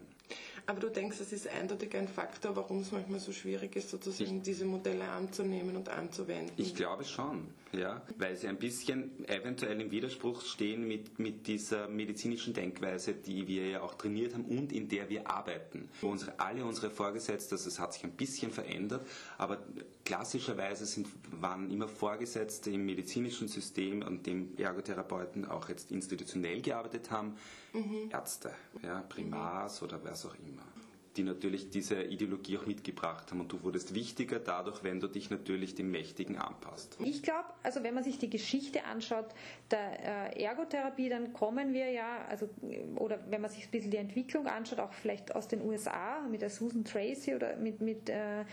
Aber 0.67 0.81
du 0.81 0.89
denkst, 0.89 1.19
es 1.21 1.33
ist 1.33 1.49
eindeutig 1.49 1.95
ein 1.97 2.09
Faktor, 2.09 2.55
warum 2.55 2.81
es 2.81 2.93
manchmal 2.93 3.21
so 3.21 3.33
schwierig 3.33 3.75
ist, 3.77 3.91
sozusagen 3.91 4.39
ich, 4.39 4.43
diese 4.43 4.65
Modelle 4.65 5.05
anzunehmen 5.09 5.77
und 5.77 5.89
anzuwenden? 5.89 6.53
Ich 6.57 6.75
glaube 6.75 7.05
schon, 7.05 7.49
ja, 7.73 8.03
weil 8.19 8.37
sie 8.37 8.49
ein 8.49 8.59
bisschen 8.59 9.27
eventuell 9.29 9.81
im 9.81 9.91
Widerspruch 9.91 10.43
stehen 10.43 10.87
mit, 10.87 11.19
mit 11.19 11.47
dieser 11.47 11.89
medizinischen 11.89 12.53
Denkweise, 12.53 13.15
die 13.15 13.47
wir 13.49 13.67
ja 13.67 13.81
auch 13.83 13.95
trainiert 13.95 14.35
haben 14.35 14.45
und 14.45 14.73
in 14.73 14.89
der 14.89 15.09
wir 15.09 15.31
arbeiten. 15.31 15.89
Unsere, 16.03 16.39
alle 16.39 16.65
unsere 16.65 16.91
Vorgesetzte, 16.91 17.55
das 17.55 17.79
hat 17.79 17.95
sich 17.95 18.05
ein 18.05 18.13
bisschen 18.13 18.51
verändert, 18.51 19.07
aber 19.39 19.59
klassischerweise 20.05 20.85
sind, 20.85 21.09
waren 21.31 21.71
immer 21.71 21.89
Vorgesetzte 21.89 22.71
im 22.71 22.85
medizinischen 22.85 23.49
System, 23.49 24.03
an 24.03 24.23
dem 24.23 24.57
Ergotherapeuten 24.59 25.47
auch 25.47 25.69
jetzt 25.69 25.91
institutionell 25.93 26.61
gearbeitet 26.61 27.11
haben, 27.11 27.37
mhm. 27.73 28.11
Ärzte, 28.11 28.53
ja, 28.83 29.01
Primars 29.09 29.83
oder 29.83 30.03
was 30.05 30.27
auch 30.27 30.35
immer 30.35 30.72
die 31.17 31.23
natürlich 31.23 31.71
diese 31.71 32.03
Ideologie 32.03 32.59
auch 32.59 32.67
mitgebracht 32.67 33.31
haben. 33.31 33.41
Und 33.41 33.53
du 33.53 33.63
wurdest 33.63 33.95
wichtiger 33.95 34.39
dadurch, 34.39 34.83
wenn 34.83 35.01
du 35.01 35.09
dich 35.09 35.31
natürlich 35.31 35.75
dem 35.75 35.91
Mächtigen 35.91 36.39
anpasst. 36.39 36.97
Ich 37.05 37.23
glaube, 37.23 37.47
also 37.63 37.83
wenn 37.83 37.95
man 37.95 38.05
sich 38.05 38.19
die 38.19 38.31
Geschichte 38.31 38.85
anschaut, 38.85 39.27
der 39.71 40.35
äh, 40.35 40.43
Ergotherapie, 40.43 41.09
dann 41.09 41.33
kommen 41.33 41.73
wir 41.73 41.91
ja, 41.91 42.25
also 42.29 42.49
oder 42.97 43.19
wenn 43.29 43.41
man 43.41 43.51
sich 43.51 43.65
ein 43.65 43.71
bisschen 43.71 43.91
die 43.91 43.97
Entwicklung 43.97 44.47
anschaut, 44.47 44.81
auch 44.81 44.93
vielleicht 44.93 45.35
aus 45.35 45.49
den 45.49 45.63
USA 45.63 46.21
mit 46.21 46.43
der 46.43 46.51
Susan 46.51 46.85
Tracy 46.85 47.35
oder 47.35 47.57
mit, 47.57 47.81
mit 47.81 48.09
äh, 48.09 48.45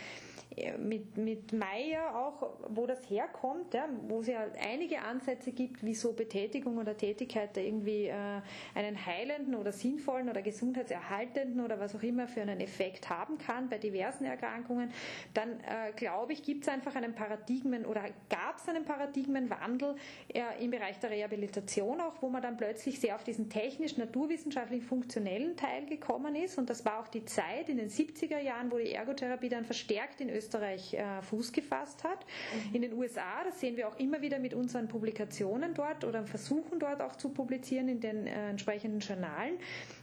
mit, 0.78 1.18
mit 1.18 1.54
Meyer 1.54 2.16
auch, 2.16 2.58
wo 2.70 2.86
das 2.86 3.10
herkommt, 3.10 3.74
ja, 3.74 3.88
wo 4.08 4.22
es 4.22 4.28
ja 4.28 4.40
einige 4.62 5.02
Ansätze 5.02 5.52
gibt, 5.52 5.84
wie 5.84 5.94
so 5.94 6.14
Betätigung 6.14 6.78
oder 6.78 6.98
Tätigkeit 6.98 7.56
irgendwie 7.58 8.08
äh, 8.08 8.42
einen 8.74 9.06
heilenden 9.06 9.56
oder 9.56 9.72
sinnvollen 9.72 10.30
oder 10.30 10.42
gesundheitserhaltenden 10.42 11.64
oder 11.64 11.80
was 11.80 11.96
auch 11.96 12.04
immer 12.04 12.28
für 12.28 12.42
einen 12.50 12.62
Effekt 12.62 13.10
haben 13.10 13.38
kann 13.38 13.70
bei 13.70 13.78
diversen 13.78 14.26
Erkrankungen, 14.26 14.92
dann 15.34 15.60
äh, 15.62 15.92
glaube 15.96 16.34
ich, 16.34 16.44
gibt 16.44 16.64
es 16.64 16.70
einfach 16.70 16.96
einen 16.96 17.16
Paradigmen 17.16 17.86
oder 17.86 18.04
gab 18.30 18.58
es 18.58 18.68
einen 18.68 18.86
Paradigmenwandel 18.86 19.96
äh, 20.34 20.42
im 20.64 20.72
Bereich 20.72 21.00
der 21.00 21.12
Rehabilitation 21.12 22.02
auch, 22.02 22.22
wo 22.22 22.30
man 22.30 22.42
dann 22.42 22.58
plötzlich 22.58 23.00
sehr 23.00 23.16
auf 23.16 23.24
diesen 23.24 23.50
technisch, 23.50 23.98
naturwissenschaftlich 23.98 24.84
funktionellen 24.84 25.56
Teil 25.56 25.86
gekommen 25.86 26.36
ist 26.36 26.58
und 26.58 26.70
das 26.70 26.86
war 26.86 27.00
auch 27.00 27.08
die 27.08 27.26
Zeit 27.26 27.70
in 27.70 27.78
den 27.78 27.90
70er 27.90 28.40
Jahren, 28.40 28.72
wo 28.72 28.78
die 28.78 28.92
Ergotherapie 28.92 29.50
dann 29.50 29.66
verstärkt 29.66 30.22
in 30.22 30.30
Österreich 30.30 30.50
Österreich 30.50 30.94
äh, 30.94 31.22
Fuß 31.22 31.52
gefasst 31.52 32.04
hat. 32.04 32.26
Mhm. 32.70 32.76
In 32.76 32.82
den 32.82 32.94
USA, 32.94 33.44
das 33.44 33.60
sehen 33.60 33.78
wir 33.78 33.88
auch 33.88 33.98
immer 34.00 34.22
wieder 34.22 34.40
mit 34.40 34.54
unseren 34.54 34.88
Publikationen 34.88 35.74
dort 35.74 36.04
oder 36.04 36.26
versuchen 36.26 36.80
dort 36.80 37.02
auch 37.02 37.16
zu 37.16 37.30
publizieren 37.30 37.88
in 37.88 38.00
den 38.00 38.28
äh, 38.28 38.50
entsprechenden 38.50 39.00
Journalen, 39.00 39.58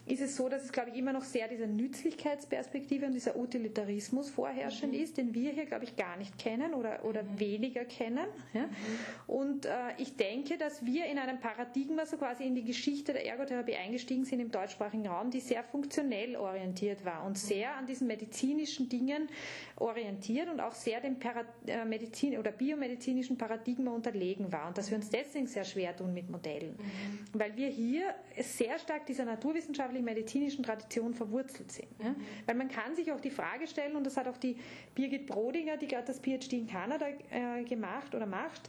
ist 0.06 0.20
es 0.20 0.36
so, 0.36 0.48
dass 0.48 0.64
es, 0.64 0.72
glaube 0.72 0.90
ich, 0.90 0.96
immer 0.96 1.12
noch 1.12 1.24
sehr 1.24 1.48
diese 1.48 1.66
Nützlichkeitsperspektive 1.66 3.06
und 3.06 3.12
dieser 3.12 3.36
Utilitarismus 3.36 4.30
vorherrschend 4.30 4.92
mhm. 4.92 5.00
ist, 5.00 5.16
den 5.16 5.34
wir 5.34 5.50
hier, 5.50 5.66
glaube 5.66 5.84
ich, 5.84 5.96
gar 5.96 6.16
nicht 6.16 6.38
kennen 6.38 6.74
oder, 6.74 7.04
oder 7.04 7.24
mhm. 7.24 7.40
weniger 7.40 7.84
kennen. 7.84 8.26
Ja? 8.54 8.62
Mhm. 8.62 8.70
Und 9.26 9.66
äh, 9.66 9.70
ich 9.98 10.16
denke, 10.16 10.58
dass 10.58 10.86
wir 10.86 11.06
in 11.06 11.18
einem 11.18 11.40
Paradigma 11.40 12.06
so 12.06 12.16
quasi 12.16 12.44
in 12.44 12.54
die 12.54 12.62
Geschichte 12.62 13.12
der 13.12 13.26
Ergotherapie 13.26 13.74
eingestiegen 13.74 14.24
sind 14.24 14.38
im 14.38 14.50
deutschsprachigen 14.52 15.08
Raum, 15.08 15.30
die 15.30 15.40
sehr 15.40 15.64
funktionell 15.64 16.36
orientiert 16.36 17.04
war 17.04 17.24
und 17.26 17.36
sehr 17.36 17.74
an 17.74 17.86
diesen 17.86 18.06
medizinischen 18.06 18.88
Dingen 18.88 19.28
orientiert 19.74 20.48
und 20.48 20.60
auch 20.60 20.74
sehr 20.74 21.00
dem 21.00 21.18
Para 21.18 21.44
äh, 21.66 21.84
Medizin 21.84 22.38
oder 22.38 22.52
biomedizinischen 22.52 23.36
Paradigma 23.36 23.90
unterlegen 23.90 24.52
war 24.52 24.68
und 24.68 24.78
dass 24.78 24.88
wir 24.88 24.96
uns 24.98 25.10
deswegen 25.10 25.48
sehr 25.48 25.64
schwer 25.64 25.96
tun 25.96 26.14
mit 26.14 26.30
Modellen, 26.30 26.76
mhm. 26.76 27.40
weil 27.40 27.56
wir 27.56 27.68
hier 27.68 28.14
sehr 28.40 28.78
stark 28.78 29.04
dieser 29.06 29.24
naturwissenschaftlichen 29.24 29.95
wissenschaftlich-medizinischen 29.96 30.62
Tradition 30.62 31.14
verwurzelt 31.14 31.72
sind. 31.72 31.88
Ja? 32.02 32.14
Weil 32.46 32.54
man 32.54 32.68
kann 32.68 32.94
sich 32.94 33.10
auch 33.12 33.20
die 33.20 33.30
Frage 33.30 33.66
stellen, 33.66 33.96
und 33.96 34.04
das 34.04 34.16
hat 34.16 34.28
auch 34.28 34.36
die 34.36 34.56
Birgit 34.94 35.26
Brodinger, 35.26 35.76
die 35.76 35.88
gerade 35.88 36.06
das 36.06 36.20
PhD 36.20 36.52
in 36.52 36.66
Kanada 36.66 37.06
äh, 37.30 37.64
gemacht 37.64 38.14
oder 38.14 38.26
macht, 38.26 38.68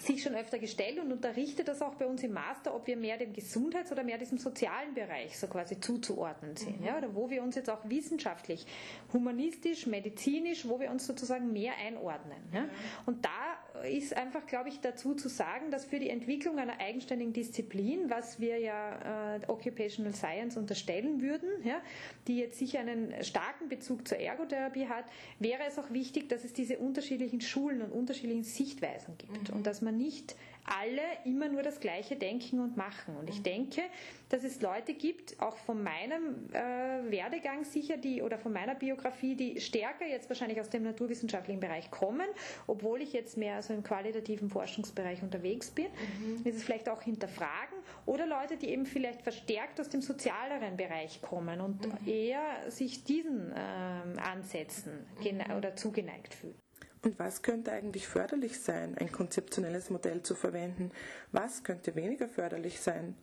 sich 0.00 0.22
schon 0.22 0.34
öfter 0.34 0.58
gestellt 0.58 0.98
und 0.98 1.12
unterrichtet 1.12 1.68
das 1.68 1.82
auch 1.82 1.94
bei 1.94 2.06
uns 2.06 2.22
im 2.22 2.32
Master, 2.32 2.74
ob 2.74 2.86
wir 2.86 2.96
mehr 2.96 3.18
dem 3.18 3.32
Gesundheits- 3.32 3.92
oder 3.92 4.02
mehr 4.02 4.18
diesem 4.18 4.38
sozialen 4.38 4.94
Bereich 4.94 5.38
so 5.38 5.46
quasi 5.46 5.78
zuzuordnen 5.78 6.56
sind. 6.56 6.80
Mhm. 6.80 6.86
Ja, 6.86 6.98
oder 6.98 7.14
wo 7.14 7.30
wir 7.30 7.42
uns 7.42 7.54
jetzt 7.56 7.70
auch 7.70 7.88
wissenschaftlich, 7.88 8.66
humanistisch, 9.12 9.86
medizinisch, 9.86 10.66
wo 10.68 10.80
wir 10.80 10.90
uns 10.90 11.06
sozusagen 11.06 11.52
mehr 11.52 11.72
einordnen. 11.84 12.38
Ja. 12.52 12.64
Und 13.06 13.24
da 13.24 13.82
ist 13.84 14.16
einfach, 14.16 14.46
glaube 14.46 14.68
ich, 14.68 14.80
dazu 14.80 15.14
zu 15.14 15.28
sagen, 15.28 15.70
dass 15.70 15.84
für 15.84 15.98
die 15.98 16.10
Entwicklung 16.10 16.58
einer 16.58 16.80
eigenständigen 16.80 17.32
Disziplin, 17.32 18.10
was 18.10 18.40
wir 18.40 18.58
ja 18.58 19.36
äh, 19.36 19.40
Occupational 19.48 20.14
Science 20.14 20.56
unterstellen 20.56 21.20
würden, 21.20 21.48
ja, 21.64 21.80
die 22.26 22.38
jetzt 22.38 22.58
sicher 22.58 22.80
einen 22.80 23.22
starken 23.22 23.68
Bezug 23.68 24.06
zur 24.06 24.18
Ergotherapie 24.18 24.86
hat, 24.86 25.04
wäre 25.38 25.62
es 25.66 25.78
auch 25.78 25.90
wichtig, 25.90 26.28
dass 26.28 26.44
es 26.44 26.52
diese 26.52 26.78
unterschiedlichen 26.78 27.40
Schulen 27.40 27.82
und 27.82 27.92
unterschiedlichen 27.92 28.44
Sichtweisen 28.44 29.16
gibt 29.18 29.50
mhm. 29.50 29.56
und 29.56 29.66
dass 29.66 29.82
man 29.82 29.89
man 29.90 29.98
nicht 29.98 30.36
alle 30.64 31.02
immer 31.24 31.48
nur 31.48 31.62
das 31.62 31.80
Gleiche 31.80 32.16
denken 32.16 32.60
und 32.60 32.76
machen. 32.76 33.16
Und 33.16 33.28
ich 33.28 33.38
mhm. 33.38 33.44
denke, 33.44 33.82
dass 34.28 34.44
es 34.44 34.60
Leute 34.60 34.94
gibt, 34.94 35.40
auch 35.40 35.56
von 35.56 35.82
meinem 35.82 36.48
äh, 36.52 37.10
Werdegang 37.10 37.64
sicher, 37.64 37.96
die 37.96 38.22
oder 38.22 38.38
von 38.38 38.52
meiner 38.52 38.74
Biografie, 38.74 39.34
die 39.34 39.60
stärker 39.60 40.06
jetzt 40.06 40.28
wahrscheinlich 40.28 40.60
aus 40.60 40.70
dem 40.70 40.84
naturwissenschaftlichen 40.84 41.60
Bereich 41.60 41.90
kommen, 41.90 42.26
obwohl 42.66 43.02
ich 43.02 43.12
jetzt 43.12 43.36
mehr 43.36 43.60
so 43.62 43.74
im 43.74 43.82
qualitativen 43.82 44.48
Forschungsbereich 44.48 45.22
unterwegs 45.22 45.70
bin. 45.70 45.86
Mhm. 45.86 46.46
Ist 46.46 46.56
es 46.56 46.62
vielleicht 46.62 46.88
auch 46.88 47.02
hinterfragen 47.02 47.78
oder 48.06 48.26
Leute, 48.26 48.56
die 48.56 48.68
eben 48.68 48.86
vielleicht 48.86 49.22
verstärkt 49.22 49.80
aus 49.80 49.88
dem 49.88 50.02
sozialeren 50.02 50.76
Bereich 50.76 51.20
kommen 51.20 51.60
und 51.60 51.86
mhm. 51.86 52.08
eher 52.08 52.70
sich 52.70 53.02
diesen 53.02 53.52
ähm, 53.56 54.18
Ansätzen 54.18 55.06
mhm. 55.20 55.56
oder 55.56 55.74
zugeneigt 55.74 56.34
fühlen. 56.34 56.54
Und 57.02 57.18
was 57.18 57.42
könnte 57.42 57.72
eigentlich 57.72 58.06
förderlich 58.06 58.60
sein, 58.60 58.96
ein 58.98 59.10
konzeptionelles 59.10 59.88
Modell 59.88 60.22
zu 60.22 60.34
verwenden? 60.34 60.90
Was 61.32 61.62
könnte 61.62 61.94
weniger 61.94 62.28
förderlich 62.28 62.80
sein? 62.80 63.14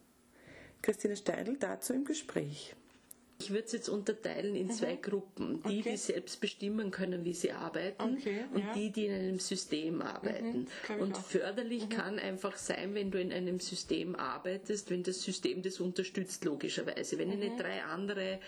Christine 0.82 1.16
Steindl 1.16 1.58
dazu 1.58 1.94
im 1.94 2.06
Gespräch. 2.06 2.76
Ich 3.40 3.52
würde 3.52 3.66
es 3.66 3.72
jetzt 3.72 3.88
unterteilen 3.88 4.56
in 4.56 4.72
zwei 4.72 4.96
Mhm. 4.96 5.02
Gruppen. 5.04 5.64
Die, 5.64 5.80
Okay. 5.82 5.92
die 5.92 5.98
selbst 5.98 6.42
bestimmen 6.42 6.90
können, 6.90 7.24
wie 7.24 7.34
sie 7.34 7.52
arbeiten 7.52 8.18
Okay, 8.18 8.46
und 8.52 8.62
ja. 8.64 8.74
die, 8.74 8.92
die 8.92 9.06
in 9.06 9.14
einem 9.14 9.40
System 9.40 10.02
arbeiten. 10.02 10.68
glaub 10.86 10.98
ich 10.98 11.04
und 11.04 11.18
förderlich 11.18 11.88
kann 11.90 12.18
einfach 12.18 12.58
sein, 12.58 12.96
wenn 12.96 13.12
du 13.12 13.22
in 13.22 13.32
einem 13.32 13.60
System 13.60 14.16
arbeitest, 14.16 14.90
wenn 14.90 15.04
das 15.04 15.22
System 15.22 15.62
das 15.62 15.80
unterstützt, 15.80 16.46
logischerweise. 16.46 17.20
Wenn 17.20 17.32
ich 17.32 17.38
nicht 17.38 17.60
drei 17.60 17.84
andere 17.84 18.40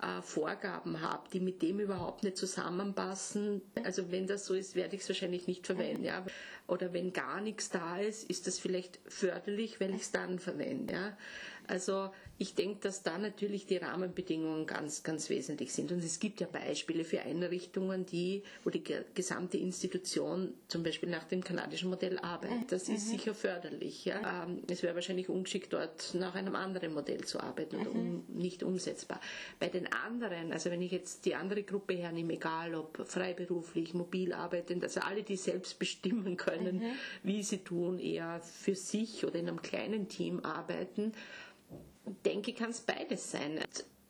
äh, 0.00 0.22
Vorgaben 0.22 1.00
habe, 1.00 1.28
die 1.32 1.40
mit 1.40 1.60
dem 1.62 1.80
überhaupt 1.80 2.22
nicht 2.22 2.36
zusammenpassen, 2.36 3.62
also 3.82 4.10
wenn 4.12 4.26
das 4.26 4.46
so 4.46 4.54
ist, 4.54 4.76
werde 4.76 4.94
ich 4.94 5.02
es 5.02 5.08
wahrscheinlich 5.08 5.46
nicht 5.48 5.66
verwenden. 5.66 6.04
Ja? 6.04 6.24
Oder 6.68 6.92
wenn 6.92 7.12
gar 7.12 7.40
nichts 7.40 7.70
da 7.70 7.98
ist, 7.98 8.28
ist 8.30 8.46
das 8.46 8.58
vielleicht 8.58 9.00
förderlich, 9.06 9.80
weil 9.80 9.94
ich 9.94 10.02
es 10.02 10.12
dann 10.12 10.38
verwende. 10.38 10.94
Ja? 10.94 11.16
Also 11.66 12.10
ich 12.38 12.54
denke, 12.54 12.80
dass 12.82 13.02
da 13.02 13.16
natürlich 13.16 13.66
die 13.66 13.78
Rahmenbedingungen 13.78 14.66
ganz, 14.66 15.02
ganz 15.02 15.30
wesentlich 15.30 15.72
sind. 15.72 15.90
Und 15.90 16.04
es 16.04 16.20
gibt 16.20 16.40
ja 16.40 16.46
Beispiele 16.46 17.04
für 17.04 17.20
Einrichtungen, 17.22 18.04
die, 18.04 18.42
wo 18.62 18.70
die 18.70 18.84
ge- 18.84 19.04
gesamte 19.14 19.56
Institution 19.56 20.52
zum 20.68 20.82
Beispiel 20.82 21.08
nach 21.08 21.24
dem 21.24 21.42
kanadischen 21.42 21.88
Modell 21.88 22.18
arbeitet. 22.18 22.72
Das 22.72 22.88
ist 22.88 23.08
sicher 23.08 23.34
förderlich. 23.34 24.04
Ja? 24.04 24.44
Ähm, 24.44 24.62
es 24.70 24.82
wäre 24.82 24.94
wahrscheinlich 24.94 25.28
ungeschickt, 25.28 25.72
dort 25.72 26.14
nach 26.14 26.34
einem 26.34 26.54
anderen 26.56 26.92
Modell 26.92 27.24
zu 27.24 27.40
arbeiten 27.40 27.76
oder 27.76 27.90
um, 27.90 28.24
nicht 28.28 28.62
umsetzbar. 28.62 29.20
Bei 29.58 29.68
den 29.68 29.90
anderen, 29.92 30.52
also 30.52 30.70
wenn 30.70 30.82
ich 30.82 30.92
jetzt 30.92 31.24
die 31.24 31.34
andere 31.34 31.62
Gruppe 31.62 31.94
hernehme, 31.94 32.34
egal 32.34 32.74
ob 32.74 33.06
freiberuflich, 33.06 33.94
mobil 33.94 34.32
arbeitend, 34.34 34.84
also 34.84 35.00
alle, 35.00 35.22
die 35.22 35.36
selbst 35.36 35.78
bestimmen 35.78 36.36
können, 36.36 36.82
wie 37.22 37.42
sie 37.42 37.58
tun, 37.58 37.98
eher 37.98 38.40
für 38.40 38.74
sich 38.74 39.24
oder 39.24 39.36
in 39.38 39.48
einem 39.48 39.62
kleinen 39.62 40.08
Team 40.08 40.40
arbeiten, 40.40 41.12
denke, 42.24 42.52
kann 42.54 42.70
es 42.70 42.80
beides 42.80 43.30
sein. 43.30 43.60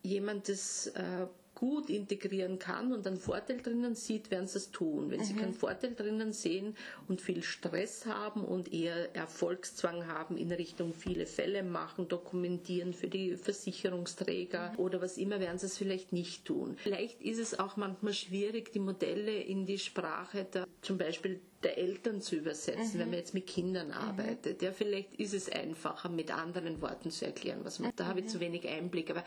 Jemand, 0.02 0.48
das 0.48 0.88
äh, 0.88 1.26
gut 1.56 1.88
integrieren 1.90 2.58
kann 2.58 2.92
und 2.92 3.06
einen 3.06 3.16
Vorteil 3.16 3.60
drinnen 3.60 3.94
sieht, 3.94 4.30
werden 4.30 4.46
sie 4.46 4.58
es 4.58 4.70
tun. 4.70 5.10
Wenn 5.10 5.24
sie 5.24 5.34
keinen 5.34 5.54
Vorteil 5.54 5.94
drinnen 5.94 6.32
sehen 6.32 6.76
und 7.08 7.20
viel 7.22 7.42
Stress 7.42 8.06
haben 8.06 8.44
und 8.44 8.72
eher 8.72 9.16
Erfolgszwang 9.16 10.06
haben 10.06 10.36
in 10.36 10.52
Richtung 10.52 10.92
viele 10.92 11.26
Fälle 11.26 11.62
machen, 11.62 12.08
dokumentieren 12.08 12.92
für 12.92 13.08
die 13.08 13.36
Versicherungsträger 13.36 14.74
oder 14.76 15.00
was 15.00 15.16
immer, 15.16 15.40
werden 15.40 15.58
sie 15.58 15.66
es 15.66 15.78
vielleicht 15.78 16.12
nicht 16.12 16.44
tun. 16.44 16.76
Vielleicht 16.76 17.22
ist 17.22 17.38
es 17.38 17.58
auch 17.58 17.76
manchmal 17.76 18.12
schwierig, 18.12 18.72
die 18.72 18.78
Modelle 18.78 19.40
in 19.40 19.64
die 19.64 19.78
Sprache 19.78 20.44
der, 20.44 20.68
zum 20.82 20.98
Beispiel 20.98 21.40
der 21.62 21.78
Eltern 21.78 22.20
zu 22.20 22.36
übersetzen, 22.36 23.00
wenn 23.00 23.08
man 23.08 23.18
jetzt 23.18 23.34
mit 23.34 23.46
Kindern 23.46 23.90
arbeitet. 23.90 24.62
Ja, 24.62 24.72
vielleicht 24.72 25.14
ist 25.14 25.34
es 25.34 25.50
einfacher, 25.50 26.08
mit 26.08 26.30
anderen 26.30 26.80
Worten 26.82 27.10
zu 27.10 27.24
erklären, 27.24 27.60
was 27.64 27.78
man. 27.78 27.92
Da 27.96 28.06
habe 28.06 28.20
ich 28.20 28.28
zu 28.28 28.40
wenig 28.40 28.68
Einblick, 28.68 29.10
aber 29.10 29.24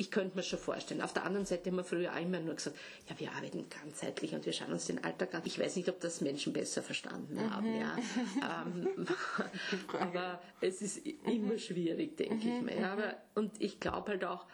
ich 0.00 0.10
könnte 0.10 0.34
mir 0.34 0.42
schon 0.42 0.58
vorstellen. 0.58 1.02
Auf 1.02 1.12
der 1.12 1.24
anderen 1.24 1.44
Seite 1.44 1.68
haben 1.68 1.76
wir 1.76 1.84
früher 1.84 2.10
auch 2.10 2.20
immer 2.20 2.40
nur 2.40 2.54
gesagt, 2.54 2.74
ja, 3.10 3.20
wir 3.20 3.32
arbeiten 3.32 3.66
ganzheitlich 3.68 4.34
und 4.34 4.46
wir 4.46 4.54
schauen 4.54 4.72
uns 4.72 4.86
den 4.86 5.04
Alltag 5.04 5.34
an. 5.34 5.42
Ich 5.44 5.58
weiß 5.58 5.76
nicht, 5.76 5.90
ob 5.90 6.00
das 6.00 6.22
Menschen 6.22 6.54
besser 6.54 6.82
verstanden 6.82 7.38
haben, 7.50 7.78
ja. 7.78 7.96
Ähm, 8.40 9.06
aber 10.00 10.40
es 10.62 10.80
ist 10.80 11.06
immer 11.06 11.58
schwierig, 11.58 12.16
denke 12.16 12.48
ich 12.48 12.62
mir. 12.62 12.80
Ja, 12.80 12.94
aber, 12.94 13.16
und 13.34 13.60
ich 13.60 13.78
glaube 13.78 14.12
halt 14.12 14.24
auch, 14.24 14.46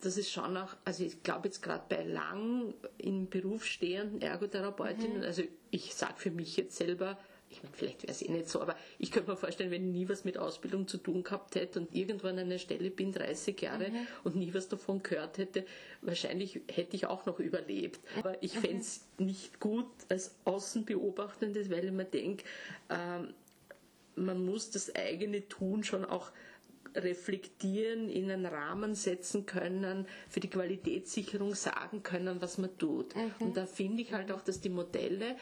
das 0.00 0.16
ist 0.16 0.30
schon 0.30 0.56
auch, 0.56 0.74
also 0.86 1.04
ich 1.04 1.22
glaube 1.22 1.48
jetzt 1.48 1.62
gerade 1.62 1.84
bei 1.86 2.02
lang 2.02 2.72
im 2.96 3.28
Beruf 3.28 3.66
stehenden 3.66 4.22
Ergotherapeutinnen, 4.22 5.24
also 5.24 5.42
ich 5.70 5.94
sage 5.94 6.14
für 6.16 6.30
mich 6.30 6.56
jetzt 6.56 6.76
selber, 6.76 7.18
ich 7.54 7.62
meine, 7.62 7.74
vielleicht 7.76 8.02
wäre 8.02 8.12
es 8.12 8.22
eh 8.22 8.30
nicht 8.30 8.48
so, 8.48 8.60
aber 8.60 8.76
ich 8.98 9.10
könnte 9.10 9.30
mir 9.30 9.36
vorstellen, 9.36 9.70
wenn 9.70 9.86
ich 9.86 9.92
nie 9.92 10.08
was 10.08 10.24
mit 10.24 10.38
Ausbildung 10.38 10.88
zu 10.88 10.98
tun 10.98 11.22
gehabt 11.22 11.54
hätte 11.54 11.80
und 11.80 11.94
irgendwo 11.94 12.26
an 12.28 12.38
einer 12.38 12.58
Stelle 12.58 12.90
bin, 12.90 13.12
30 13.12 13.60
Jahre, 13.60 13.90
und 14.24 14.36
nie 14.36 14.52
was 14.52 14.68
davon 14.68 15.02
gehört 15.02 15.38
hätte, 15.38 15.64
wahrscheinlich 16.02 16.60
hätte 16.70 16.96
ich 16.96 17.06
auch 17.06 17.26
noch 17.26 17.38
überlebt. 17.38 18.00
Aber 18.18 18.42
ich 18.42 18.58
fände 18.58 18.80
es 18.80 19.06
nicht 19.18 19.60
gut 19.60 19.86
als 20.08 20.34
Außenbeobachtendes, 20.44 21.70
weil 21.70 21.84
ich 21.84 21.92
mir 21.92 22.04
denke, 22.04 22.44
ähm, 22.90 23.34
man 24.16 24.44
muss 24.44 24.70
das 24.70 24.94
eigene 24.94 25.48
Tun 25.48 25.84
schon 25.84 26.04
auch 26.04 26.30
reflektieren, 26.96 28.08
in 28.08 28.30
einen 28.30 28.46
Rahmen 28.46 28.94
setzen 28.94 29.46
können, 29.46 30.06
für 30.28 30.40
die 30.40 30.50
Qualitätssicherung 30.50 31.54
sagen 31.54 32.02
können, 32.02 32.40
was 32.40 32.58
man 32.58 32.76
tut. 32.78 33.14
Und 33.40 33.56
da 33.56 33.66
finde 33.66 34.02
ich 34.02 34.12
halt 34.12 34.30
auch, 34.30 34.42
dass 34.42 34.60
die 34.60 34.68
Modelle, 34.68 35.36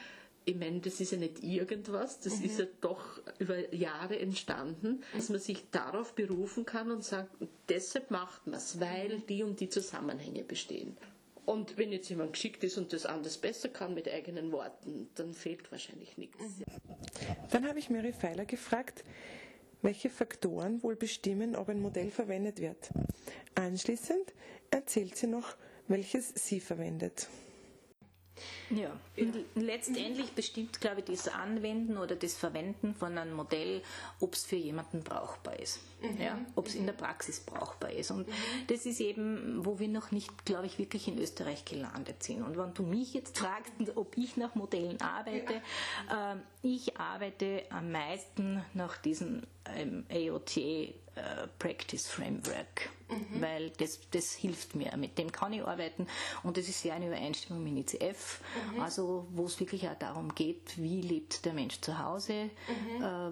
ich 0.45 0.55
meine, 0.55 0.79
das 0.79 0.99
ist 0.99 1.11
ja 1.11 1.17
nicht 1.17 1.43
irgendwas, 1.43 2.19
das 2.19 2.39
ist 2.39 2.59
ja 2.59 2.65
doch 2.81 3.21
über 3.39 3.73
Jahre 3.73 4.19
entstanden, 4.19 5.03
dass 5.15 5.29
man 5.29 5.39
sich 5.39 5.69
darauf 5.71 6.13
berufen 6.15 6.65
kann 6.65 6.91
und 6.91 7.03
sagt, 7.03 7.29
deshalb 7.69 8.11
macht 8.11 8.45
man 8.47 8.55
es, 8.55 8.79
weil 8.79 9.19
die 9.21 9.43
und 9.43 9.59
die 9.59 9.69
Zusammenhänge 9.69 10.43
bestehen. 10.43 10.97
Und 11.45 11.77
wenn 11.77 11.91
jetzt 11.91 12.09
jemand 12.09 12.33
geschickt 12.33 12.63
ist 12.63 12.77
und 12.77 12.93
das 12.93 13.05
anders 13.05 13.37
besser 13.37 13.69
kann 13.69 13.93
mit 13.93 14.09
eigenen 14.09 14.51
Worten, 14.51 15.09
dann 15.15 15.33
fehlt 15.33 15.71
wahrscheinlich 15.71 16.17
nichts. 16.17 16.41
Dann 17.51 17.67
habe 17.67 17.79
ich 17.79 17.89
Mary 17.89 18.13
Feiler 18.13 18.45
gefragt, 18.45 19.03
welche 19.81 20.09
Faktoren 20.09 20.81
wohl 20.83 20.95
bestimmen, 20.95 21.55
ob 21.55 21.69
ein 21.69 21.81
Modell 21.81 22.09
verwendet 22.09 22.61
wird. 22.61 22.89
Anschließend 23.55 24.33
erzählt 24.71 25.17
sie 25.17 25.27
noch, 25.27 25.55
welches 25.87 26.29
sie 26.35 26.61
verwendet. 26.61 27.27
Ja, 28.69 28.91
und 29.17 29.45
letztendlich 29.55 30.31
bestimmt, 30.31 30.81
glaube 30.81 31.01
ich, 31.01 31.05
das 31.05 31.27
Anwenden 31.27 31.97
oder 31.97 32.15
das 32.15 32.35
Verwenden 32.35 32.95
von 32.95 33.17
einem 33.17 33.33
Modell, 33.33 33.83
ob 34.19 34.33
es 34.33 34.45
für 34.45 34.55
jemanden 34.55 35.03
brauchbar 35.03 35.59
ist. 35.59 35.79
Ja, 36.19 36.37
ob 36.55 36.67
es 36.67 36.75
in 36.75 36.85
der 36.85 36.93
Praxis 36.93 37.39
brauchbar 37.39 37.91
ist. 37.91 38.11
Und 38.11 38.27
das 38.67 38.85
ist 38.85 38.99
eben, 38.99 39.65
wo 39.65 39.79
wir 39.79 39.87
noch 39.87 40.11
nicht, 40.11 40.45
glaube 40.45 40.65
ich, 40.65 40.77
wirklich 40.77 41.07
in 41.07 41.17
Österreich 41.17 41.63
gelandet 41.63 42.23
sind. 42.23 42.41
Und 42.41 42.57
wenn 42.57 42.73
du 42.73 42.83
mich 42.83 43.13
jetzt 43.13 43.37
fragst, 43.37 43.71
ob 43.95 44.17
ich 44.17 44.35
nach 44.35 44.55
Modellen 44.55 44.99
arbeite, 44.99 45.61
ähm, 46.11 46.41
ich 46.61 46.97
arbeite 46.97 47.63
am 47.69 47.91
meisten 47.91 48.63
nach 48.73 48.97
diesem 48.97 49.43
ähm, 49.65 50.05
AOT 50.09 50.57
äh, 51.15 51.47
Practice 51.59 52.07
Framework, 52.07 52.89
weil 53.39 53.69
das, 53.77 53.99
das 54.11 54.33
hilft 54.33 54.75
mir. 54.75 54.95
Mit 54.97 55.17
dem 55.17 55.31
kann 55.31 55.53
ich 55.53 55.61
arbeiten 55.61 56.07
und 56.41 56.57
das 56.57 56.67
ist 56.67 56.81
sehr 56.81 56.95
eine 56.95 57.07
Übereinstimmung 57.07 57.63
mit 57.63 57.93
ICF, 57.93 58.41
also 58.79 59.27
wo 59.31 59.45
es 59.45 59.59
wirklich 59.59 59.87
auch 59.87 59.97
darum 59.99 60.33
geht, 60.33 60.77
wie 60.77 61.01
lebt 61.01 61.45
der 61.45 61.53
Mensch 61.53 61.79
zu 61.81 61.99
Hause, 61.99 62.33
äh, 62.33 62.49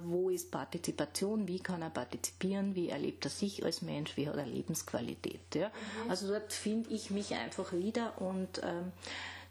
wo 0.04 0.30
ist 0.30 0.52
Partizipation, 0.52 1.48
wie 1.48 1.60
kann 1.60 1.82
er 1.82 1.90
partizipieren, 1.90 2.76
wie 2.76 2.90
erlebt 2.90 3.26
er 3.26 3.32
sich 3.32 3.66
als 3.66 3.82
Mensch, 3.82 4.16
wie 4.16 4.30
hat 4.30 4.36
er 4.36 4.46
Lebensqualität. 4.46 5.56
Ja? 5.56 5.72
Also 6.08 6.28
dort 6.28 6.54
finde 6.54 6.92
ich 6.92 7.10
mich 7.10 7.34
einfach 7.34 7.74
wieder 7.74 8.22
und 8.22 8.62
ähm, 8.64 8.92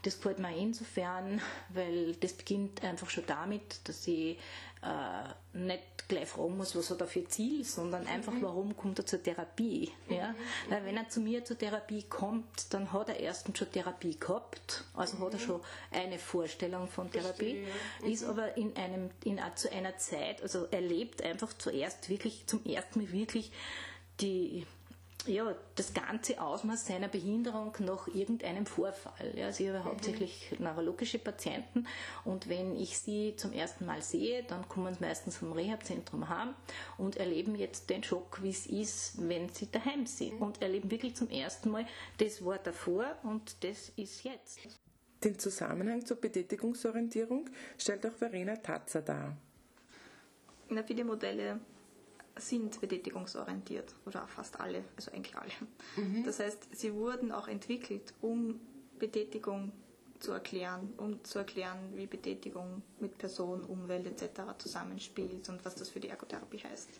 das 0.02 0.16
gefällt 0.16 0.38
mir 0.38 0.56
insofern, 0.56 1.42
weil 1.68 2.14
das 2.14 2.32
beginnt 2.32 2.82
einfach 2.82 3.10
schon 3.10 3.26
damit, 3.26 3.80
dass 3.84 4.06
ich 4.06 4.38
äh, 4.82 5.58
nicht 5.58 6.08
gleich 6.08 6.28
fragen 6.28 6.56
muss, 6.56 6.74
was 6.74 6.90
hat 6.90 7.00
er 7.00 7.06
für 7.06 7.26
Ziel, 7.28 7.64
sondern 7.64 8.06
einfach, 8.06 8.32
warum 8.40 8.76
kommt 8.76 8.98
er 8.98 9.06
zur 9.06 9.22
Therapie. 9.22 9.90
Ja? 10.08 10.34
Weil 10.68 10.84
wenn 10.84 10.96
er 10.96 11.08
zu 11.08 11.20
mir 11.20 11.44
zur 11.44 11.58
Therapie 11.58 12.02
kommt, 12.04 12.72
dann 12.72 12.92
hat 12.92 13.08
er 13.08 13.20
erstens 13.20 13.58
schon 13.58 13.70
Therapie 13.70 14.18
gehabt, 14.18 14.84
also 14.94 15.18
hat 15.18 15.34
er 15.34 15.38
schon 15.38 15.60
eine 15.90 16.18
Vorstellung 16.18 16.88
von 16.88 17.10
Therapie, 17.10 17.64
ist 18.04 18.24
aber 18.24 18.56
in 18.56 18.76
einem, 18.76 19.10
in, 19.24 19.40
zu 19.54 19.70
einer 19.70 19.96
Zeit, 19.98 20.42
also 20.42 20.66
er 20.70 20.80
lebt 20.80 21.22
einfach 21.22 21.52
zuerst 21.52 22.08
wirklich, 22.08 22.46
zum 22.46 22.64
ersten 22.64 23.00
Mal 23.00 23.12
wirklich 23.12 23.52
die 24.20 24.66
ja, 25.26 25.54
das 25.74 25.92
ganze 25.92 26.40
Ausmaß 26.40 26.86
seiner 26.86 27.08
Behinderung 27.08 27.74
nach 27.80 28.08
irgendeinem 28.08 28.66
Vorfall. 28.66 29.32
Ja, 29.36 29.46
also 29.46 29.64
ich 29.64 29.70
habe 29.70 29.84
hauptsächlich 29.84 30.54
neurologische 30.58 31.18
Patienten 31.18 31.86
und 32.24 32.48
wenn 32.48 32.76
ich 32.76 32.98
sie 32.98 33.34
zum 33.36 33.52
ersten 33.52 33.86
Mal 33.86 34.02
sehe, 34.02 34.42
dann 34.44 34.68
kommen 34.68 34.94
sie 34.94 35.00
meistens 35.00 35.36
vom 35.36 35.52
Rehabzentrum 35.52 36.28
heim 36.28 36.54
und 36.98 37.16
erleben 37.16 37.54
jetzt 37.54 37.90
den 37.90 38.02
Schock, 38.02 38.42
wie 38.42 38.50
es 38.50 38.66
ist, 38.66 39.28
wenn 39.28 39.48
sie 39.48 39.70
daheim 39.70 40.06
sind 40.06 40.40
und 40.40 40.62
erleben 40.62 40.90
wirklich 40.90 41.16
zum 41.16 41.28
ersten 41.28 41.70
Mal, 41.70 41.86
das 42.18 42.44
war 42.44 42.58
davor 42.58 43.04
und 43.22 43.62
das 43.64 43.90
ist 43.96 44.24
jetzt. 44.24 44.60
Den 45.22 45.38
Zusammenhang 45.38 46.04
zur 46.04 46.16
Betätigungsorientierung 46.16 47.50
stellt 47.76 48.06
auch 48.06 48.14
Verena 48.14 48.56
Tatzer 48.56 49.02
dar. 49.02 49.36
Na, 50.70 50.82
viele 50.82 51.04
Modelle 51.04 51.60
sind 52.36 52.80
betätigungsorientiert 52.80 53.94
oder 54.06 54.26
fast 54.28 54.60
alle, 54.60 54.84
also 54.96 55.10
eigentlich 55.12 55.36
alle. 55.36 55.50
Das 56.24 56.40
heißt, 56.40 56.68
sie 56.76 56.94
wurden 56.94 57.32
auch 57.32 57.48
entwickelt, 57.48 58.14
um 58.20 58.60
Betätigung 58.98 59.72
zu 60.20 60.32
erklären, 60.32 60.92
um 60.98 61.24
zu 61.24 61.38
erklären, 61.38 61.78
wie 61.94 62.06
Betätigung 62.06 62.82
mit 62.98 63.16
Person, 63.16 63.62
Umwelt 63.64 64.06
etc. 64.06 64.42
zusammenspielt 64.58 65.48
und 65.48 65.64
was 65.64 65.74
das 65.74 65.88
für 65.88 65.98
die 65.98 66.08
Ergotherapie 66.08 66.58
heißt. 66.58 66.90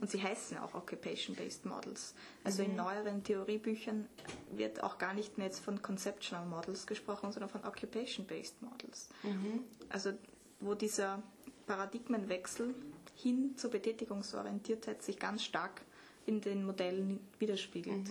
Und 0.00 0.10
sie 0.10 0.22
heißen 0.22 0.56
auch 0.58 0.74
Occupation-Based 0.74 1.66
Models. 1.66 2.14
Also 2.42 2.62
in 2.62 2.74
neueren 2.74 3.22
Theoriebüchern 3.22 4.08
wird 4.50 4.82
auch 4.82 4.96
gar 4.96 5.12
nicht 5.12 5.36
mehr 5.36 5.46
jetzt 5.48 5.60
von 5.60 5.82
Conceptual 5.82 6.46
Models 6.46 6.86
gesprochen, 6.86 7.32
sondern 7.32 7.50
von 7.50 7.64
Occupation-Based 7.64 8.62
Models. 8.62 9.10
Also 9.90 10.12
wo 10.60 10.74
dieser 10.74 11.22
Paradigmenwechsel 11.66 12.74
hin 13.16 13.54
zur 13.56 13.70
Betätigungsorientiertheit 13.70 15.02
sich 15.02 15.18
ganz 15.18 15.44
stark 15.44 15.82
in 16.26 16.40
den 16.40 16.64
Modellen 16.64 17.20
widerspiegelt. 17.38 18.10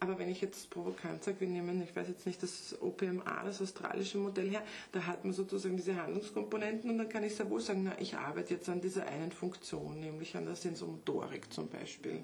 Aber 0.00 0.18
wenn 0.18 0.28
ich 0.28 0.40
jetzt 0.40 0.70
provokant 0.70 1.24
sage, 1.24 1.40
wir 1.40 1.48
nehmen, 1.48 1.82
ich 1.82 1.94
weiß 1.96 2.08
jetzt 2.08 2.26
nicht, 2.26 2.42
das 2.42 2.76
OPMA, 2.80 3.42
das 3.44 3.60
australische 3.60 4.18
Modell 4.18 4.50
her, 4.50 4.62
da 4.92 5.06
hat 5.06 5.24
man 5.24 5.32
sozusagen 5.32 5.76
diese 5.76 5.96
Handlungskomponenten 5.96 6.90
und 6.90 6.98
dann 6.98 7.08
kann 7.08 7.24
ich 7.24 7.34
sehr 7.34 7.48
wohl 7.50 7.60
sagen, 7.60 7.84
na, 7.84 7.98
ich 8.00 8.16
arbeite 8.16 8.54
jetzt 8.54 8.68
an 8.68 8.80
dieser 8.80 9.06
einen 9.06 9.32
Funktion, 9.32 9.98
nämlich 9.98 10.36
an 10.36 10.44
der 10.44 10.56
Sensomotorik 10.56 11.52
zum 11.52 11.68
Beispiel. 11.68 12.22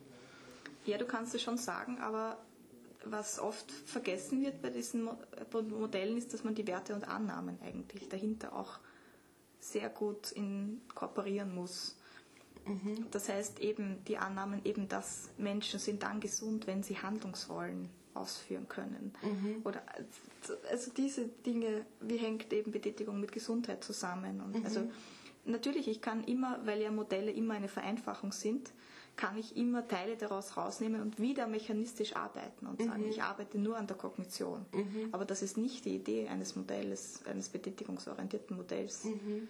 Ja, 0.86 0.98
du 0.98 1.06
kannst 1.06 1.34
es 1.34 1.42
schon 1.42 1.56
sagen, 1.56 1.98
aber 1.98 2.38
was 3.06 3.38
oft 3.38 3.70
vergessen 3.70 4.42
wird 4.42 4.62
bei 4.62 4.70
diesen 4.70 5.08
Modellen 5.70 6.16
ist, 6.16 6.32
dass 6.32 6.44
man 6.44 6.54
die 6.54 6.66
Werte 6.66 6.94
und 6.94 7.08
Annahmen 7.08 7.58
eigentlich 7.62 8.08
dahinter 8.08 8.54
auch 8.54 8.78
sehr 9.64 9.88
gut 9.88 10.32
inkorporieren 10.32 11.54
muss. 11.54 11.96
Mhm. 12.66 13.06
Das 13.10 13.28
heißt 13.28 13.60
eben 13.60 14.04
die 14.04 14.18
Annahmen 14.18 14.64
eben, 14.64 14.88
dass 14.88 15.30
Menschen 15.38 15.80
sind 15.80 16.02
dann 16.02 16.20
gesund, 16.20 16.66
wenn 16.66 16.82
sie 16.82 16.98
Handlungsrollen 16.98 17.88
ausführen 18.12 18.68
können. 18.68 19.12
Mhm. 19.22 19.62
Oder 19.64 19.82
also 20.70 20.90
diese 20.92 21.26
Dinge, 21.26 21.84
wie 22.00 22.16
hängt 22.16 22.52
eben 22.52 22.70
Betätigung 22.70 23.20
mit 23.20 23.32
Gesundheit 23.32 23.82
zusammen? 23.82 24.40
Und 24.40 24.58
mhm. 24.58 24.64
also 24.64 24.90
natürlich, 25.44 25.88
ich 25.88 26.00
kann 26.00 26.24
immer, 26.24 26.60
weil 26.64 26.80
ja 26.80 26.90
Modelle 26.90 27.32
immer 27.32 27.54
eine 27.54 27.68
Vereinfachung 27.68 28.32
sind, 28.32 28.70
kann 29.16 29.38
ich 29.38 29.56
immer 29.56 29.86
Teile 29.86 30.16
daraus 30.16 30.56
rausnehmen 30.56 31.00
und 31.00 31.20
wieder 31.20 31.46
mechanistisch 31.46 32.16
arbeiten 32.16 32.66
und 32.66 32.82
sagen, 32.82 33.04
mhm. 33.04 33.10
ich 33.10 33.22
arbeite 33.22 33.58
nur 33.58 33.76
an 33.76 33.86
der 33.86 33.96
Kognition. 33.96 34.64
Mhm. 34.72 35.08
Aber 35.12 35.24
das 35.24 35.42
ist 35.42 35.56
nicht 35.56 35.84
die 35.84 35.96
Idee 35.96 36.28
eines 36.28 36.56
Modells, 36.56 37.20
eines 37.26 37.48
betätigungsorientierten 37.48 38.56
Modells. 38.56 39.04
Mhm. 39.04 39.48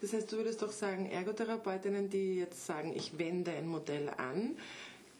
Das 0.00 0.12
heißt, 0.12 0.30
du 0.30 0.36
würdest 0.36 0.60
doch 0.60 0.72
sagen, 0.72 1.06
Ergotherapeutinnen, 1.06 2.10
die 2.10 2.36
jetzt 2.36 2.66
sagen, 2.66 2.92
ich 2.94 3.18
wende 3.18 3.52
ein 3.52 3.66
Modell 3.66 4.10
an, 4.10 4.56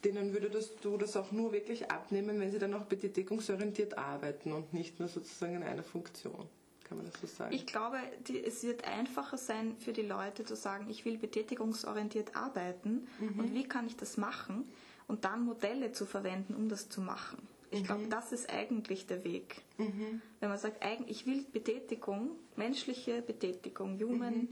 denen 0.05 0.35
würdest 0.35 0.75
du 0.83 0.99
das 0.99 1.17
auch 1.17 1.33
nur 1.33 1.53
wirklich 1.53 1.91
abnehmen, 1.91 2.39
wenn 2.39 2.53
sie 2.53 2.59
dann 2.59 2.75
auch 2.75 2.85
betätigungsorientiert 2.85 3.97
arbeiten 3.97 4.53
und 4.53 4.75
nicht 4.75 5.01
nur 5.01 5.09
sozusagen 5.09 5.57
in 5.57 5.63
einer 5.63 5.83
Funktion. 5.83 6.47
Kann 6.87 6.99
man 6.99 7.07
das 7.07 7.21
so 7.21 7.27
sagen? 7.27 7.53
Ich 7.53 7.67
glaube, 7.67 7.99
die, 8.29 8.43
es 8.43 8.63
wird 8.63 8.85
einfacher 8.85 9.37
sein 9.37 9.77
für 9.79 9.93
die 9.93 10.03
Leute 10.03 10.45
zu 10.45 10.55
sagen, 10.55 10.89
ich 10.89 11.05
will 11.05 11.19
betätigungsorientiert 11.19 12.37
arbeiten 12.37 13.09
mhm. 13.19 13.41
und 13.41 13.55
wie 13.55 13.65
kann 13.65 13.89
ich 13.89 13.97
das 13.97 14.17
machen 14.17 14.69
und 15.09 15.25
dann 15.25 15.45
Modelle 15.45 15.91
zu 15.91 16.07
verwenden, 16.07 16.55
um 16.55 16.69
das 16.69 16.89
zu 16.89 17.01
machen. 17.01 17.39
Ich 17.73 17.83
glaube, 17.83 18.05
mhm. 18.05 18.11
das 18.11 18.31
ist 18.31 18.49
eigentlich 18.51 19.07
der 19.07 19.25
Weg. 19.25 19.63
Mhm. 19.79 20.23
Wenn 20.39 20.49
man 20.49 20.59
sagt, 20.59 20.85
ich 21.09 21.27
will 21.27 21.45
Betätigung, 21.53 22.31
menschliche 22.55 23.21
Betätigung, 23.21 23.99
Human 24.01 24.35
mhm. 24.35 24.49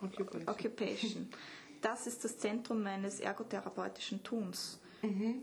Occupation. 0.00 0.48
Occupation. 0.48 1.28
Das 1.82 2.06
ist 2.06 2.24
das 2.24 2.38
Zentrum 2.38 2.82
meines 2.82 3.20
ergotherapeutischen 3.20 4.22
Tuns. 4.22 4.80
Mhm. 5.02 5.42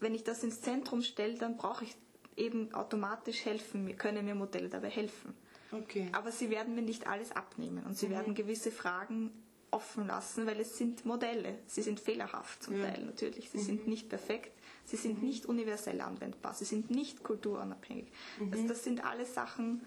Wenn 0.00 0.14
ich 0.16 0.24
das 0.24 0.42
ins 0.42 0.60
Zentrum 0.60 1.02
stelle, 1.02 1.38
dann 1.38 1.56
brauche 1.56 1.84
ich 1.84 1.96
eben 2.36 2.74
automatisch 2.74 3.44
helfen, 3.44 3.96
können 3.96 4.24
mir 4.24 4.34
Modelle 4.34 4.68
dabei 4.68 4.90
helfen. 4.90 5.34
Okay. 5.72 6.08
Aber 6.12 6.30
sie 6.30 6.50
werden 6.50 6.74
mir 6.74 6.82
nicht 6.82 7.06
alles 7.06 7.32
abnehmen 7.32 7.84
und 7.84 7.96
sie 7.96 8.06
mhm. 8.06 8.12
werden 8.12 8.34
gewisse 8.34 8.70
Fragen 8.70 9.30
offen 9.70 10.06
lassen, 10.06 10.46
weil 10.46 10.60
es 10.60 10.76
sind 10.76 11.06
Modelle. 11.06 11.58
Sie 11.66 11.82
sind 11.82 11.98
fehlerhaft 11.98 12.62
zum 12.62 12.78
ja. 12.78 12.90
Teil 12.90 13.04
natürlich. 13.04 13.50
Sie 13.50 13.58
mhm. 13.58 13.62
sind 13.62 13.88
nicht 13.88 14.08
perfekt. 14.08 14.52
Sie 14.84 14.96
sind 14.96 15.22
mhm. 15.22 15.28
nicht 15.28 15.46
universell 15.46 16.00
anwendbar. 16.00 16.54
Sie 16.54 16.66
sind 16.66 16.90
nicht 16.90 17.22
kulturunabhängig. 17.22 18.06
Mhm. 18.38 18.52
Also 18.52 18.68
das 18.68 18.84
sind 18.84 19.04
alles 19.04 19.34
Sachen, 19.34 19.82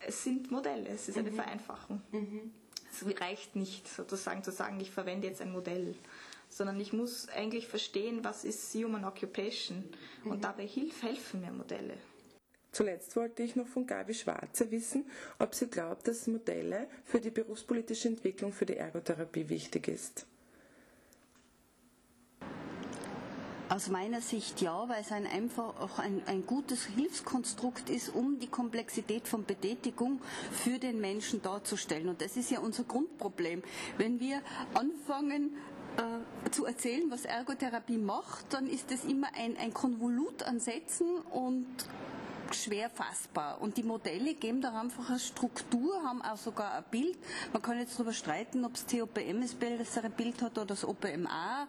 es 0.00 0.24
sind 0.24 0.50
Modelle. 0.50 0.88
Es 0.88 1.08
ist 1.08 1.16
eine 1.16 1.30
mhm. 1.30 1.36
Vereinfachung. 1.36 2.02
Mhm. 2.10 2.52
Es 2.90 3.20
reicht 3.20 3.54
nicht 3.54 3.86
sozusagen 3.86 4.42
zu 4.42 4.50
sagen, 4.50 4.80
ich 4.80 4.90
verwende 4.90 5.28
jetzt 5.28 5.40
ein 5.40 5.52
Modell 5.52 5.94
sondern 6.48 6.80
ich 6.80 6.92
muss 6.92 7.28
eigentlich 7.28 7.68
verstehen, 7.68 8.24
was 8.24 8.44
ist 8.44 8.74
Human 8.74 9.04
Occupation 9.04 9.84
und 10.24 10.44
dabei 10.44 10.66
hilf, 10.66 11.02
helfen 11.02 11.40
mir 11.40 11.52
Modelle. 11.52 11.94
Zuletzt 12.78 13.16
wollte 13.16 13.42
ich 13.42 13.56
noch 13.56 13.66
von 13.66 13.88
Gabi 13.88 14.14
Schwarze 14.14 14.70
wissen, 14.70 15.04
ob 15.40 15.52
sie 15.52 15.66
glaubt, 15.66 16.06
dass 16.06 16.28
Modelle 16.28 16.86
für 17.04 17.18
die 17.18 17.30
berufspolitische 17.30 18.06
Entwicklung 18.06 18.52
für 18.52 18.66
die 18.66 18.76
Ergotherapie 18.76 19.48
wichtig 19.48 19.88
ist. 19.88 20.26
Aus 23.68 23.88
meiner 23.88 24.20
Sicht 24.20 24.60
ja, 24.60 24.88
weil 24.88 25.00
es 25.00 25.10
ein 25.10 25.26
einfach 25.26 25.80
auch 25.80 25.98
ein, 25.98 26.22
ein 26.26 26.46
gutes 26.46 26.84
Hilfskonstrukt 26.84 27.90
ist, 27.90 28.14
um 28.14 28.38
die 28.38 28.46
Komplexität 28.46 29.26
von 29.26 29.44
Betätigung 29.44 30.20
für 30.52 30.78
den 30.78 31.00
Menschen 31.00 31.42
darzustellen. 31.42 32.08
Und 32.08 32.22
das 32.22 32.36
ist 32.36 32.52
ja 32.52 32.60
unser 32.60 32.84
Grundproblem. 32.84 33.64
Wenn 33.96 34.20
wir 34.20 34.40
anfangen, 34.74 35.56
äh, 35.96 36.50
zu 36.52 36.64
erzählen, 36.64 37.10
was 37.10 37.24
Ergotherapie 37.24 37.98
macht, 37.98 38.52
dann 38.52 38.68
ist 38.68 38.92
das 38.92 39.04
immer 39.04 39.26
ein, 39.34 39.56
ein 39.56 39.74
Konvolut 39.74 40.44
an 40.44 40.60
Sätzen 40.60 41.18
und 41.32 41.66
schwer 42.54 42.90
fassbar. 42.90 43.60
Und 43.60 43.76
die 43.76 43.82
Modelle 43.82 44.34
geben 44.34 44.60
da 44.60 44.78
einfach 44.80 45.08
eine 45.08 45.18
Struktur, 45.18 46.02
haben 46.02 46.22
auch 46.22 46.36
sogar 46.36 46.74
ein 46.74 46.84
Bild. 46.90 47.18
Man 47.52 47.62
kann 47.62 47.78
jetzt 47.78 47.94
darüber 47.94 48.12
streiten, 48.12 48.64
ob 48.64 48.72
das 48.72 48.86
COPM 48.86 49.40
das 49.40 49.54
bessere 49.54 50.10
Bild 50.10 50.42
hat 50.42 50.52
oder 50.58 50.66
das 50.66 50.84
OPMA. 50.84 51.66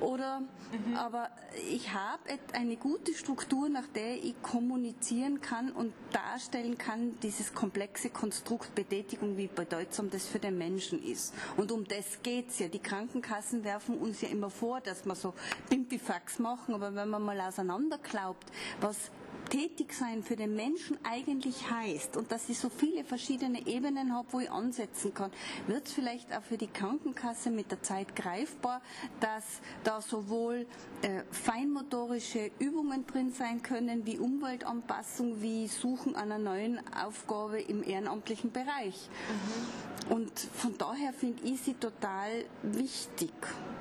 Oder, 0.00 0.40
mhm. 0.40 0.96
aber 0.96 1.30
ich 1.70 1.92
habe 1.92 2.22
eine 2.52 2.76
gute 2.76 3.14
Struktur, 3.14 3.68
nach 3.68 3.86
der 3.94 4.16
ich 4.16 4.40
kommunizieren 4.42 5.40
kann 5.40 5.72
und 5.72 5.92
darstellen 6.12 6.78
kann, 6.78 7.18
dieses 7.20 7.54
komplexe 7.54 8.10
Konstrukt 8.10 8.74
Betätigung, 8.74 9.36
wie 9.36 9.46
bedeutsam 9.46 10.10
das 10.10 10.26
für 10.26 10.38
den 10.38 10.58
Menschen 10.58 11.02
ist. 11.02 11.34
Und 11.56 11.72
um 11.72 11.84
das 11.86 12.22
geht 12.22 12.50
es 12.50 12.58
ja. 12.58 12.68
Die 12.68 12.78
Krankenkassen 12.78 13.64
werfen 13.64 13.98
uns 13.98 14.20
ja 14.20 14.28
immer 14.28 14.50
vor, 14.50 14.80
dass 14.80 15.04
wir 15.04 15.14
so 15.14 15.34
Pimpifax 15.68 16.38
machen, 16.38 16.74
aber 16.74 16.94
wenn 16.94 17.08
man 17.08 17.22
mal 17.22 17.40
auseinanderklaubt, 17.40 18.50
was 18.80 19.10
tätig 19.50 19.92
sein 19.92 20.22
für 20.22 20.36
den 20.36 20.54
Menschen 20.54 20.98
eigentlich 21.04 21.70
heißt 21.70 22.16
und 22.16 22.32
dass 22.32 22.48
ich 22.48 22.58
so 22.58 22.68
viele 22.68 23.04
verschiedene 23.04 23.66
Ebenen 23.66 24.14
habe, 24.14 24.28
wo 24.32 24.40
ich 24.40 24.50
ansetzen 24.50 25.14
kann, 25.14 25.30
wird 25.66 25.86
es 25.86 25.92
vielleicht 25.92 26.34
auch 26.34 26.42
für 26.42 26.58
die 26.58 26.66
Krankenkasse 26.66 27.50
mit 27.50 27.70
der 27.70 27.82
Zeit 27.82 28.16
greifbar, 28.16 28.80
dass 29.20 29.44
da 29.82 30.00
sowohl 30.00 30.66
äh, 31.02 31.22
feinmotorische 31.30 32.50
Übungen 32.58 33.06
drin 33.06 33.32
sein 33.32 33.62
können, 33.62 34.06
wie 34.06 34.18
Umweltanpassung, 34.18 35.40
wie 35.40 35.68
Suchen 35.68 36.16
einer 36.16 36.38
neuen 36.38 36.80
Aufgabe 36.94 37.60
im 37.60 37.82
ehrenamtlichen 37.82 38.52
Bereich. 38.52 39.08
Mhm. 39.28 40.12
Und 40.12 40.38
von 40.38 40.76
daher 40.76 41.12
finde 41.12 41.42
ich 41.44 41.60
sie 41.62 41.74
total 41.74 42.44
wichtig, 42.62 43.32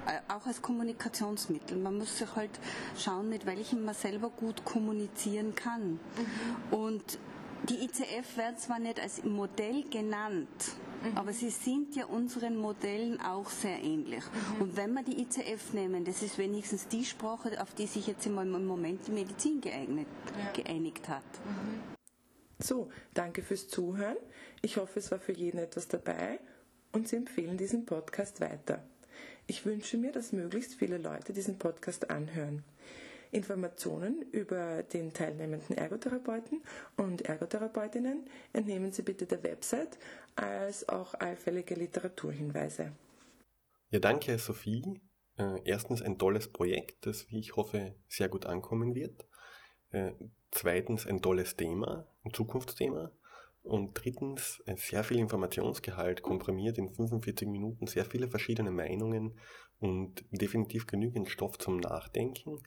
äh, 0.05 0.33
auch 0.33 0.45
als 0.45 0.61
Kommunikationsmittel. 0.61 1.77
Man 1.77 1.97
muss 1.97 2.17
sich 2.17 2.35
halt 2.35 2.51
schauen, 2.97 3.29
mit 3.29 3.45
welchem 3.45 3.83
man 3.83 3.93
selber 3.93 4.29
gut 4.29 4.63
kommunizieren 4.63 5.52
kann. 5.55 5.91
Mhm. 5.91 5.99
Und 6.71 7.19
die 7.69 7.85
ICF 7.85 8.37
werden 8.37 8.57
zwar 8.57 8.79
nicht 8.79 8.99
als 8.99 9.23
Modell 9.23 9.83
genannt, 9.89 10.49
mhm. 11.03 11.17
aber 11.17 11.31
sie 11.31 11.49
sind 11.49 11.95
ja 11.95 12.05
unseren 12.05 12.57
Modellen 12.57 13.21
auch 13.21 13.49
sehr 13.49 13.81
ähnlich. 13.81 14.23
Mhm. 14.23 14.61
Und 14.61 14.77
wenn 14.77 14.93
wir 14.93 15.03
die 15.03 15.21
ICF 15.21 15.73
nehmen, 15.73 16.03
das 16.03 16.21
ist 16.21 16.37
wenigstens 16.37 16.87
die 16.87 17.05
Sprache, 17.05 17.61
auf 17.61 17.73
die 17.73 17.87
sich 17.87 18.07
jetzt 18.07 18.25
im 18.25 18.35
Moment 18.65 19.07
die 19.07 19.11
Medizin 19.11 19.61
geeignet, 19.61 20.07
ja. 20.37 20.61
geeinigt 20.61 21.07
hat. 21.07 21.23
Mhm. 21.45 21.93
So, 22.59 22.89
danke 23.13 23.41
fürs 23.41 23.67
Zuhören. 23.67 24.17
Ich 24.61 24.77
hoffe, 24.77 24.99
es 24.99 25.11
war 25.11 25.19
für 25.19 25.33
jeden 25.33 25.57
etwas 25.57 25.87
dabei 25.87 26.39
und 26.91 27.07
Sie 27.07 27.15
empfehlen 27.15 27.57
diesen 27.57 27.85
Podcast 27.85 28.39
weiter. 28.39 28.83
Ich 29.47 29.65
wünsche 29.65 29.97
mir, 29.97 30.11
dass 30.11 30.31
möglichst 30.31 30.75
viele 30.75 30.97
Leute 30.97 31.33
diesen 31.33 31.57
Podcast 31.59 32.09
anhören. 32.09 32.63
Informationen 33.33 34.21
über 34.31 34.83
den 34.83 35.13
teilnehmenden 35.13 35.77
Ergotherapeuten 35.77 36.61
und 36.97 37.23
Ergotherapeutinnen 37.23 38.25
entnehmen 38.53 38.91
Sie 38.91 39.01
bitte 39.01 39.25
der 39.25 39.43
Website 39.43 39.97
als 40.35 40.87
auch 40.89 41.13
allfällige 41.15 41.75
Literaturhinweise. 41.75 42.93
Ja, 43.89 43.99
danke 43.99 44.37
Sophie. 44.39 45.01
Äh, 45.37 45.61
erstens 45.65 46.01
ein 46.01 46.17
tolles 46.17 46.47
Projekt, 46.47 47.05
das, 47.05 47.29
wie 47.29 47.39
ich 47.39 47.55
hoffe, 47.55 47.95
sehr 48.07 48.29
gut 48.29 48.45
ankommen 48.45 48.95
wird. 48.95 49.27
Äh, 49.91 50.11
zweitens 50.51 51.07
ein 51.07 51.21
tolles 51.21 51.55
Thema, 51.55 52.07
ein 52.23 52.33
Zukunftsthema. 52.33 53.11
Und 53.63 53.93
drittens, 53.93 54.61
sehr 54.75 55.05
viel 55.05 55.19
Informationsgehalt, 55.19 56.21
komprimiert 56.21 56.77
in 56.77 56.93
45 56.93 57.47
Minuten, 57.47 57.87
sehr 57.87 58.03
viele 58.03 58.27
verschiedene 58.27 58.71
Meinungen 58.71 59.39
und 59.79 60.25
definitiv 60.31 60.85
genügend 60.85 61.29
Stoff 61.29 61.57
zum 61.57 61.77
Nachdenken. 61.77 62.59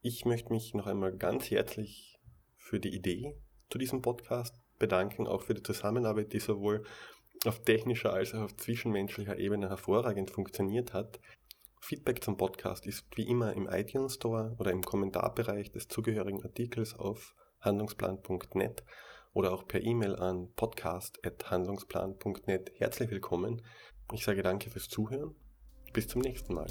Ich 0.00 0.24
möchte 0.24 0.52
mich 0.52 0.74
noch 0.74 0.86
einmal 0.86 1.16
ganz 1.16 1.50
herzlich 1.50 2.20
für 2.56 2.78
die 2.78 2.94
Idee 2.94 3.36
zu 3.68 3.78
diesem 3.78 4.00
Podcast 4.00 4.54
bedanken, 4.78 5.26
auch 5.26 5.42
für 5.42 5.54
die 5.54 5.62
Zusammenarbeit, 5.62 6.32
die 6.32 6.38
sowohl 6.38 6.84
auf 7.44 7.62
technischer 7.62 8.12
als 8.12 8.32
auch 8.32 8.42
auf 8.42 8.56
zwischenmenschlicher 8.56 9.38
Ebene 9.38 9.68
hervorragend 9.68 10.30
funktioniert 10.30 10.92
hat. 10.92 11.18
Feedback 11.80 12.22
zum 12.22 12.36
Podcast 12.36 12.86
ist 12.86 13.06
wie 13.16 13.26
immer 13.26 13.54
im 13.54 13.68
iTunes 13.68 14.14
Store 14.14 14.54
oder 14.58 14.70
im 14.70 14.82
Kommentarbereich 14.82 15.72
des 15.72 15.88
zugehörigen 15.88 16.44
Artikels 16.44 16.94
auf 16.94 17.34
handlungsplan.net 17.60 18.84
oder 19.32 19.52
auch 19.52 19.66
per 19.66 19.82
E-Mail 19.82 20.14
an 20.16 20.52
podcast.handlungsplan.net 20.54 22.72
herzlich 22.76 23.10
willkommen. 23.10 23.62
Ich 24.12 24.24
sage 24.24 24.42
danke 24.42 24.70
fürs 24.70 24.88
Zuhören. 24.88 25.34
Bis 25.92 26.06
zum 26.06 26.22
nächsten 26.22 26.54
Mal. 26.54 26.68